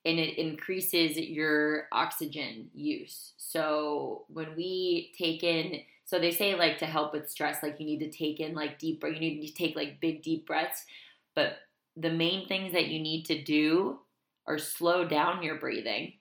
and 0.06 0.20
it 0.20 0.38
increases 0.38 1.18
your 1.18 1.88
oxygen 1.92 2.70
use. 2.74 3.34
So 3.38 4.26
when 4.30 4.56
we 4.56 5.14
take 5.18 5.44
in 5.44 5.82
so 6.06 6.20
they 6.20 6.32
say 6.32 6.56
like 6.56 6.78
to 6.78 6.86
help 6.86 7.14
with 7.14 7.30
stress 7.30 7.64
like 7.64 7.80
you 7.80 7.86
need 7.86 8.00
to 8.00 8.12
take 8.12 8.40
in 8.40 8.54
like 8.54 8.78
deep 8.78 9.04
you 9.04 9.20
need 9.20 9.48
to 9.48 9.54
take 9.54 9.76
like 9.76 10.00
big 10.00 10.22
deep 10.22 10.46
breaths, 10.46 10.86
but 11.34 11.58
the 11.98 12.12
main 12.12 12.48
things 12.48 12.74
that 12.74 12.88
you 12.88 13.00
need 13.00 13.26
to 13.26 13.42
do 13.42 14.00
are 14.46 14.60
slow 14.60 15.08
down 15.08 15.42
your 15.42 15.56
breathing. 15.56 16.14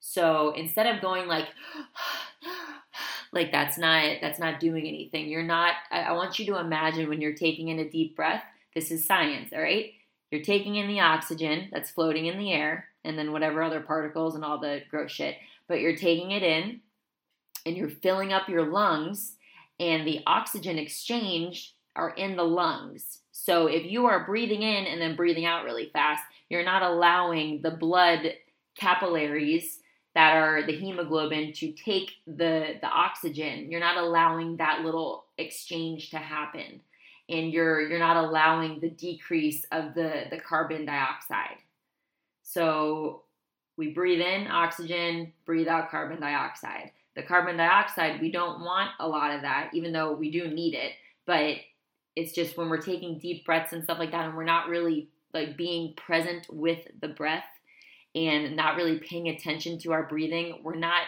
So 0.00 0.54
instead 0.56 0.86
of 0.86 1.02
going 1.02 1.28
like 1.28 1.48
like 3.32 3.52
that's 3.52 3.76
not 3.76 4.16
that's 4.22 4.38
not 4.38 4.58
doing 4.58 4.86
anything. 4.86 5.28
You're 5.28 5.42
not 5.42 5.74
I, 5.90 6.02
I 6.02 6.12
want 6.12 6.38
you 6.38 6.46
to 6.46 6.58
imagine 6.58 7.08
when 7.08 7.20
you're 7.20 7.34
taking 7.34 7.68
in 7.68 7.80
a 7.80 7.90
deep 7.90 8.16
breath, 8.16 8.42
this 8.74 8.90
is 8.90 9.06
science, 9.06 9.52
all 9.52 9.60
right? 9.60 9.92
You're 10.30 10.42
taking 10.42 10.76
in 10.76 10.88
the 10.88 11.00
oxygen 11.00 11.68
that's 11.70 11.90
floating 11.90 12.26
in 12.26 12.38
the 12.38 12.52
air 12.52 12.86
and 13.04 13.18
then 13.18 13.32
whatever 13.32 13.62
other 13.62 13.80
particles 13.80 14.34
and 14.34 14.44
all 14.44 14.58
the 14.58 14.80
gross 14.90 15.12
shit, 15.12 15.36
but 15.68 15.80
you're 15.80 15.96
taking 15.96 16.30
it 16.30 16.42
in 16.42 16.80
and 17.66 17.76
you're 17.76 17.88
filling 17.88 18.32
up 18.32 18.48
your 18.48 18.66
lungs 18.66 19.36
and 19.80 20.06
the 20.06 20.20
oxygen 20.26 20.78
exchange 20.78 21.74
are 21.96 22.10
in 22.10 22.36
the 22.36 22.44
lungs. 22.44 23.20
So 23.32 23.66
if 23.66 23.84
you 23.84 24.06
are 24.06 24.26
breathing 24.26 24.62
in 24.62 24.86
and 24.86 25.00
then 25.00 25.16
breathing 25.16 25.46
out 25.46 25.64
really 25.64 25.90
fast, 25.92 26.22
you're 26.48 26.64
not 26.64 26.82
allowing 26.82 27.62
the 27.62 27.70
blood 27.70 28.34
capillaries 28.76 29.80
that 30.14 30.36
are 30.36 30.64
the 30.64 30.76
hemoglobin 30.76 31.52
to 31.54 31.72
take 31.72 32.12
the 32.26 32.76
the 32.80 32.86
oxygen. 32.86 33.70
You're 33.70 33.80
not 33.80 33.96
allowing 33.96 34.56
that 34.56 34.82
little 34.84 35.26
exchange 35.38 36.10
to 36.10 36.18
happen. 36.18 36.80
And 37.28 37.52
you're 37.52 37.88
you're 37.88 37.98
not 37.98 38.16
allowing 38.16 38.80
the 38.80 38.90
decrease 38.90 39.64
of 39.72 39.94
the 39.94 40.24
the 40.30 40.38
carbon 40.38 40.86
dioxide. 40.86 41.58
So 42.42 43.22
we 43.76 43.92
breathe 43.92 44.20
in 44.20 44.46
oxygen, 44.46 45.32
breathe 45.44 45.66
out 45.66 45.90
carbon 45.90 46.20
dioxide. 46.20 46.92
The 47.16 47.22
carbon 47.22 47.56
dioxide, 47.56 48.20
we 48.20 48.32
don't 48.32 48.60
want 48.60 48.90
a 48.98 49.08
lot 49.08 49.34
of 49.34 49.42
that, 49.42 49.70
even 49.72 49.92
though 49.92 50.12
we 50.12 50.30
do 50.30 50.48
need 50.48 50.74
it. 50.74 50.92
But 51.26 51.56
it's 52.16 52.32
just 52.32 52.56
when 52.56 52.68
we're 52.68 52.78
taking 52.80 53.18
deep 53.18 53.44
breaths 53.44 53.72
and 53.72 53.84
stuff 53.84 53.98
like 53.98 54.12
that, 54.12 54.26
and 54.26 54.36
we're 54.36 54.44
not 54.44 54.68
really 54.68 55.08
like 55.32 55.56
being 55.56 55.94
present 55.96 56.46
with 56.50 56.86
the 57.00 57.08
breath 57.08 57.44
and 58.14 58.56
not 58.56 58.76
really 58.76 58.98
paying 58.98 59.28
attention 59.28 59.78
to 59.78 59.92
our 59.92 60.04
breathing, 60.04 60.60
we're 60.62 60.76
not 60.76 61.02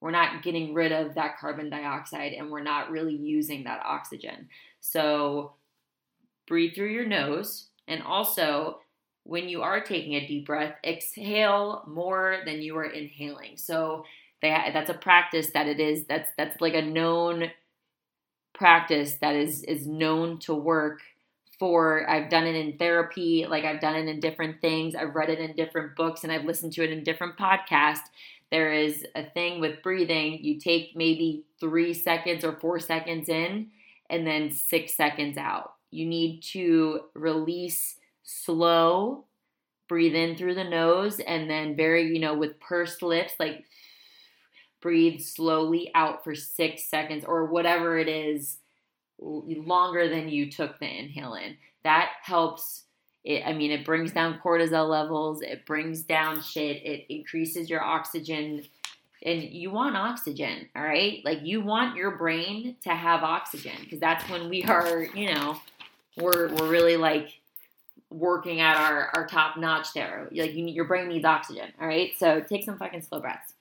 we're 0.00 0.10
not 0.10 0.42
getting 0.42 0.74
rid 0.74 0.90
of 0.90 1.14
that 1.14 1.38
carbon 1.38 1.70
dioxide 1.70 2.32
and 2.32 2.50
we're 2.50 2.60
not 2.60 2.90
really 2.90 3.14
using 3.14 3.62
that 3.62 3.80
oxygen. 3.84 4.48
So 4.80 5.54
breathe 6.48 6.74
through 6.74 6.90
your 6.90 7.06
nose 7.06 7.68
and 7.86 8.02
also 8.02 8.80
when 9.22 9.48
you 9.48 9.62
are 9.62 9.80
taking 9.80 10.14
a 10.14 10.26
deep 10.26 10.46
breath, 10.46 10.74
exhale 10.84 11.84
more 11.86 12.38
than 12.44 12.60
you 12.62 12.76
are 12.76 12.86
inhaling. 12.86 13.56
So 13.56 14.04
that 14.42 14.72
that's 14.72 14.90
a 14.90 14.94
practice 14.94 15.50
that 15.50 15.66
it 15.66 15.80
is 15.80 16.04
that's 16.06 16.30
that's 16.36 16.60
like 16.60 16.74
a 16.74 16.82
known 16.82 17.50
practice 18.54 19.16
that 19.20 19.34
is 19.34 19.62
is 19.64 19.86
known 19.86 20.38
to 20.38 20.54
work 20.54 21.00
for 21.58 22.10
I've 22.10 22.28
done 22.28 22.44
it 22.44 22.56
in 22.56 22.76
therapy, 22.76 23.46
like 23.48 23.64
I've 23.64 23.80
done 23.80 23.94
it 23.94 24.08
in 24.08 24.18
different 24.18 24.60
things. 24.60 24.96
I've 24.96 25.14
read 25.14 25.30
it 25.30 25.38
in 25.38 25.54
different 25.54 25.94
books 25.94 26.24
and 26.24 26.32
I've 26.32 26.44
listened 26.44 26.72
to 26.72 26.82
it 26.82 26.90
in 26.90 27.04
different 27.04 27.36
podcasts. 27.36 28.08
There 28.50 28.72
is 28.72 29.06
a 29.14 29.22
thing 29.30 29.60
with 29.60 29.80
breathing. 29.80 30.42
You 30.42 30.58
take 30.58 30.96
maybe 30.96 31.44
3 31.60 31.94
seconds 31.94 32.44
or 32.44 32.58
4 32.60 32.80
seconds 32.80 33.28
in 33.28 33.68
and 34.10 34.26
then 34.26 34.50
6 34.50 34.96
seconds 34.96 35.38
out. 35.38 35.74
You 35.92 36.04
need 36.04 36.42
to 36.52 37.02
release 37.14 37.96
slow, 38.24 39.26
breathe 39.88 40.16
in 40.16 40.36
through 40.36 40.56
the 40.56 40.64
nose, 40.64 41.20
and 41.20 41.48
then 41.48 41.76
very, 41.76 42.12
you 42.12 42.18
know, 42.18 42.34
with 42.34 42.58
pursed 42.58 43.02
lips, 43.02 43.34
like 43.38 43.64
breathe 44.82 45.20
slowly 45.20 45.90
out 45.94 46.22
for 46.22 46.34
six 46.34 46.84
seconds 46.84 47.24
or 47.24 47.46
whatever 47.46 47.98
it 47.98 48.08
is 48.08 48.58
longer 49.18 50.08
than 50.08 50.28
you 50.28 50.50
took 50.50 50.78
the 50.78 50.86
inhale 50.86 51.34
in. 51.34 51.56
That 51.84 52.10
helps. 52.22 52.84
It, 53.24 53.44
I 53.46 53.52
mean, 53.52 53.70
it 53.70 53.84
brings 53.84 54.12
down 54.12 54.40
cortisol 54.44 54.88
levels, 54.88 55.42
it 55.42 55.64
brings 55.64 56.02
down 56.02 56.42
shit, 56.42 56.84
it 56.84 57.06
increases 57.08 57.70
your 57.70 57.82
oxygen. 57.82 58.64
And 59.24 59.40
you 59.44 59.70
want 59.70 59.96
oxygen, 59.96 60.68
all 60.74 60.82
right? 60.82 61.20
Like, 61.24 61.42
you 61.42 61.60
want 61.60 61.94
your 61.94 62.16
brain 62.16 62.74
to 62.82 62.90
have 62.90 63.22
oxygen 63.22 63.76
because 63.80 64.00
that's 64.00 64.28
when 64.28 64.48
we 64.48 64.64
are, 64.64 65.04
you 65.14 65.32
know, 65.32 65.60
we're, 66.16 66.52
we're 66.54 66.68
really 66.68 66.96
like 66.96 67.40
working 68.10 68.60
at 68.60 68.76
our, 68.76 69.10
our 69.14 69.26
top 69.28 69.56
notch 69.56 69.92
there. 69.94 70.28
Like 70.32 70.54
you, 70.54 70.66
your 70.66 70.86
brain 70.86 71.08
needs 71.08 71.24
oxygen. 71.24 71.72
All 71.80 71.86
right. 71.86 72.10
So 72.18 72.40
take 72.40 72.64
some 72.64 72.76
fucking 72.76 73.02
slow 73.02 73.20
breaths. 73.20 73.51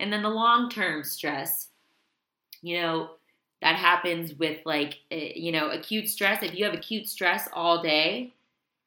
And 0.00 0.12
then 0.12 0.22
the 0.22 0.30
long 0.30 0.70
term 0.70 1.04
stress, 1.04 1.68
you 2.62 2.80
know, 2.80 3.10
that 3.62 3.76
happens 3.76 4.34
with 4.34 4.58
like, 4.64 4.98
eh, 5.10 5.32
you 5.36 5.52
know, 5.52 5.70
acute 5.70 6.08
stress. 6.08 6.42
If 6.42 6.54
you 6.54 6.64
have 6.64 6.74
acute 6.74 7.08
stress 7.08 7.48
all 7.52 7.82
day, 7.82 8.32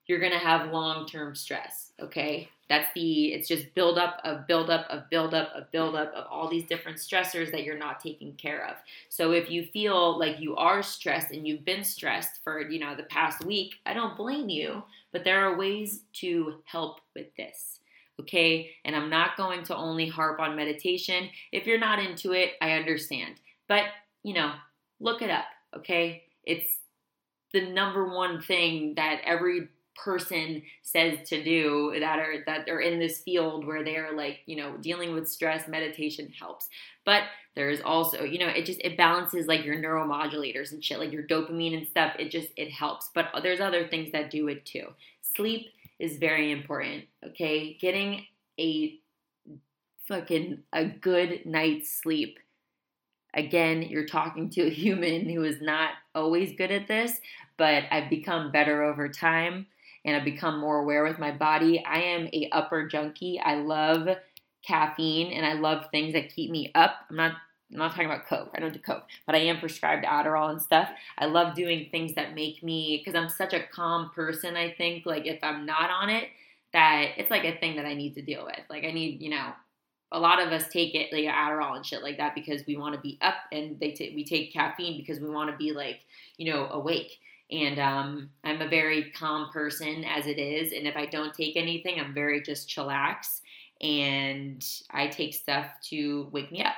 you're 0.08 0.20
going 0.20 0.32
to 0.32 0.38
have 0.40 0.72
long 0.72 1.08
term 1.08 1.36
stress. 1.36 1.94
Okay. 2.00 2.50
That's 2.70 2.92
the, 2.96 3.34
it's 3.34 3.48
just 3.48 3.74
build 3.76 4.00
up 4.00 4.20
of 4.24 4.48
build 4.48 4.70
up 4.70 4.88
of 4.90 5.08
build 5.10 5.34
up 5.36 5.52
of 5.54 5.70
build 5.72 5.96
up 5.96 6.12
of 6.14 6.26
all 6.32 6.50
these 6.50 6.66
different 6.66 6.98
stressors 6.98 7.52
that 7.52 7.64
you're 7.64 7.78
not 7.78 8.00
taking 8.00 8.34
care 8.34 8.66
of. 8.68 8.78
So 9.10 9.32
if 9.32 9.52
you 9.52 9.66
feel 9.66 10.18
like 10.18 10.40
you 10.40 10.56
are 10.56 10.82
stressed 10.82 11.32
and 11.32 11.48
you've 11.48 11.66
been 11.66 11.84
stressed 11.84 12.44
for, 12.44 12.62
you 12.62 12.80
know, 12.80 12.96
the 12.96 13.04
past 13.04 13.46
week, 13.46 13.76
I 13.86 13.94
don't 13.94 14.18
blame 14.18 14.50
you, 14.50 14.82
but 15.12 15.24
there 15.24 15.46
are 15.46 15.58
ways 15.58 16.02
to 16.14 16.56
help 16.66 17.02
with 17.14 17.36
this. 17.36 17.80
Okay. 18.20 18.72
And 18.86 18.96
I'm 18.96 19.10
not 19.10 19.38
going 19.38 19.64
to 19.66 19.76
only 19.76 20.08
harp 20.08 20.40
on 20.40 20.56
meditation. 20.56 21.30
If 21.52 21.66
you're 21.66 21.80
not 21.80 22.00
into 22.00 22.34
it, 22.34 22.52
I 22.62 22.74
understand. 22.74 23.36
But, 23.68 23.86
you 24.24 24.34
know, 24.34 24.54
look 25.00 25.22
it 25.22 25.30
up. 25.30 25.46
Okay. 25.76 26.24
It's 26.44 26.78
the 27.54 27.70
number 27.70 28.08
one 28.08 28.42
thing 28.42 28.94
that 28.96 29.22
every 29.26 29.70
person 29.96 30.64
says 30.82 31.28
to 31.30 31.44
do 31.44 31.94
that 32.00 32.20
are 32.20 32.44
that 32.48 32.68
are 32.68 32.80
in 32.80 33.00
this 33.00 33.20
field 33.20 33.66
where 33.66 33.84
they 33.84 33.96
are 33.96 34.16
like 34.16 34.40
you 34.48 34.56
know 34.56 34.76
dealing 34.78 35.14
with 35.14 35.30
stress 35.30 35.68
meditation 35.68 36.32
helps 36.40 36.68
but 37.06 37.24
there's 37.56 37.80
also 37.82 38.24
you 38.24 38.40
know 38.40 38.48
it 38.48 38.66
just 38.66 38.82
it 38.82 38.98
balances 38.98 39.46
like 39.46 39.64
your 39.64 39.76
neuromodulators 39.76 40.72
and 40.72 40.84
shit 40.84 40.98
like 40.98 41.12
your 41.12 41.24
dopamine 41.28 41.78
and 41.78 41.88
stuff 41.88 42.14
it 42.18 42.32
just 42.32 42.48
it 42.58 42.72
helps 42.72 43.12
but 43.14 43.28
there's 43.44 43.60
other 43.60 43.88
things 43.88 44.12
that 44.12 44.32
do 44.32 44.48
it 44.48 44.66
too 44.66 44.88
sleep 45.22 45.68
is 46.04 46.18
very 46.18 46.52
important 46.52 47.06
okay 47.26 47.78
getting 47.80 48.26
a 48.60 49.00
fucking 50.08 50.60
a 50.74 50.86
good 50.86 51.46
night's 51.46 51.92
sleep 51.92 52.38
again 53.34 53.82
you're 53.82 54.06
talking 54.06 54.50
to 54.50 54.68
a 54.68 54.70
human 54.70 55.30
who 55.30 55.44
is 55.44 55.62
not 55.62 55.92
always 56.14 56.56
good 56.58 56.72
at 56.72 56.88
this 56.88 57.20
but 57.58 57.84
I've 57.92 58.10
become 58.10 58.52
better 58.52 58.84
over 58.84 59.08
time 59.10 59.68
and 60.06 60.16
I've 60.16 60.26
become 60.26 60.60
more 60.60 60.80
aware 60.80 61.04
with 61.04 61.20
my 61.20 61.32
body. 61.32 61.84
I 61.86 62.00
am 62.00 62.28
a 62.34 62.50
upper 62.52 62.88
junkie. 62.88 63.40
I 63.40 63.56
love 63.56 64.08
caffeine 64.66 65.32
and 65.32 65.46
I 65.46 65.54
love 65.54 65.86
things 65.92 66.14
that 66.14 66.34
keep 66.34 66.52
me 66.52 66.72
up. 66.76 66.96
I'm 67.10 67.16
not 67.16 67.34
I'm 67.74 67.80
not 67.80 67.92
talking 67.92 68.06
about 68.06 68.28
Coke. 68.28 68.52
I 68.54 68.60
don't 68.60 68.74
do 68.74 68.80
Coke, 68.80 69.04
but 69.26 69.36
I 69.36 69.40
am 69.40 69.60
prescribed 69.60 70.06
Adderall 70.06 70.52
and 70.52 70.62
stuff. 70.62 70.90
I 71.18 71.26
love 71.26 71.56
doing 71.56 71.88
things 71.92 72.14
that 72.16 72.36
make 72.36 72.62
me 72.62 73.02
because 73.04 73.20
I'm 73.20 73.30
such 73.30 73.54
a 73.54 73.64
calm 73.64 74.12
person. 74.12 74.56
I 74.56 74.72
think 74.72 75.06
like 75.06 75.26
if 75.26 75.40
I'm 75.44 75.66
not 75.66 75.90
on 75.90 76.10
it, 76.10 76.30
that 76.74 77.10
it's 77.18 77.32
like 77.32 77.46
a 77.46 77.58
thing 77.58 77.76
that 77.78 77.86
I 77.86 77.94
need 77.94 78.14
to 78.16 78.22
deal 78.22 78.46
with. 78.46 78.60
Like 78.70 78.84
I 78.84 78.92
need, 78.92 79.22
you 79.22 79.30
know, 79.30 79.54
a 80.12 80.20
lot 80.20 80.40
of 80.40 80.50
us 80.50 80.68
take 80.70 80.94
it 80.94 81.12
like 81.12 81.26
Adderall 81.26 81.76
and 81.76 81.86
shit 81.86 82.04
like 82.04 82.18
that 82.18 82.36
because 82.36 82.62
we 82.68 82.78
want 82.78 82.94
to 82.94 83.02
be 83.02 83.18
up, 83.22 83.36
and 83.52 83.80
they 83.80 83.92
t- 83.92 84.14
we 84.16 84.24
take 84.24 84.54
caffeine 84.54 84.98
because 84.98 85.20
we 85.20 85.30
want 85.30 85.50
to 85.50 85.58
be 85.58 85.72
like, 85.72 86.02
you 86.38 86.54
know, 86.54 86.68
awake. 86.70 87.18
And 87.52 87.80
um, 87.80 88.30
I'm 88.44 88.62
a 88.62 88.68
very 88.68 89.12
calm 89.12 89.50
person 89.52 90.04
as 90.06 90.28
it 90.28 90.40
is. 90.40 90.72
And 90.72 90.88
if 90.88 90.96
I 90.96 91.06
don't 91.06 91.34
take 91.34 91.56
anything, 91.56 92.00
I'm 92.00 92.14
very 92.14 92.42
just 92.42 92.70
chillax. 92.70 93.42
And 93.82 94.66
I 94.92 95.08
take 95.08 95.34
stuff 95.34 95.68
to 95.90 96.30
wake 96.32 96.52
me 96.52 96.64
up. 96.64 96.74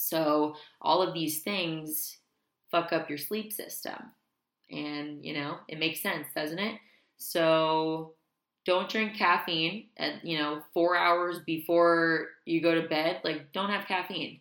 So 0.00 0.54
all 0.80 1.02
of 1.02 1.12
these 1.12 1.42
things 1.42 2.18
fuck 2.70 2.92
up 2.92 3.08
your 3.08 3.18
sleep 3.18 3.52
system. 3.52 3.96
And, 4.70 5.24
you 5.24 5.34
know, 5.34 5.56
it 5.68 5.78
makes 5.78 6.00
sense, 6.00 6.28
doesn't 6.34 6.58
it? 6.58 6.78
So 7.16 8.14
don't 8.64 8.88
drink 8.88 9.16
caffeine 9.16 9.88
at, 9.96 10.24
you 10.24 10.38
know, 10.38 10.62
four 10.72 10.96
hours 10.96 11.38
before 11.46 12.28
you 12.44 12.60
go 12.60 12.80
to 12.80 12.88
bed. 12.88 13.20
Like, 13.24 13.52
don't 13.52 13.70
have 13.70 13.86
caffeine 13.86 14.40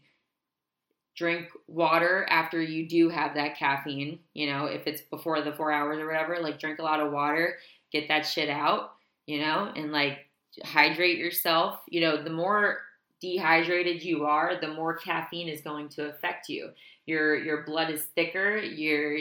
drink 1.17 1.47
water 1.65 2.27
after 2.29 2.61
you 2.61 2.87
do 2.87 3.09
have 3.09 3.33
that 3.33 3.57
caffeine, 3.57 4.19
you 4.35 4.49
know, 4.49 4.65
if 4.65 4.85
it's 4.85 5.01
before 5.01 5.41
the 5.41 5.51
four 5.51 5.71
hours 5.71 5.97
or 5.97 6.05
whatever, 6.05 6.37
like 6.39 6.59
drink 6.59 6.77
a 6.77 6.83
lot 6.83 6.99
of 6.99 7.11
water. 7.11 7.55
get 7.91 8.07
that 8.09 8.25
shit 8.25 8.49
out, 8.49 8.91
you 9.25 9.39
know, 9.39 9.71
and 9.75 9.91
like 9.91 10.27
hydrate 10.63 11.17
yourself. 11.17 11.79
You 11.89 12.01
know, 12.01 12.21
the 12.21 12.29
more 12.29 12.81
dehydrated 13.21 14.03
you 14.03 14.25
are, 14.25 14.59
the 14.59 14.73
more 14.73 14.95
caffeine 14.95 15.47
is 15.47 15.61
going 15.61 15.89
to 15.89 16.09
affect 16.09 16.49
you. 16.49 16.71
Your 17.05 17.35
your 17.35 17.63
blood 17.63 17.89
is 17.89 18.03
thicker, 18.15 18.57
your 18.57 19.17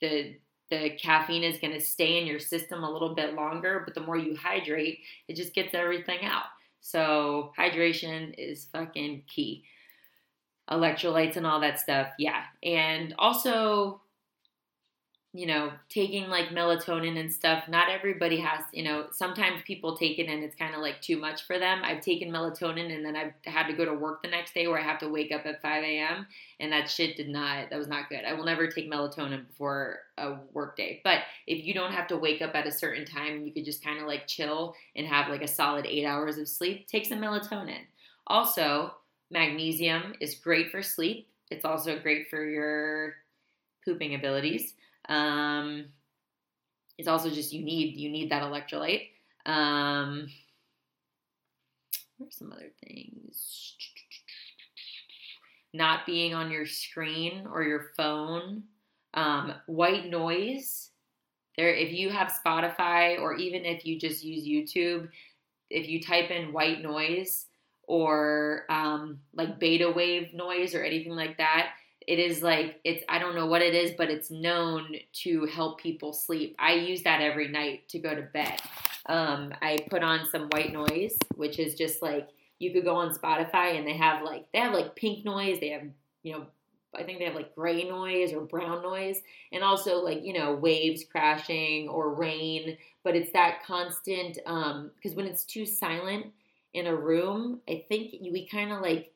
the 0.00 0.36
the 0.70 0.90
caffeine 0.90 1.44
is 1.44 1.58
going 1.58 1.72
to 1.72 1.80
stay 1.80 2.20
in 2.20 2.26
your 2.26 2.38
system 2.38 2.84
a 2.84 2.90
little 2.90 3.14
bit 3.14 3.34
longer, 3.34 3.82
but 3.84 3.94
the 3.94 4.02
more 4.02 4.18
you 4.18 4.36
hydrate, 4.36 5.00
it 5.26 5.34
just 5.34 5.54
gets 5.54 5.74
everything 5.74 6.24
out. 6.24 6.44
So, 6.80 7.52
hydration 7.58 8.34
is 8.36 8.66
fucking 8.66 9.24
key. 9.26 9.64
Electrolytes 10.70 11.36
and 11.36 11.46
all 11.46 11.60
that 11.60 11.80
stuff, 11.80 12.08
yeah. 12.18 12.42
And 12.62 13.14
also, 13.18 14.02
you 15.38 15.46
know, 15.46 15.70
taking 15.88 16.28
like 16.28 16.48
melatonin 16.48 17.16
and 17.16 17.32
stuff, 17.32 17.68
not 17.68 17.88
everybody 17.88 18.40
has, 18.40 18.64
you 18.72 18.82
know, 18.82 19.06
sometimes 19.12 19.62
people 19.64 19.96
take 19.96 20.18
it 20.18 20.26
and 20.26 20.42
it's 20.42 20.56
kind 20.56 20.74
of 20.74 20.80
like 20.80 21.00
too 21.00 21.16
much 21.16 21.46
for 21.46 21.60
them. 21.60 21.82
I've 21.84 22.00
taken 22.00 22.32
melatonin 22.32 22.92
and 22.92 23.04
then 23.04 23.14
I've 23.14 23.34
had 23.44 23.68
to 23.68 23.72
go 23.72 23.84
to 23.84 23.94
work 23.94 24.20
the 24.20 24.28
next 24.28 24.52
day 24.52 24.66
where 24.66 24.80
I 24.80 24.82
have 24.82 24.98
to 24.98 25.08
wake 25.08 25.30
up 25.30 25.46
at 25.46 25.62
5 25.62 25.84
a.m. 25.84 26.26
and 26.58 26.72
that 26.72 26.90
shit 26.90 27.16
did 27.16 27.28
not, 27.28 27.70
that 27.70 27.78
was 27.78 27.86
not 27.86 28.08
good. 28.08 28.24
I 28.24 28.32
will 28.32 28.46
never 28.46 28.66
take 28.66 28.90
melatonin 28.90 29.46
before 29.46 30.00
a 30.16 30.38
work 30.52 30.76
day. 30.76 31.02
But 31.04 31.20
if 31.46 31.64
you 31.64 31.72
don't 31.72 31.92
have 31.92 32.08
to 32.08 32.16
wake 32.16 32.42
up 32.42 32.56
at 32.56 32.66
a 32.66 32.72
certain 32.72 33.04
time 33.04 33.36
and 33.36 33.46
you 33.46 33.52
could 33.52 33.64
just 33.64 33.84
kind 33.84 34.00
of 34.00 34.08
like 34.08 34.26
chill 34.26 34.74
and 34.96 35.06
have 35.06 35.28
like 35.28 35.42
a 35.42 35.48
solid 35.48 35.86
eight 35.86 36.04
hours 36.04 36.38
of 36.38 36.48
sleep, 36.48 36.88
take 36.88 37.06
some 37.06 37.20
melatonin. 37.20 37.82
Also, 38.26 38.92
magnesium 39.30 40.14
is 40.20 40.34
great 40.34 40.72
for 40.72 40.82
sleep. 40.82 41.28
It's 41.48 41.64
also 41.64 41.96
great 41.96 42.28
for 42.28 42.44
your 42.44 43.14
pooping 43.84 44.16
abilities. 44.16 44.74
Um, 45.08 45.86
it's 46.98 47.08
also 47.08 47.30
just 47.30 47.52
you 47.52 47.64
need 47.64 47.96
you 47.96 48.10
need 48.10 48.30
that 48.30 48.42
electrolyte. 48.42 49.08
Um, 49.46 50.28
what 52.18 52.28
are 52.28 52.32
some 52.32 52.52
other 52.52 52.70
things? 52.84 53.74
Not 55.72 56.06
being 56.06 56.34
on 56.34 56.50
your 56.50 56.66
screen 56.66 57.46
or 57.50 57.62
your 57.62 57.90
phone. 57.96 58.64
Um, 59.14 59.54
white 59.66 60.06
noise. 60.06 60.90
There, 61.56 61.74
if 61.74 61.92
you 61.92 62.10
have 62.10 62.32
Spotify 62.44 63.18
or 63.20 63.34
even 63.34 63.64
if 63.64 63.84
you 63.84 63.98
just 63.98 64.24
use 64.24 64.46
YouTube, 64.46 65.08
if 65.70 65.88
you 65.88 66.00
type 66.00 66.30
in 66.30 66.52
white 66.52 66.82
noise 66.82 67.46
or 67.86 68.64
um, 68.68 69.20
like 69.34 69.58
beta 69.58 69.90
wave 69.90 70.32
noise 70.34 70.74
or 70.74 70.82
anything 70.82 71.12
like 71.12 71.38
that, 71.38 71.70
it 72.08 72.18
is 72.18 72.42
like 72.42 72.80
it's 72.84 73.04
I 73.06 73.18
don't 73.18 73.34
know 73.34 73.44
what 73.44 73.60
it 73.60 73.74
is, 73.74 73.92
but 73.98 74.08
it's 74.08 74.30
known 74.30 74.96
to 75.24 75.44
help 75.44 75.78
people 75.78 76.14
sleep. 76.14 76.56
I 76.58 76.72
use 76.72 77.02
that 77.02 77.20
every 77.20 77.48
night 77.48 77.86
to 77.90 77.98
go 77.98 78.14
to 78.14 78.22
bed. 78.22 78.62
Um, 79.04 79.52
I 79.60 79.76
put 79.90 80.02
on 80.02 80.26
some 80.30 80.48
white 80.48 80.72
noise, 80.72 81.14
which 81.36 81.58
is 81.58 81.74
just 81.74 82.00
like 82.00 82.30
you 82.58 82.72
could 82.72 82.84
go 82.84 82.96
on 82.96 83.14
Spotify 83.14 83.76
and 83.76 83.86
they 83.86 83.92
have 83.92 84.22
like 84.22 84.50
they 84.52 84.58
have 84.58 84.72
like 84.72 84.96
pink 84.96 85.26
noise, 85.26 85.60
they 85.60 85.68
have 85.68 85.82
you 86.22 86.32
know 86.32 86.46
I 86.96 87.02
think 87.02 87.18
they 87.18 87.26
have 87.26 87.34
like 87.34 87.54
gray 87.54 87.84
noise 87.84 88.32
or 88.32 88.40
brown 88.40 88.82
noise, 88.82 89.20
and 89.52 89.62
also 89.62 90.02
like 90.02 90.24
you 90.24 90.32
know 90.32 90.54
waves 90.54 91.04
crashing 91.04 91.90
or 91.90 92.14
rain. 92.14 92.78
But 93.04 93.16
it's 93.16 93.32
that 93.32 93.64
constant 93.66 94.36
because 94.36 95.12
um, 95.12 95.14
when 95.14 95.26
it's 95.26 95.44
too 95.44 95.66
silent 95.66 96.28
in 96.72 96.86
a 96.86 96.96
room, 96.96 97.60
I 97.68 97.84
think 97.86 98.12
we 98.22 98.48
kind 98.50 98.72
of 98.72 98.80
like 98.80 99.12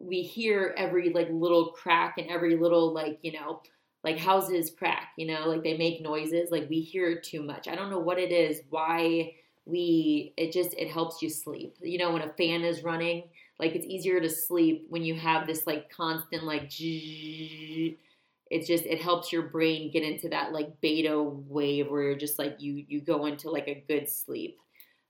we 0.00 0.22
hear 0.22 0.74
every 0.76 1.12
like 1.12 1.28
little 1.30 1.72
crack 1.72 2.14
and 2.18 2.30
every 2.30 2.56
little 2.56 2.92
like 2.92 3.18
you 3.22 3.32
know 3.32 3.60
like 4.02 4.18
houses 4.18 4.70
crack 4.70 5.10
you 5.18 5.26
know 5.26 5.46
like 5.46 5.62
they 5.62 5.76
make 5.76 6.00
noises 6.00 6.50
like 6.50 6.68
we 6.70 6.80
hear 6.80 7.20
too 7.20 7.42
much. 7.42 7.68
I 7.68 7.74
don't 7.74 7.90
know 7.90 7.98
what 7.98 8.18
it 8.18 8.32
is 8.32 8.62
why 8.70 9.34
we 9.66 10.32
it 10.36 10.52
just 10.52 10.74
it 10.74 10.90
helps 10.90 11.20
you 11.22 11.28
sleep. 11.28 11.76
You 11.80 11.98
know 11.98 12.12
when 12.12 12.22
a 12.22 12.32
fan 12.32 12.64
is 12.64 12.82
running 12.82 13.24
like 13.58 13.74
it's 13.74 13.86
easier 13.86 14.20
to 14.20 14.28
sleep 14.28 14.86
when 14.88 15.04
you 15.04 15.14
have 15.16 15.46
this 15.46 15.66
like 15.66 15.90
constant 15.90 16.44
like 16.44 16.72
it's 18.50 18.66
just 18.66 18.86
it 18.86 19.02
helps 19.02 19.32
your 19.32 19.42
brain 19.42 19.92
get 19.92 20.02
into 20.02 20.30
that 20.30 20.52
like 20.52 20.80
beta 20.80 21.22
wave 21.22 21.90
where 21.90 22.02
you're 22.02 22.16
just 22.16 22.38
like 22.38 22.56
you 22.58 22.84
you 22.88 23.02
go 23.02 23.26
into 23.26 23.50
like 23.50 23.68
a 23.68 23.84
good 23.86 24.08
sleep. 24.08 24.58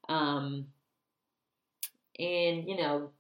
Um 0.09 0.66
and 2.18 2.68
you 2.68 2.76
know 2.76 3.11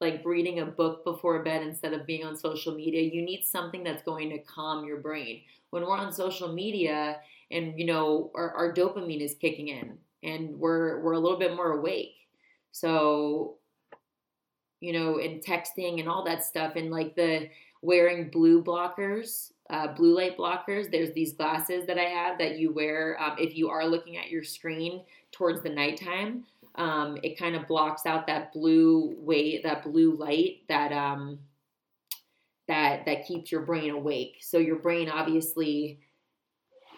like 0.00 0.22
reading 0.24 0.60
a 0.60 0.66
book 0.66 1.04
before 1.04 1.42
bed 1.42 1.62
instead 1.62 1.92
of 1.92 2.06
being 2.06 2.24
on 2.24 2.36
social 2.36 2.74
media. 2.74 3.02
You 3.02 3.22
need 3.22 3.44
something 3.44 3.82
that's 3.82 4.02
going 4.02 4.30
to 4.30 4.38
calm 4.38 4.84
your 4.84 4.98
brain. 4.98 5.42
When 5.70 5.82
we're 5.82 5.96
on 5.96 6.12
social 6.12 6.52
media 6.52 7.20
and 7.50 7.78
you 7.78 7.86
know 7.86 8.30
our, 8.34 8.50
our 8.52 8.74
dopamine 8.74 9.20
is 9.20 9.34
kicking 9.34 9.68
in 9.68 9.96
and 10.22 10.58
we're 10.58 11.00
we're 11.00 11.12
a 11.12 11.18
little 11.18 11.38
bit 11.38 11.56
more 11.56 11.72
awake. 11.72 12.14
So 12.72 13.56
you 14.80 14.92
know, 14.92 15.18
and 15.18 15.42
texting 15.42 16.00
and 16.00 16.08
all 16.08 16.24
that 16.24 16.44
stuff 16.44 16.76
and 16.76 16.90
like 16.90 17.16
the 17.16 17.48
wearing 17.82 18.28
blue 18.28 18.62
blockers, 18.62 19.52
uh, 19.70 19.88
blue 19.88 20.14
light 20.14 20.36
blockers. 20.36 20.90
There's 20.90 21.12
these 21.12 21.32
glasses 21.32 21.86
that 21.86 21.98
I 21.98 22.04
have 22.04 22.38
that 22.38 22.58
you 22.58 22.72
wear 22.72 23.16
um, 23.20 23.36
if 23.38 23.56
you 23.56 23.68
are 23.70 23.86
looking 23.86 24.16
at 24.16 24.28
your 24.28 24.44
screen 24.44 25.02
towards 25.32 25.62
the 25.62 25.70
nighttime 25.70 26.44
um, 26.76 27.18
it 27.22 27.38
kind 27.38 27.56
of 27.56 27.66
blocks 27.66 28.06
out 28.06 28.26
that 28.26 28.52
blue 28.52 29.14
way, 29.18 29.60
that 29.62 29.82
blue 29.82 30.16
light 30.16 30.62
that 30.68 30.92
um, 30.92 31.38
that 32.68 33.06
that 33.06 33.26
keeps 33.26 33.50
your 33.50 33.62
brain 33.62 33.90
awake. 33.90 34.36
So 34.40 34.58
your 34.58 34.76
brain 34.76 35.08
obviously 35.08 36.00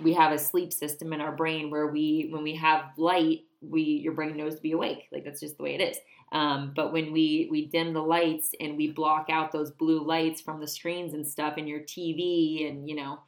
we 0.00 0.14
have 0.14 0.32
a 0.32 0.38
sleep 0.38 0.72
system 0.72 1.12
in 1.12 1.20
our 1.20 1.32
brain 1.32 1.70
where 1.70 1.86
we 1.86 2.28
when 2.30 2.42
we 2.42 2.54
have 2.54 2.90
light 2.96 3.44
we 3.60 3.82
your 3.82 4.12
brain 4.12 4.36
knows 4.36 4.56
to 4.56 4.62
be 4.62 4.72
awake 4.72 5.08
like 5.12 5.24
that's 5.24 5.40
just 5.40 5.56
the 5.56 5.62
way 5.62 5.74
it 5.74 5.80
is 5.80 5.98
um, 6.30 6.72
but 6.76 6.92
when 6.92 7.12
we 7.12 7.48
we 7.50 7.66
dim 7.66 7.92
the 7.92 8.02
lights 8.02 8.52
and 8.60 8.76
we 8.76 8.90
block 8.90 9.28
out 9.30 9.50
those 9.50 9.70
blue 9.70 10.04
lights 10.04 10.40
from 10.40 10.60
the 10.60 10.66
screens 10.66 11.14
and 11.14 11.26
stuff 11.26 11.54
and 11.56 11.68
your 11.68 11.80
tv 11.80 12.68
and 12.68 12.88
you 12.88 12.94
know 12.94 13.18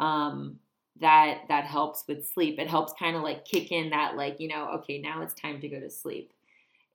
um, 0.00 0.58
that 1.00 1.42
that 1.48 1.64
helps 1.64 2.04
with 2.08 2.26
sleep. 2.26 2.58
It 2.58 2.68
helps 2.68 2.92
kind 2.98 3.16
of 3.16 3.22
like 3.22 3.44
kick 3.44 3.72
in 3.72 3.90
that 3.90 4.16
like, 4.16 4.40
you 4.40 4.48
know, 4.48 4.70
okay, 4.78 4.98
now 4.98 5.22
it's 5.22 5.34
time 5.34 5.60
to 5.60 5.68
go 5.68 5.80
to 5.80 5.90
sleep. 5.90 6.32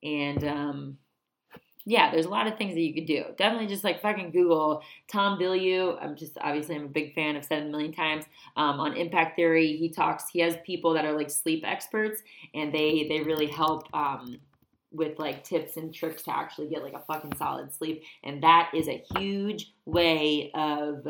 And 0.02 0.44
um 0.44 0.98
yeah, 1.84 2.12
there's 2.12 2.26
a 2.26 2.30
lot 2.30 2.46
of 2.46 2.56
things 2.56 2.74
that 2.74 2.80
you 2.80 2.94
could 2.94 3.06
do. 3.06 3.24
Definitely 3.36 3.66
just 3.66 3.82
like 3.82 4.00
fucking 4.00 4.30
Google 4.30 4.82
Tom 5.10 5.38
Bilyeu. 5.38 5.98
I'm 6.00 6.14
just 6.16 6.38
obviously 6.40 6.76
I'm 6.76 6.84
a 6.84 6.88
big 6.88 7.14
fan. 7.14 7.40
Said 7.42 7.64
a 7.64 7.66
million 7.66 7.92
times. 7.92 8.24
Um, 8.56 8.78
on 8.78 8.96
Impact 8.96 9.34
Theory, 9.34 9.76
he 9.76 9.88
talks. 9.88 10.28
He 10.28 10.38
has 10.40 10.56
people 10.64 10.94
that 10.94 11.04
are 11.04 11.12
like 11.12 11.30
sleep 11.30 11.64
experts, 11.66 12.22
and 12.54 12.72
they 12.72 13.06
they 13.08 13.20
really 13.22 13.48
help 13.48 13.88
um, 13.94 14.38
with 14.92 15.18
like 15.18 15.42
tips 15.42 15.76
and 15.76 15.92
tricks 15.92 16.22
to 16.22 16.36
actually 16.36 16.68
get 16.68 16.84
like 16.84 16.94
a 16.94 17.00
fucking 17.00 17.34
solid 17.36 17.74
sleep. 17.74 18.04
And 18.22 18.42
that 18.44 18.70
is 18.72 18.86
a 18.86 19.02
huge 19.16 19.72
way 19.84 20.52
of 20.54 21.04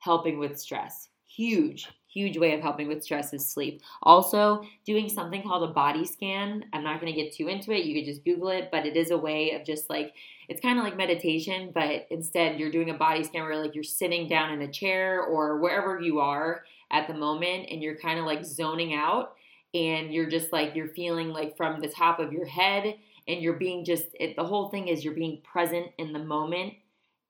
helping 0.00 0.38
with 0.38 0.58
stress 0.58 1.09
huge 1.40 1.88
huge 2.12 2.36
way 2.36 2.52
of 2.54 2.60
helping 2.60 2.88
with 2.88 3.04
stress 3.04 3.32
is 3.32 3.46
sleep. 3.46 3.80
Also 4.02 4.64
doing 4.84 5.08
something 5.08 5.42
called 5.42 5.68
a 5.68 5.72
body 5.72 6.04
scan 6.04 6.64
i'm 6.72 6.82
not 6.82 7.00
going 7.00 7.12
to 7.12 7.22
get 7.22 7.32
too 7.32 7.48
into 7.48 7.72
it 7.72 7.84
you 7.84 7.94
could 7.94 8.10
just 8.10 8.24
google 8.24 8.48
it 8.48 8.68
but 8.70 8.84
it 8.84 8.96
is 8.96 9.10
a 9.10 9.16
way 9.16 9.52
of 9.52 9.64
just 9.64 9.88
like 9.88 10.12
it's 10.48 10.60
kind 10.60 10.78
of 10.78 10.84
like 10.84 10.96
meditation 10.96 11.70
but 11.72 12.06
instead 12.10 12.58
you're 12.58 12.70
doing 12.70 12.90
a 12.90 12.94
body 12.94 13.22
scan 13.22 13.42
where 13.42 13.62
like 13.62 13.74
you're 13.74 13.84
sitting 13.84 14.28
down 14.28 14.52
in 14.52 14.62
a 14.62 14.72
chair 14.72 15.22
or 15.22 15.58
wherever 15.60 16.00
you 16.00 16.18
are 16.18 16.64
at 16.90 17.06
the 17.06 17.14
moment 17.14 17.68
and 17.70 17.82
you're 17.82 17.96
kind 17.96 18.18
of 18.18 18.26
like 18.26 18.44
zoning 18.44 18.92
out 18.94 19.34
and 19.72 20.12
you're 20.12 20.28
just 20.28 20.52
like 20.52 20.74
you're 20.74 20.88
feeling 20.88 21.28
like 21.28 21.56
from 21.56 21.80
the 21.80 21.88
top 21.88 22.18
of 22.18 22.32
your 22.32 22.46
head 22.46 22.96
and 23.28 23.40
you're 23.40 23.54
being 23.54 23.84
just 23.84 24.06
it, 24.18 24.34
the 24.34 24.44
whole 24.44 24.68
thing 24.68 24.88
is 24.88 25.04
you're 25.04 25.14
being 25.14 25.40
present 25.42 25.86
in 25.98 26.12
the 26.12 26.18
moment 26.18 26.74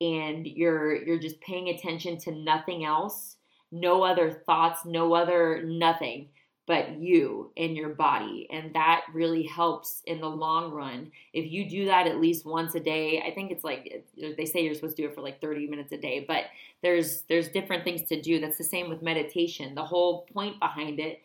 and 0.00 0.46
you're 0.46 0.96
you're 1.04 1.18
just 1.18 1.40
paying 1.42 1.68
attention 1.68 2.16
to 2.16 2.32
nothing 2.32 2.84
else 2.84 3.36
no 3.72 4.02
other 4.02 4.42
thoughts, 4.46 4.84
no 4.84 5.14
other 5.14 5.62
nothing 5.64 6.28
but 6.70 7.00
you 7.00 7.50
and 7.56 7.76
your 7.76 7.88
body. 7.88 8.46
And 8.52 8.72
that 8.74 9.02
really 9.12 9.42
helps 9.42 10.02
in 10.06 10.20
the 10.20 10.28
long 10.28 10.70
run. 10.70 11.10
If 11.32 11.50
you 11.50 11.68
do 11.68 11.86
that 11.86 12.06
at 12.06 12.20
least 12.20 12.46
once 12.46 12.76
a 12.76 12.80
day, 12.80 13.20
I 13.26 13.34
think 13.34 13.50
it's 13.50 13.64
like 13.64 14.04
they 14.36 14.44
say 14.44 14.60
you're 14.60 14.74
supposed 14.74 14.96
to 14.96 15.02
do 15.02 15.08
it 15.08 15.14
for 15.16 15.20
like 15.20 15.40
30 15.40 15.66
minutes 15.66 15.90
a 15.90 15.96
day, 15.96 16.24
but 16.28 16.44
there's 16.80 17.22
there's 17.22 17.48
different 17.48 17.82
things 17.82 18.02
to 18.08 18.22
do. 18.22 18.40
That's 18.40 18.56
the 18.56 18.62
same 18.62 18.88
with 18.88 19.02
meditation. 19.02 19.74
The 19.74 19.84
whole 19.84 20.28
point 20.32 20.60
behind 20.60 21.00
it 21.00 21.22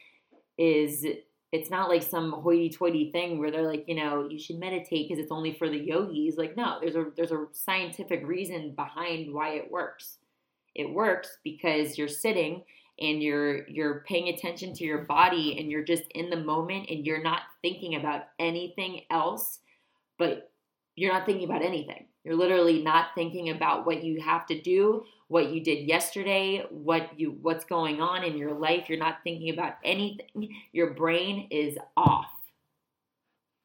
is 0.57 1.05
it's 1.51 1.69
not 1.69 1.89
like 1.89 2.01
some 2.01 2.31
hoity-toity 2.31 3.11
thing 3.11 3.37
where 3.37 3.51
they're 3.51 3.67
like, 3.67 3.85
you 3.87 3.95
know, 3.95 4.27
you 4.27 4.39
should 4.39 4.57
meditate 4.57 5.07
because 5.07 5.23
it's 5.23 5.31
only 5.31 5.53
for 5.53 5.69
the 5.69 5.77
yogis. 5.77 6.37
Like, 6.37 6.57
no, 6.57 6.79
there's 6.81 6.95
a 6.95 7.05
there's 7.15 7.31
a 7.31 7.45
scientific 7.51 8.25
reason 8.25 8.71
behind 8.71 9.31
why 9.31 9.49
it 9.49 9.69
works. 9.69 10.17
It 10.75 10.93
works 10.93 11.37
because 11.43 11.97
you're 11.97 12.07
sitting 12.07 12.63
and 12.99 13.21
you're 13.21 13.67
you're 13.67 14.03
paying 14.07 14.29
attention 14.29 14.73
to 14.73 14.83
your 14.83 14.99
body 14.99 15.57
and 15.59 15.69
you're 15.69 15.83
just 15.83 16.03
in 16.13 16.29
the 16.29 16.37
moment 16.37 16.89
and 16.89 17.05
you're 17.05 17.23
not 17.23 17.41
thinking 17.61 17.95
about 17.95 18.23
anything 18.39 19.01
else 19.09 19.59
but 20.17 20.51
you're 20.95 21.11
not 21.11 21.25
thinking 21.25 21.43
about 21.43 21.61
anything 21.61 22.05
you're 22.23 22.35
literally 22.35 22.81
not 22.81 23.07
thinking 23.13 23.49
about 23.49 23.85
what 23.85 24.01
you 24.01 24.21
have 24.21 24.45
to 24.45 24.61
do 24.61 25.03
what 25.27 25.51
you 25.51 25.63
did 25.63 25.87
yesterday, 25.87 26.63
what 26.69 27.19
you 27.19 27.37
what's 27.41 27.65
going 27.65 28.01
on 28.01 28.23
in 28.23 28.37
your 28.37 28.53
life. 28.53 28.87
You're 28.87 28.99
not 28.99 29.19
thinking 29.23 29.49
about 29.49 29.73
anything. 29.83 30.49
Your 30.71 30.93
brain 30.93 31.47
is 31.49 31.77
off. 31.97 32.29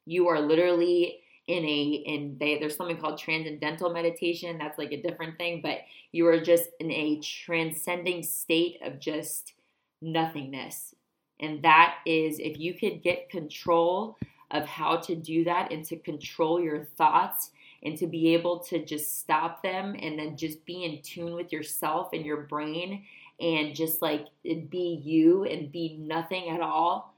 You 0.05 0.27
are 0.29 0.41
literally 0.41 1.19
in 1.51 1.65
a 1.65 1.83
in 2.05 2.37
they, 2.39 2.57
there's 2.57 2.77
something 2.77 2.97
called 2.97 3.19
transcendental 3.19 3.89
meditation. 3.89 4.57
That's 4.57 4.77
like 4.77 4.93
a 4.93 5.01
different 5.01 5.37
thing, 5.37 5.61
but 5.61 5.79
you 6.13 6.25
are 6.27 6.39
just 6.39 6.69
in 6.79 6.89
a 6.89 7.19
transcending 7.19 8.23
state 8.23 8.79
of 8.81 8.99
just 8.99 9.53
nothingness. 10.01 10.95
And 11.41 11.61
that 11.63 11.95
is 12.05 12.39
if 12.39 12.57
you 12.57 12.73
could 12.73 13.03
get 13.03 13.29
control 13.29 14.17
of 14.51 14.65
how 14.65 14.97
to 14.97 15.15
do 15.15 15.43
that 15.43 15.71
and 15.73 15.83
to 15.85 15.97
control 15.97 16.61
your 16.61 16.85
thoughts 16.97 17.51
and 17.83 17.97
to 17.97 18.07
be 18.07 18.33
able 18.33 18.59
to 18.59 18.85
just 18.85 19.19
stop 19.19 19.61
them 19.61 19.95
and 19.99 20.17
then 20.17 20.37
just 20.37 20.65
be 20.65 20.85
in 20.85 21.01
tune 21.01 21.33
with 21.33 21.51
yourself 21.51 22.09
and 22.13 22.25
your 22.25 22.43
brain 22.43 23.03
and 23.41 23.75
just 23.75 24.01
like 24.01 24.27
be 24.69 25.01
you 25.03 25.43
and 25.45 25.71
be 25.71 25.97
nothing 25.99 26.49
at 26.49 26.61
all, 26.61 27.13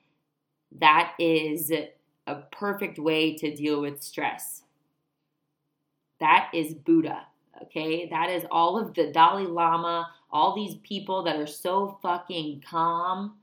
that 0.80 1.14
is 1.20 1.72
a 2.28 2.36
perfect 2.36 3.00
way 3.00 3.36
to 3.36 3.56
deal 3.56 3.82
with 3.82 4.02
stress. 4.02 4.64
That 6.20 6.50
is 6.54 6.74
Buddha, 6.74 7.28
okay? 7.64 8.08
That 8.10 8.30
is 8.30 8.46
all 8.50 8.80
of 8.80 8.94
the 8.94 9.12
Dalai 9.12 9.46
Lama, 9.46 10.10
all 10.32 10.56
these 10.56 10.76
people 10.84 11.24
that 11.24 11.36
are 11.36 11.48
so 11.48 12.00
fucking 12.02 12.64
calm. 12.70 13.36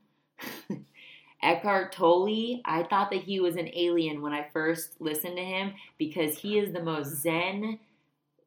Eckhart 1.42 1.92
Tolle, 1.92 2.60
I 2.64 2.82
thought 2.88 3.10
that 3.10 3.22
he 3.22 3.40
was 3.40 3.56
an 3.56 3.70
alien 3.74 4.20
when 4.20 4.32
I 4.32 4.46
first 4.52 5.00
listened 5.00 5.36
to 5.36 5.44
him 5.44 5.72
because 5.98 6.36
he 6.36 6.58
is 6.58 6.72
the 6.72 6.82
most 6.82 7.22
zen, 7.22 7.78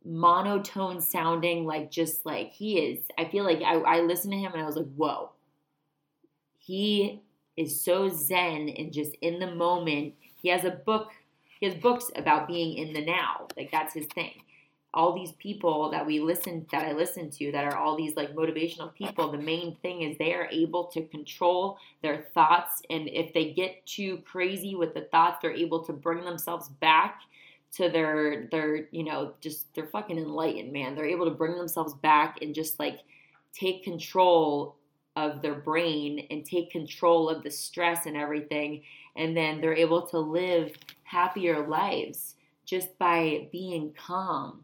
monotone 0.05 1.01
sounding, 1.01 1.65
like 1.65 1.89
just 1.89 2.25
like 2.25 2.51
he 2.51 2.79
is. 2.79 2.99
I 3.17 3.25
feel 3.25 3.45
like 3.45 3.61
I, 3.61 3.75
I 3.75 4.01
listened 4.01 4.33
to 4.33 4.39
him 4.39 4.53
and 4.53 4.61
I 4.61 4.65
was 4.65 4.75
like, 4.75 4.93
whoa. 4.95 5.31
He 6.59 7.21
is 7.57 7.81
so 7.81 8.09
zen 8.09 8.69
and 8.69 8.93
just 8.93 9.15
in 9.21 9.39
the 9.39 9.53
moment. 9.55 10.13
He 10.43 10.49
has 10.49 10.63
a 10.63 10.69
book, 10.71 11.09
he 11.59 11.65
has 11.65 11.75
books 11.75 12.11
about 12.15 12.47
being 12.47 12.77
in 12.77 12.93
the 12.93 13.03
now. 13.03 13.47
Like 13.57 13.71
that's 13.71 13.95
his 13.95 14.05
thing 14.13 14.33
all 14.93 15.13
these 15.13 15.31
people 15.33 15.89
that 15.89 16.05
we 16.05 16.19
listen 16.19 16.67
that 16.71 16.85
I 16.85 16.91
listen 16.91 17.31
to 17.31 17.51
that 17.51 17.65
are 17.65 17.75
all 17.75 17.97
these 17.97 18.15
like 18.15 18.35
motivational 18.35 18.93
people, 18.93 19.31
the 19.31 19.39
main 19.39 19.75
thing 19.81 20.03
is 20.03 20.17
they 20.17 20.33
are 20.33 20.47
able 20.51 20.85
to 20.87 21.05
control 21.07 21.77
their 22.03 22.27
thoughts 22.33 22.83
and 22.89 23.09
if 23.09 23.33
they 23.33 23.53
get 23.53 23.83
too 23.87 24.17
crazy 24.17 24.75
with 24.75 24.93
the 24.93 25.01
thoughts, 25.11 25.39
they're 25.41 25.51
able 25.51 25.83
to 25.85 25.93
bring 25.93 26.23
themselves 26.23 26.69
back 26.69 27.21
to 27.73 27.89
their 27.89 28.47
their, 28.51 28.87
you 28.91 29.03
know, 29.03 29.33
just 29.41 29.73
they're 29.73 29.87
fucking 29.87 30.19
enlightened, 30.19 30.71
man. 30.71 30.93
They're 30.93 31.05
able 31.05 31.25
to 31.25 31.35
bring 31.35 31.55
themselves 31.55 31.95
back 31.95 32.37
and 32.43 32.53
just 32.53 32.79
like 32.79 32.99
take 33.51 33.83
control 33.83 34.75
of 35.15 35.41
their 35.41 35.55
brain 35.55 36.27
and 36.29 36.45
take 36.45 36.71
control 36.71 37.29
of 37.29 37.43
the 37.43 37.49
stress 37.49 38.05
and 38.05 38.15
everything 38.15 38.83
and 39.15 39.35
then 39.35 39.61
they're 39.61 39.75
able 39.75 40.01
to 40.07 40.19
live 40.19 40.71
happier 41.03 41.67
lives 41.67 42.35
just 42.65 42.97
by 42.97 43.47
being 43.51 43.93
calm 43.93 44.63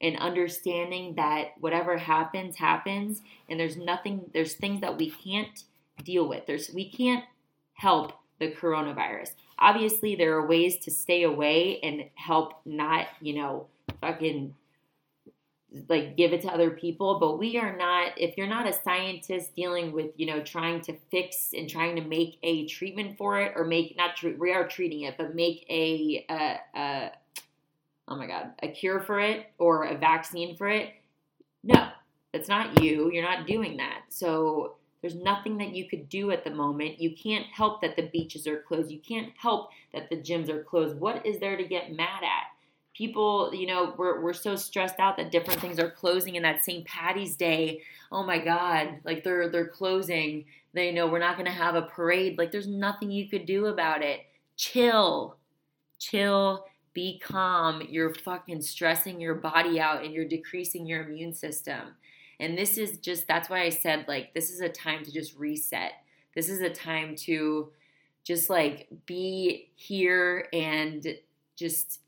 and 0.00 0.16
understanding 0.18 1.14
that 1.16 1.48
whatever 1.60 1.98
happens 1.98 2.56
happens 2.56 3.20
and 3.48 3.58
there's 3.58 3.76
nothing 3.76 4.30
there's 4.32 4.54
things 4.54 4.80
that 4.80 4.96
we 4.96 5.10
can't 5.10 5.64
deal 6.04 6.28
with. 6.28 6.46
There's 6.46 6.70
we 6.70 6.88
can't 6.90 7.24
help 7.74 8.12
the 8.38 8.52
coronavirus. 8.52 9.32
Obviously 9.58 10.14
there 10.14 10.34
are 10.34 10.46
ways 10.46 10.78
to 10.78 10.90
stay 10.90 11.24
away 11.24 11.80
and 11.80 12.04
help 12.14 12.60
not 12.64 13.08
you 13.20 13.34
know 13.34 13.66
fucking 14.00 14.54
like 15.88 16.16
give 16.16 16.32
it 16.32 16.40
to 16.40 16.48
other 16.48 16.70
people 16.70 17.18
but 17.18 17.38
we 17.38 17.58
are 17.58 17.76
not 17.76 18.12
if 18.16 18.38
you're 18.38 18.46
not 18.46 18.66
a 18.66 18.72
scientist 18.72 19.54
dealing 19.54 19.92
with 19.92 20.10
you 20.16 20.24
know 20.24 20.40
trying 20.42 20.80
to 20.80 20.96
fix 21.10 21.50
and 21.52 21.68
trying 21.68 21.94
to 21.94 22.00
make 22.02 22.38
a 22.42 22.66
treatment 22.66 23.18
for 23.18 23.38
it 23.38 23.52
or 23.54 23.64
make 23.64 23.94
not 23.94 24.16
treat 24.16 24.38
we 24.38 24.50
are 24.50 24.66
treating 24.66 25.02
it 25.02 25.16
but 25.18 25.34
make 25.34 25.66
a, 25.68 26.24
a, 26.74 27.10
oh 28.08 28.16
my 28.16 28.26
God, 28.26 28.50
a 28.62 28.68
cure 28.68 29.00
for 29.00 29.20
it 29.20 29.46
or 29.58 29.84
a 29.84 29.96
vaccine 29.96 30.56
for 30.56 30.68
it. 30.68 30.94
No, 31.62 31.88
that's 32.32 32.48
not 32.48 32.82
you. 32.82 33.10
You're 33.12 33.28
not 33.28 33.46
doing 33.46 33.76
that. 33.76 34.02
So 34.08 34.76
there's 35.00 35.14
nothing 35.14 35.58
that 35.58 35.74
you 35.74 35.88
could 35.88 36.08
do 36.08 36.30
at 36.30 36.44
the 36.44 36.50
moment. 36.50 37.00
You 37.00 37.14
can't 37.14 37.46
help 37.46 37.82
that 37.82 37.96
the 37.96 38.08
beaches 38.08 38.46
are 38.46 38.62
closed. 38.62 38.90
You 38.90 39.00
can't 39.00 39.32
help 39.36 39.70
that 39.92 40.08
the 40.10 40.16
gyms 40.16 40.48
are 40.48 40.64
closed. 40.64 40.98
What 40.98 41.24
is 41.24 41.38
there 41.38 41.56
to 41.56 41.64
get 41.64 41.92
mad 41.92 42.24
at? 42.24 42.57
People, 42.98 43.54
you 43.54 43.68
know, 43.68 43.94
we're, 43.96 44.20
we're 44.20 44.32
so 44.32 44.56
stressed 44.56 44.98
out 44.98 45.16
that 45.16 45.30
different 45.30 45.60
things 45.60 45.78
are 45.78 45.90
closing 45.90 46.34
in 46.34 46.42
that 46.42 46.64
St. 46.64 46.84
Patty's 46.84 47.36
Day. 47.36 47.82
Oh 48.10 48.24
my 48.24 48.38
God, 48.38 48.98
like 49.04 49.22
they're 49.22 49.48
they're 49.48 49.68
closing. 49.68 50.46
They 50.74 50.90
know 50.90 51.06
we're 51.06 51.20
not 51.20 51.36
gonna 51.36 51.50
have 51.50 51.76
a 51.76 51.82
parade. 51.82 52.36
Like 52.38 52.50
there's 52.50 52.66
nothing 52.66 53.12
you 53.12 53.28
could 53.28 53.46
do 53.46 53.66
about 53.66 54.02
it. 54.02 54.22
Chill. 54.56 55.36
Chill 56.00 56.64
be 56.98 57.16
calm. 57.20 57.80
You're 57.88 58.12
fucking 58.12 58.60
stressing 58.60 59.20
your 59.20 59.36
body 59.36 59.78
out 59.78 60.04
and 60.04 60.12
you're 60.12 60.24
decreasing 60.24 60.84
your 60.84 61.04
immune 61.04 61.32
system. 61.32 61.94
And 62.40 62.58
this 62.58 62.76
is 62.76 62.98
just, 62.98 63.28
that's 63.28 63.48
why 63.48 63.62
I 63.62 63.68
said, 63.68 64.06
like, 64.08 64.34
this 64.34 64.50
is 64.50 64.60
a 64.60 64.68
time 64.68 65.04
to 65.04 65.12
just 65.12 65.36
reset. 65.36 65.92
This 66.34 66.48
is 66.48 66.60
a 66.60 66.70
time 66.70 67.14
to 67.18 67.70
just 68.24 68.50
like 68.50 68.88
be 69.06 69.70
here 69.76 70.48
and 70.52 71.06
just 71.54 72.00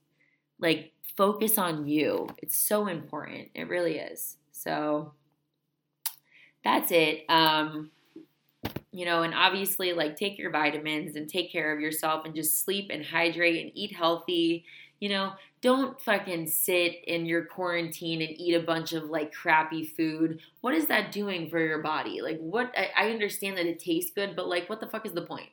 like 0.60 0.92
focus 1.16 1.58
on 1.58 1.86
you. 1.88 2.28
It's 2.38 2.56
so 2.56 2.86
important. 2.86 3.48
It 3.54 3.68
really 3.68 3.98
is. 3.98 4.36
So 4.52 5.12
that's 6.62 6.92
it. 6.92 7.24
Um, 7.28 7.90
you 8.92 9.04
know, 9.04 9.22
and 9.22 9.34
obviously, 9.34 9.92
like, 9.92 10.16
take 10.16 10.38
your 10.38 10.50
vitamins 10.50 11.16
and 11.16 11.28
take 11.28 11.52
care 11.52 11.72
of 11.72 11.80
yourself 11.80 12.24
and 12.24 12.34
just 12.34 12.64
sleep 12.64 12.90
and 12.90 13.04
hydrate 13.04 13.62
and 13.62 13.72
eat 13.74 13.94
healthy. 13.94 14.64
You 14.98 15.08
know, 15.08 15.32
don't 15.62 15.98
fucking 16.00 16.48
sit 16.48 17.04
in 17.04 17.24
your 17.24 17.44
quarantine 17.44 18.20
and 18.20 18.38
eat 18.38 18.54
a 18.54 18.60
bunch 18.60 18.92
of 18.92 19.04
like 19.04 19.32
crappy 19.32 19.84
food. 19.84 20.40
What 20.60 20.74
is 20.74 20.86
that 20.86 21.12
doing 21.12 21.48
for 21.48 21.58
your 21.58 21.82
body? 21.82 22.20
Like, 22.20 22.38
what 22.38 22.74
I, 22.76 22.90
I 23.06 23.10
understand 23.10 23.56
that 23.56 23.66
it 23.66 23.78
tastes 23.78 24.10
good, 24.10 24.36
but 24.36 24.48
like, 24.48 24.68
what 24.68 24.80
the 24.80 24.86
fuck 24.88 25.06
is 25.06 25.12
the 25.12 25.22
point? 25.22 25.48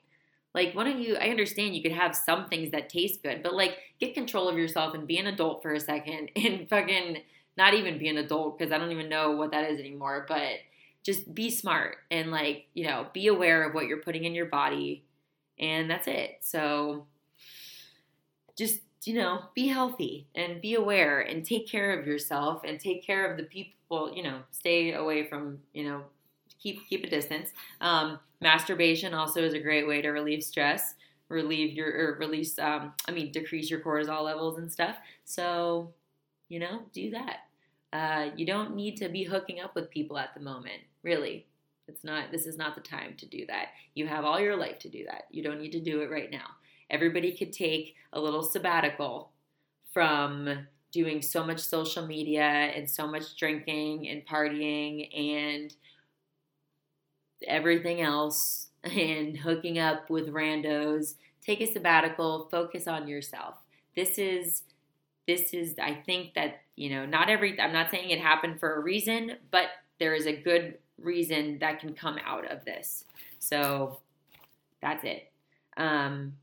Like, 0.58 0.74
why 0.74 0.86
don't 0.86 1.00
you? 1.00 1.16
I 1.18 1.30
understand 1.30 1.76
you 1.76 1.84
could 1.84 1.92
have 1.92 2.16
some 2.16 2.48
things 2.48 2.72
that 2.72 2.90
taste 2.90 3.22
good, 3.22 3.44
but 3.44 3.54
like, 3.54 3.78
get 4.00 4.16
control 4.16 4.50
of 4.50 4.58
yourself 4.58 4.96
and 4.96 5.06
be 5.06 5.20
an 5.20 5.28
adult 5.28 5.62
for 5.62 5.72
a 5.72 5.80
second 5.80 6.32
and 6.36 6.68
fucking 6.68 7.20
not 7.56 7.76
even 7.76 8.00
be 8.00 8.08
an 8.08 8.18
adult 8.18 8.58
because 8.58 8.74
I 8.74 8.80
don't 8.80 8.92
even 8.92 9.08
know 9.08 9.34
what 9.34 9.52
that 9.52 9.70
is 9.70 9.80
anymore, 9.80 10.26
but 10.28 10.54
just 11.04 11.32
be 11.32 11.52
smart 11.52 11.98
and 12.10 12.32
like, 12.32 12.66
you 12.74 12.88
know, 12.88 13.06
be 13.14 13.28
aware 13.28 13.70
of 13.70 13.76
what 13.76 13.86
you're 13.86 14.02
putting 14.02 14.24
in 14.24 14.34
your 14.34 14.48
body 14.48 15.04
and 15.60 15.88
that's 15.92 16.08
it. 16.08 16.40
So 16.42 17.06
just, 18.58 18.80
you 19.04 19.14
know, 19.14 19.42
be 19.54 19.68
healthy 19.68 20.26
and 20.34 20.60
be 20.60 20.74
aware 20.74 21.22
and 21.22 21.46
take 21.46 21.68
care 21.68 22.00
of 22.00 22.08
yourself 22.08 22.64
and 22.64 22.80
take 22.80 23.06
care 23.06 23.30
of 23.30 23.38
the 23.38 23.44
people, 23.44 24.12
you 24.12 24.24
know, 24.24 24.40
stay 24.50 24.94
away 24.94 25.28
from, 25.28 25.60
you 25.74 25.88
know, 25.88 26.02
keep 26.60 26.88
keep 26.90 27.04
a 27.04 27.10
distance. 27.10 27.52
Um, 27.80 28.20
masturbation 28.42 29.14
also 29.14 29.42
is 29.42 29.54
a 29.54 29.60
great 29.60 29.88
way 29.88 30.02
to 30.02 30.10
relieve 30.10 30.44
stress, 30.44 30.96
relieve 31.30 31.74
your 31.74 31.88
or 31.88 32.18
release 32.20 32.58
um, 32.60 32.94
I 33.08 33.12
mean 33.12 33.32
decrease 33.32 33.70
your 33.70 33.82
cortisol 33.82 34.24
levels 34.24 34.58
and 34.58 34.72
stuff. 34.72 34.98
So, 35.26 35.94
you 36.50 36.60
know, 36.60 36.84
do 36.94 37.12
that. 37.12 37.38
Uh, 37.94 38.32
you 38.36 38.46
don't 38.46 38.76
need 38.76 38.98
to 38.98 39.10
be 39.10 39.24
hooking 39.24 39.60
up 39.60 39.74
with 39.76 39.90
people 39.90 40.18
at 40.18 40.34
the 40.34 40.42
moment. 40.42 40.82
Really, 41.04 41.46
it's 41.88 42.04
not. 42.04 42.32
This 42.32 42.46
is 42.46 42.58
not 42.58 42.76
the 42.76 42.82
time 42.82 43.16
to 43.18 43.26
do 43.26 43.46
that. 43.48 43.70
You 43.96 44.08
have 44.08 44.26
all 44.26 44.40
your 44.40 44.58
life 44.58 44.80
to 44.80 44.90
do 44.90 45.06
that. 45.06 45.24
You 45.32 45.44
don't 45.44 45.62
need 45.62 45.72
to 45.72 45.80
do 45.80 46.02
it 46.02 46.12
right 46.12 46.32
now. 46.32 46.46
Everybody 46.90 47.32
could 47.32 47.54
take 47.54 47.96
a 48.14 48.20
little 48.20 48.44
sabbatical 48.44 49.32
from 49.94 50.68
doing 50.92 51.22
so 51.22 51.44
much 51.44 51.60
social 51.60 52.06
media 52.06 52.42
and 52.42 52.90
so 52.90 53.08
much 53.08 53.36
drinking 53.38 54.08
and 54.10 54.26
partying 54.26 55.10
and 55.18 55.74
everything 57.46 58.02
else 58.02 58.68
and 58.84 59.38
hooking 59.38 59.80
up 59.80 60.10
with 60.10 60.34
randos. 60.34 61.16
Take 61.46 61.62
a 61.62 61.72
sabbatical, 61.72 62.48
focus 62.50 62.88
on 62.88 63.08
yourself. 63.08 63.56
This 63.96 64.18
is 64.18 64.64
this 65.28 65.54
is 65.54 65.76
I 65.82 65.94
think 65.94 66.34
that, 66.36 66.62
you 66.76 66.90
know, 66.90 67.06
not 67.06 67.30
every 67.30 67.60
I'm 67.60 67.74
not 67.74 67.92
saying 67.92 68.10
it 68.10 68.20
happened 68.20 68.60
for 68.60 68.76
a 68.76 68.80
reason, 68.80 69.34
but 69.52 69.68
there 70.00 70.14
is 70.14 70.26
a 70.26 70.36
good 70.36 70.78
reason 71.02 71.60
that 71.60 71.80
can 71.80 71.94
come 71.94 72.18
out 72.26 72.50
of 72.50 72.66
this. 72.66 73.06
So 73.40 74.00
that's 74.82 75.04
it. 75.04 75.32
Um, 75.76 76.34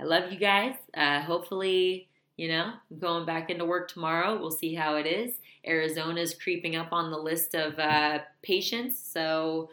I 0.00 0.04
love 0.04 0.32
you 0.32 0.38
guys. 0.38 0.74
Uh, 0.94 1.20
hopefully, 1.20 2.08
you 2.36 2.48
know, 2.48 2.72
I'm 2.90 2.98
going 2.98 3.26
back 3.26 3.50
into 3.50 3.64
work 3.64 3.88
tomorrow. 3.88 4.38
We'll 4.38 4.50
see 4.50 4.74
how 4.74 4.96
it 4.96 5.06
is. 5.06 5.40
Arizona's 5.66 6.34
creeping 6.34 6.76
up 6.76 6.92
on 6.92 7.10
the 7.10 7.18
list 7.18 7.54
of 7.54 7.78
uh, 7.78 8.20
patients, 8.42 8.98
so 8.98 9.70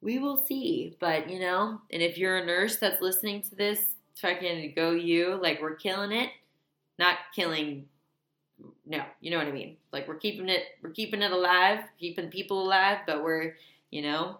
we 0.00 0.18
will 0.18 0.44
see. 0.44 0.96
But 1.00 1.30
you 1.30 1.40
know, 1.40 1.80
and 1.90 2.02
if 2.02 2.18
you're 2.18 2.38
a 2.38 2.46
nurse 2.46 2.76
that's 2.76 3.00
listening 3.00 3.42
to 3.42 3.54
this, 3.54 3.80
fucking 4.16 4.72
go 4.74 4.90
you! 4.92 5.38
Like 5.40 5.62
we're 5.62 5.76
killing 5.76 6.12
it. 6.12 6.30
Not 6.98 7.16
killing 7.34 7.86
no, 8.86 9.02
you 9.20 9.30
know 9.30 9.38
what 9.38 9.46
I 9.46 9.52
mean. 9.52 9.76
Like 9.92 10.08
we're 10.08 10.16
keeping 10.16 10.48
it, 10.48 10.64
we're 10.82 10.90
keeping 10.90 11.22
it 11.22 11.30
alive, 11.30 11.80
keeping 11.98 12.28
people 12.28 12.62
alive, 12.62 12.98
but 13.06 13.22
we're, 13.22 13.54
you 13.90 14.02
know, 14.02 14.38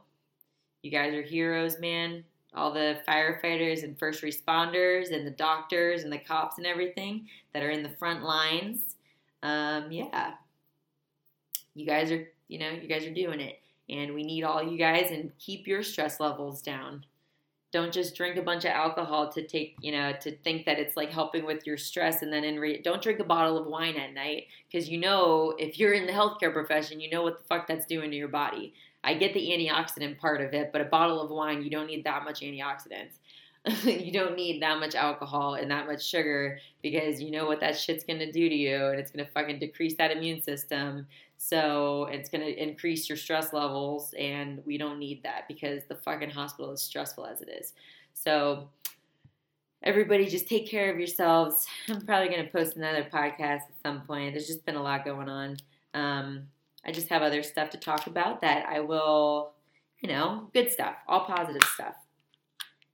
you 0.83 0.91
guys 0.91 1.15
are 1.15 1.23
heroes, 1.23 1.79
man. 1.79 2.25
All 2.55 2.73
the 2.73 2.99
firefighters 3.07 3.85
and 3.85 3.99
first 3.99 4.23
responders 4.23 5.13
and 5.13 5.27
the 5.27 5.31
doctors 5.31 6.03
and 6.03 6.13
the 6.13 6.19
cops 6.19 6.59
and 6.59 6.67
everything 6.67 7.29
that 7.53 7.63
are 7.63 7.71
in 7.71 7.83
the 7.83 7.91
front 7.91 8.25
lines. 8.25 8.97
Um, 9.43 9.93
yeah, 9.93 10.33
you 11.75 11.87
guys 11.87 12.11
are, 12.11 12.27
you 12.49 12.59
know, 12.59 12.71
you 12.71 12.89
guys 12.89 13.05
are 13.05 13.15
doing 13.15 13.41
it, 13.41 13.61
and 13.89 14.15
we 14.15 14.25
need 14.25 14.45
all 14.45 14.63
you 14.63 14.79
guys 14.79 15.11
and 15.11 15.31
keep 15.39 15.67
your 15.67 15.83
stress 15.83 16.21
levels 16.21 16.63
down. 16.63 17.05
Don't 17.71 17.93
just 17.93 18.17
drink 18.17 18.37
a 18.37 18.43
bunch 18.43 18.65
of 18.65 18.71
alcohol 18.71 19.31
to 19.33 19.47
take 19.47 19.77
you 19.83 19.93
know 19.93 20.15
to 20.23 20.35
think 20.39 20.65
that 20.65 20.79
it's 20.79 20.97
like 20.97 21.11
helping 21.11 21.45
with 21.45 21.67
your 21.67 21.77
stress 21.77 22.23
and 22.23 22.33
then 22.33 22.43
in 22.43 22.59
re- 22.59 22.81
don't 22.81 23.03
drink 23.03 23.21
a 23.21 23.25
bottle 23.25 23.59
of 23.59 23.67
wine 23.67 23.97
at 23.97 24.15
night 24.15 24.45
because 24.67 24.89
you 24.89 24.99
know 24.99 25.55
if 25.59 25.79
you're 25.79 25.93
in 25.93 26.07
the 26.07 26.13
healthcare 26.13 26.51
profession 26.51 26.99
you 26.99 27.11
know 27.11 27.23
what 27.23 27.39
the 27.39 27.45
fuck 27.45 27.67
that's 27.69 27.85
doing 27.85 28.11
to 28.11 28.17
your 28.17 28.29
body 28.29 28.73
i 29.05 29.15
get 29.15 29.33
the 29.35 29.49
antioxidant 29.51 30.19
part 30.19 30.41
of 30.41 30.53
it 30.55 30.71
but 30.73 30.81
a 30.81 30.87
bottle 30.87 31.21
of 31.21 31.31
wine 31.31 31.63
you 31.63 31.71
don't 31.71 31.87
need 31.87 32.05
that 32.05 32.25
much 32.25 32.41
antioxidants 32.41 33.19
you 33.85 34.13
don't 34.13 34.37
need 34.37 34.63
that 34.63 34.79
much 34.79 34.95
alcohol 34.95 35.55
and 35.55 35.71
that 35.71 35.87
much 35.87 36.05
sugar 36.05 36.59
because 36.83 37.21
you 37.21 37.31
know 37.31 37.47
what 37.47 37.61
that 37.61 37.77
shit's 37.77 38.05
gonna 38.05 38.31
do 38.31 38.49
to 38.49 38.55
you 38.55 38.87
and 38.87 38.99
it's 38.99 39.11
gonna 39.11 39.29
fucking 39.35 39.59
decrease 39.59 39.95
that 39.97 40.11
immune 40.11 40.41
system 40.41 41.07
so 41.39 42.09
it's 42.11 42.29
going 42.29 42.45
to 42.45 42.63
increase 42.63 43.09
your 43.09 43.17
stress 43.17 43.53
levels, 43.53 44.13
and 44.19 44.61
we 44.67 44.77
don't 44.77 44.99
need 44.99 45.23
that 45.23 45.47
because 45.47 45.85
the 45.89 45.95
fucking 45.95 46.31
hospital 46.31 46.73
is 46.73 46.83
stressful 46.83 47.25
as 47.25 47.41
it 47.41 47.49
is. 47.49 47.75
So 48.13 48.69
everybody 49.85 50.27
just 50.27 50.49
take 50.49 50.69
care 50.69 50.93
of 50.93 50.99
yourselves. 50.99 51.65
I'm 51.89 52.05
probably 52.05 52.29
going 52.29 52.45
to 52.45 52.51
post 52.51 52.77
another 52.77 53.05
podcast 53.05 53.63
at 53.63 53.75
some 53.87 54.01
point. 54.03 54.35
There's 54.35 54.49
just 54.49 54.67
been 54.67 54.75
a 54.75 54.83
lot 54.83 55.05
going 55.05 55.29
on. 55.29 55.57
Um, 55.95 56.43
I 56.85 56.93
just 56.93 57.09
have 57.09 57.23
other 57.23 57.43
stuff 57.43 57.71
to 57.71 57.79
talk 57.79 58.07
about 58.07 58.41
that 58.41 58.67
I 58.67 58.81
will, 58.81 59.53
you 60.01 60.09
know, 60.09 60.49
good 60.53 60.71
stuff, 60.71 60.95
all 61.07 61.25
positive 61.25 61.65
stuff, 61.75 61.95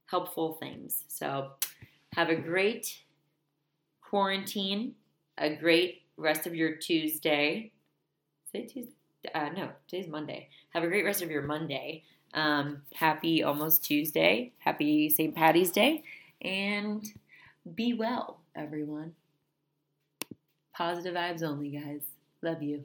helpful 0.06 0.54
things. 0.54 1.04
So 1.08 1.50
have 2.14 2.28
a 2.28 2.36
great 2.36 3.02
quarantine, 4.00 4.94
a 5.38 5.54
great 5.54 6.02
rest 6.16 6.46
of 6.46 6.54
your 6.54 6.76
Tuesday. 6.76 7.72
Today 8.52 8.66
Tuesday? 8.66 8.92
Uh, 9.34 9.48
no, 9.56 9.70
today's 9.88 10.08
Monday. 10.08 10.48
Have 10.70 10.84
a 10.84 10.88
great 10.88 11.04
rest 11.04 11.22
of 11.22 11.30
your 11.30 11.42
Monday. 11.42 12.04
Um, 12.34 12.82
happy 12.94 13.42
almost 13.42 13.84
Tuesday. 13.84 14.52
Happy 14.58 15.08
St. 15.08 15.34
Patty's 15.34 15.70
Day. 15.70 16.04
And 16.42 17.06
be 17.74 17.94
well, 17.94 18.40
everyone. 18.54 19.14
Positive 20.76 21.14
vibes 21.14 21.42
only, 21.42 21.70
guys. 21.70 22.02
Love 22.42 22.62
you. 22.62 22.84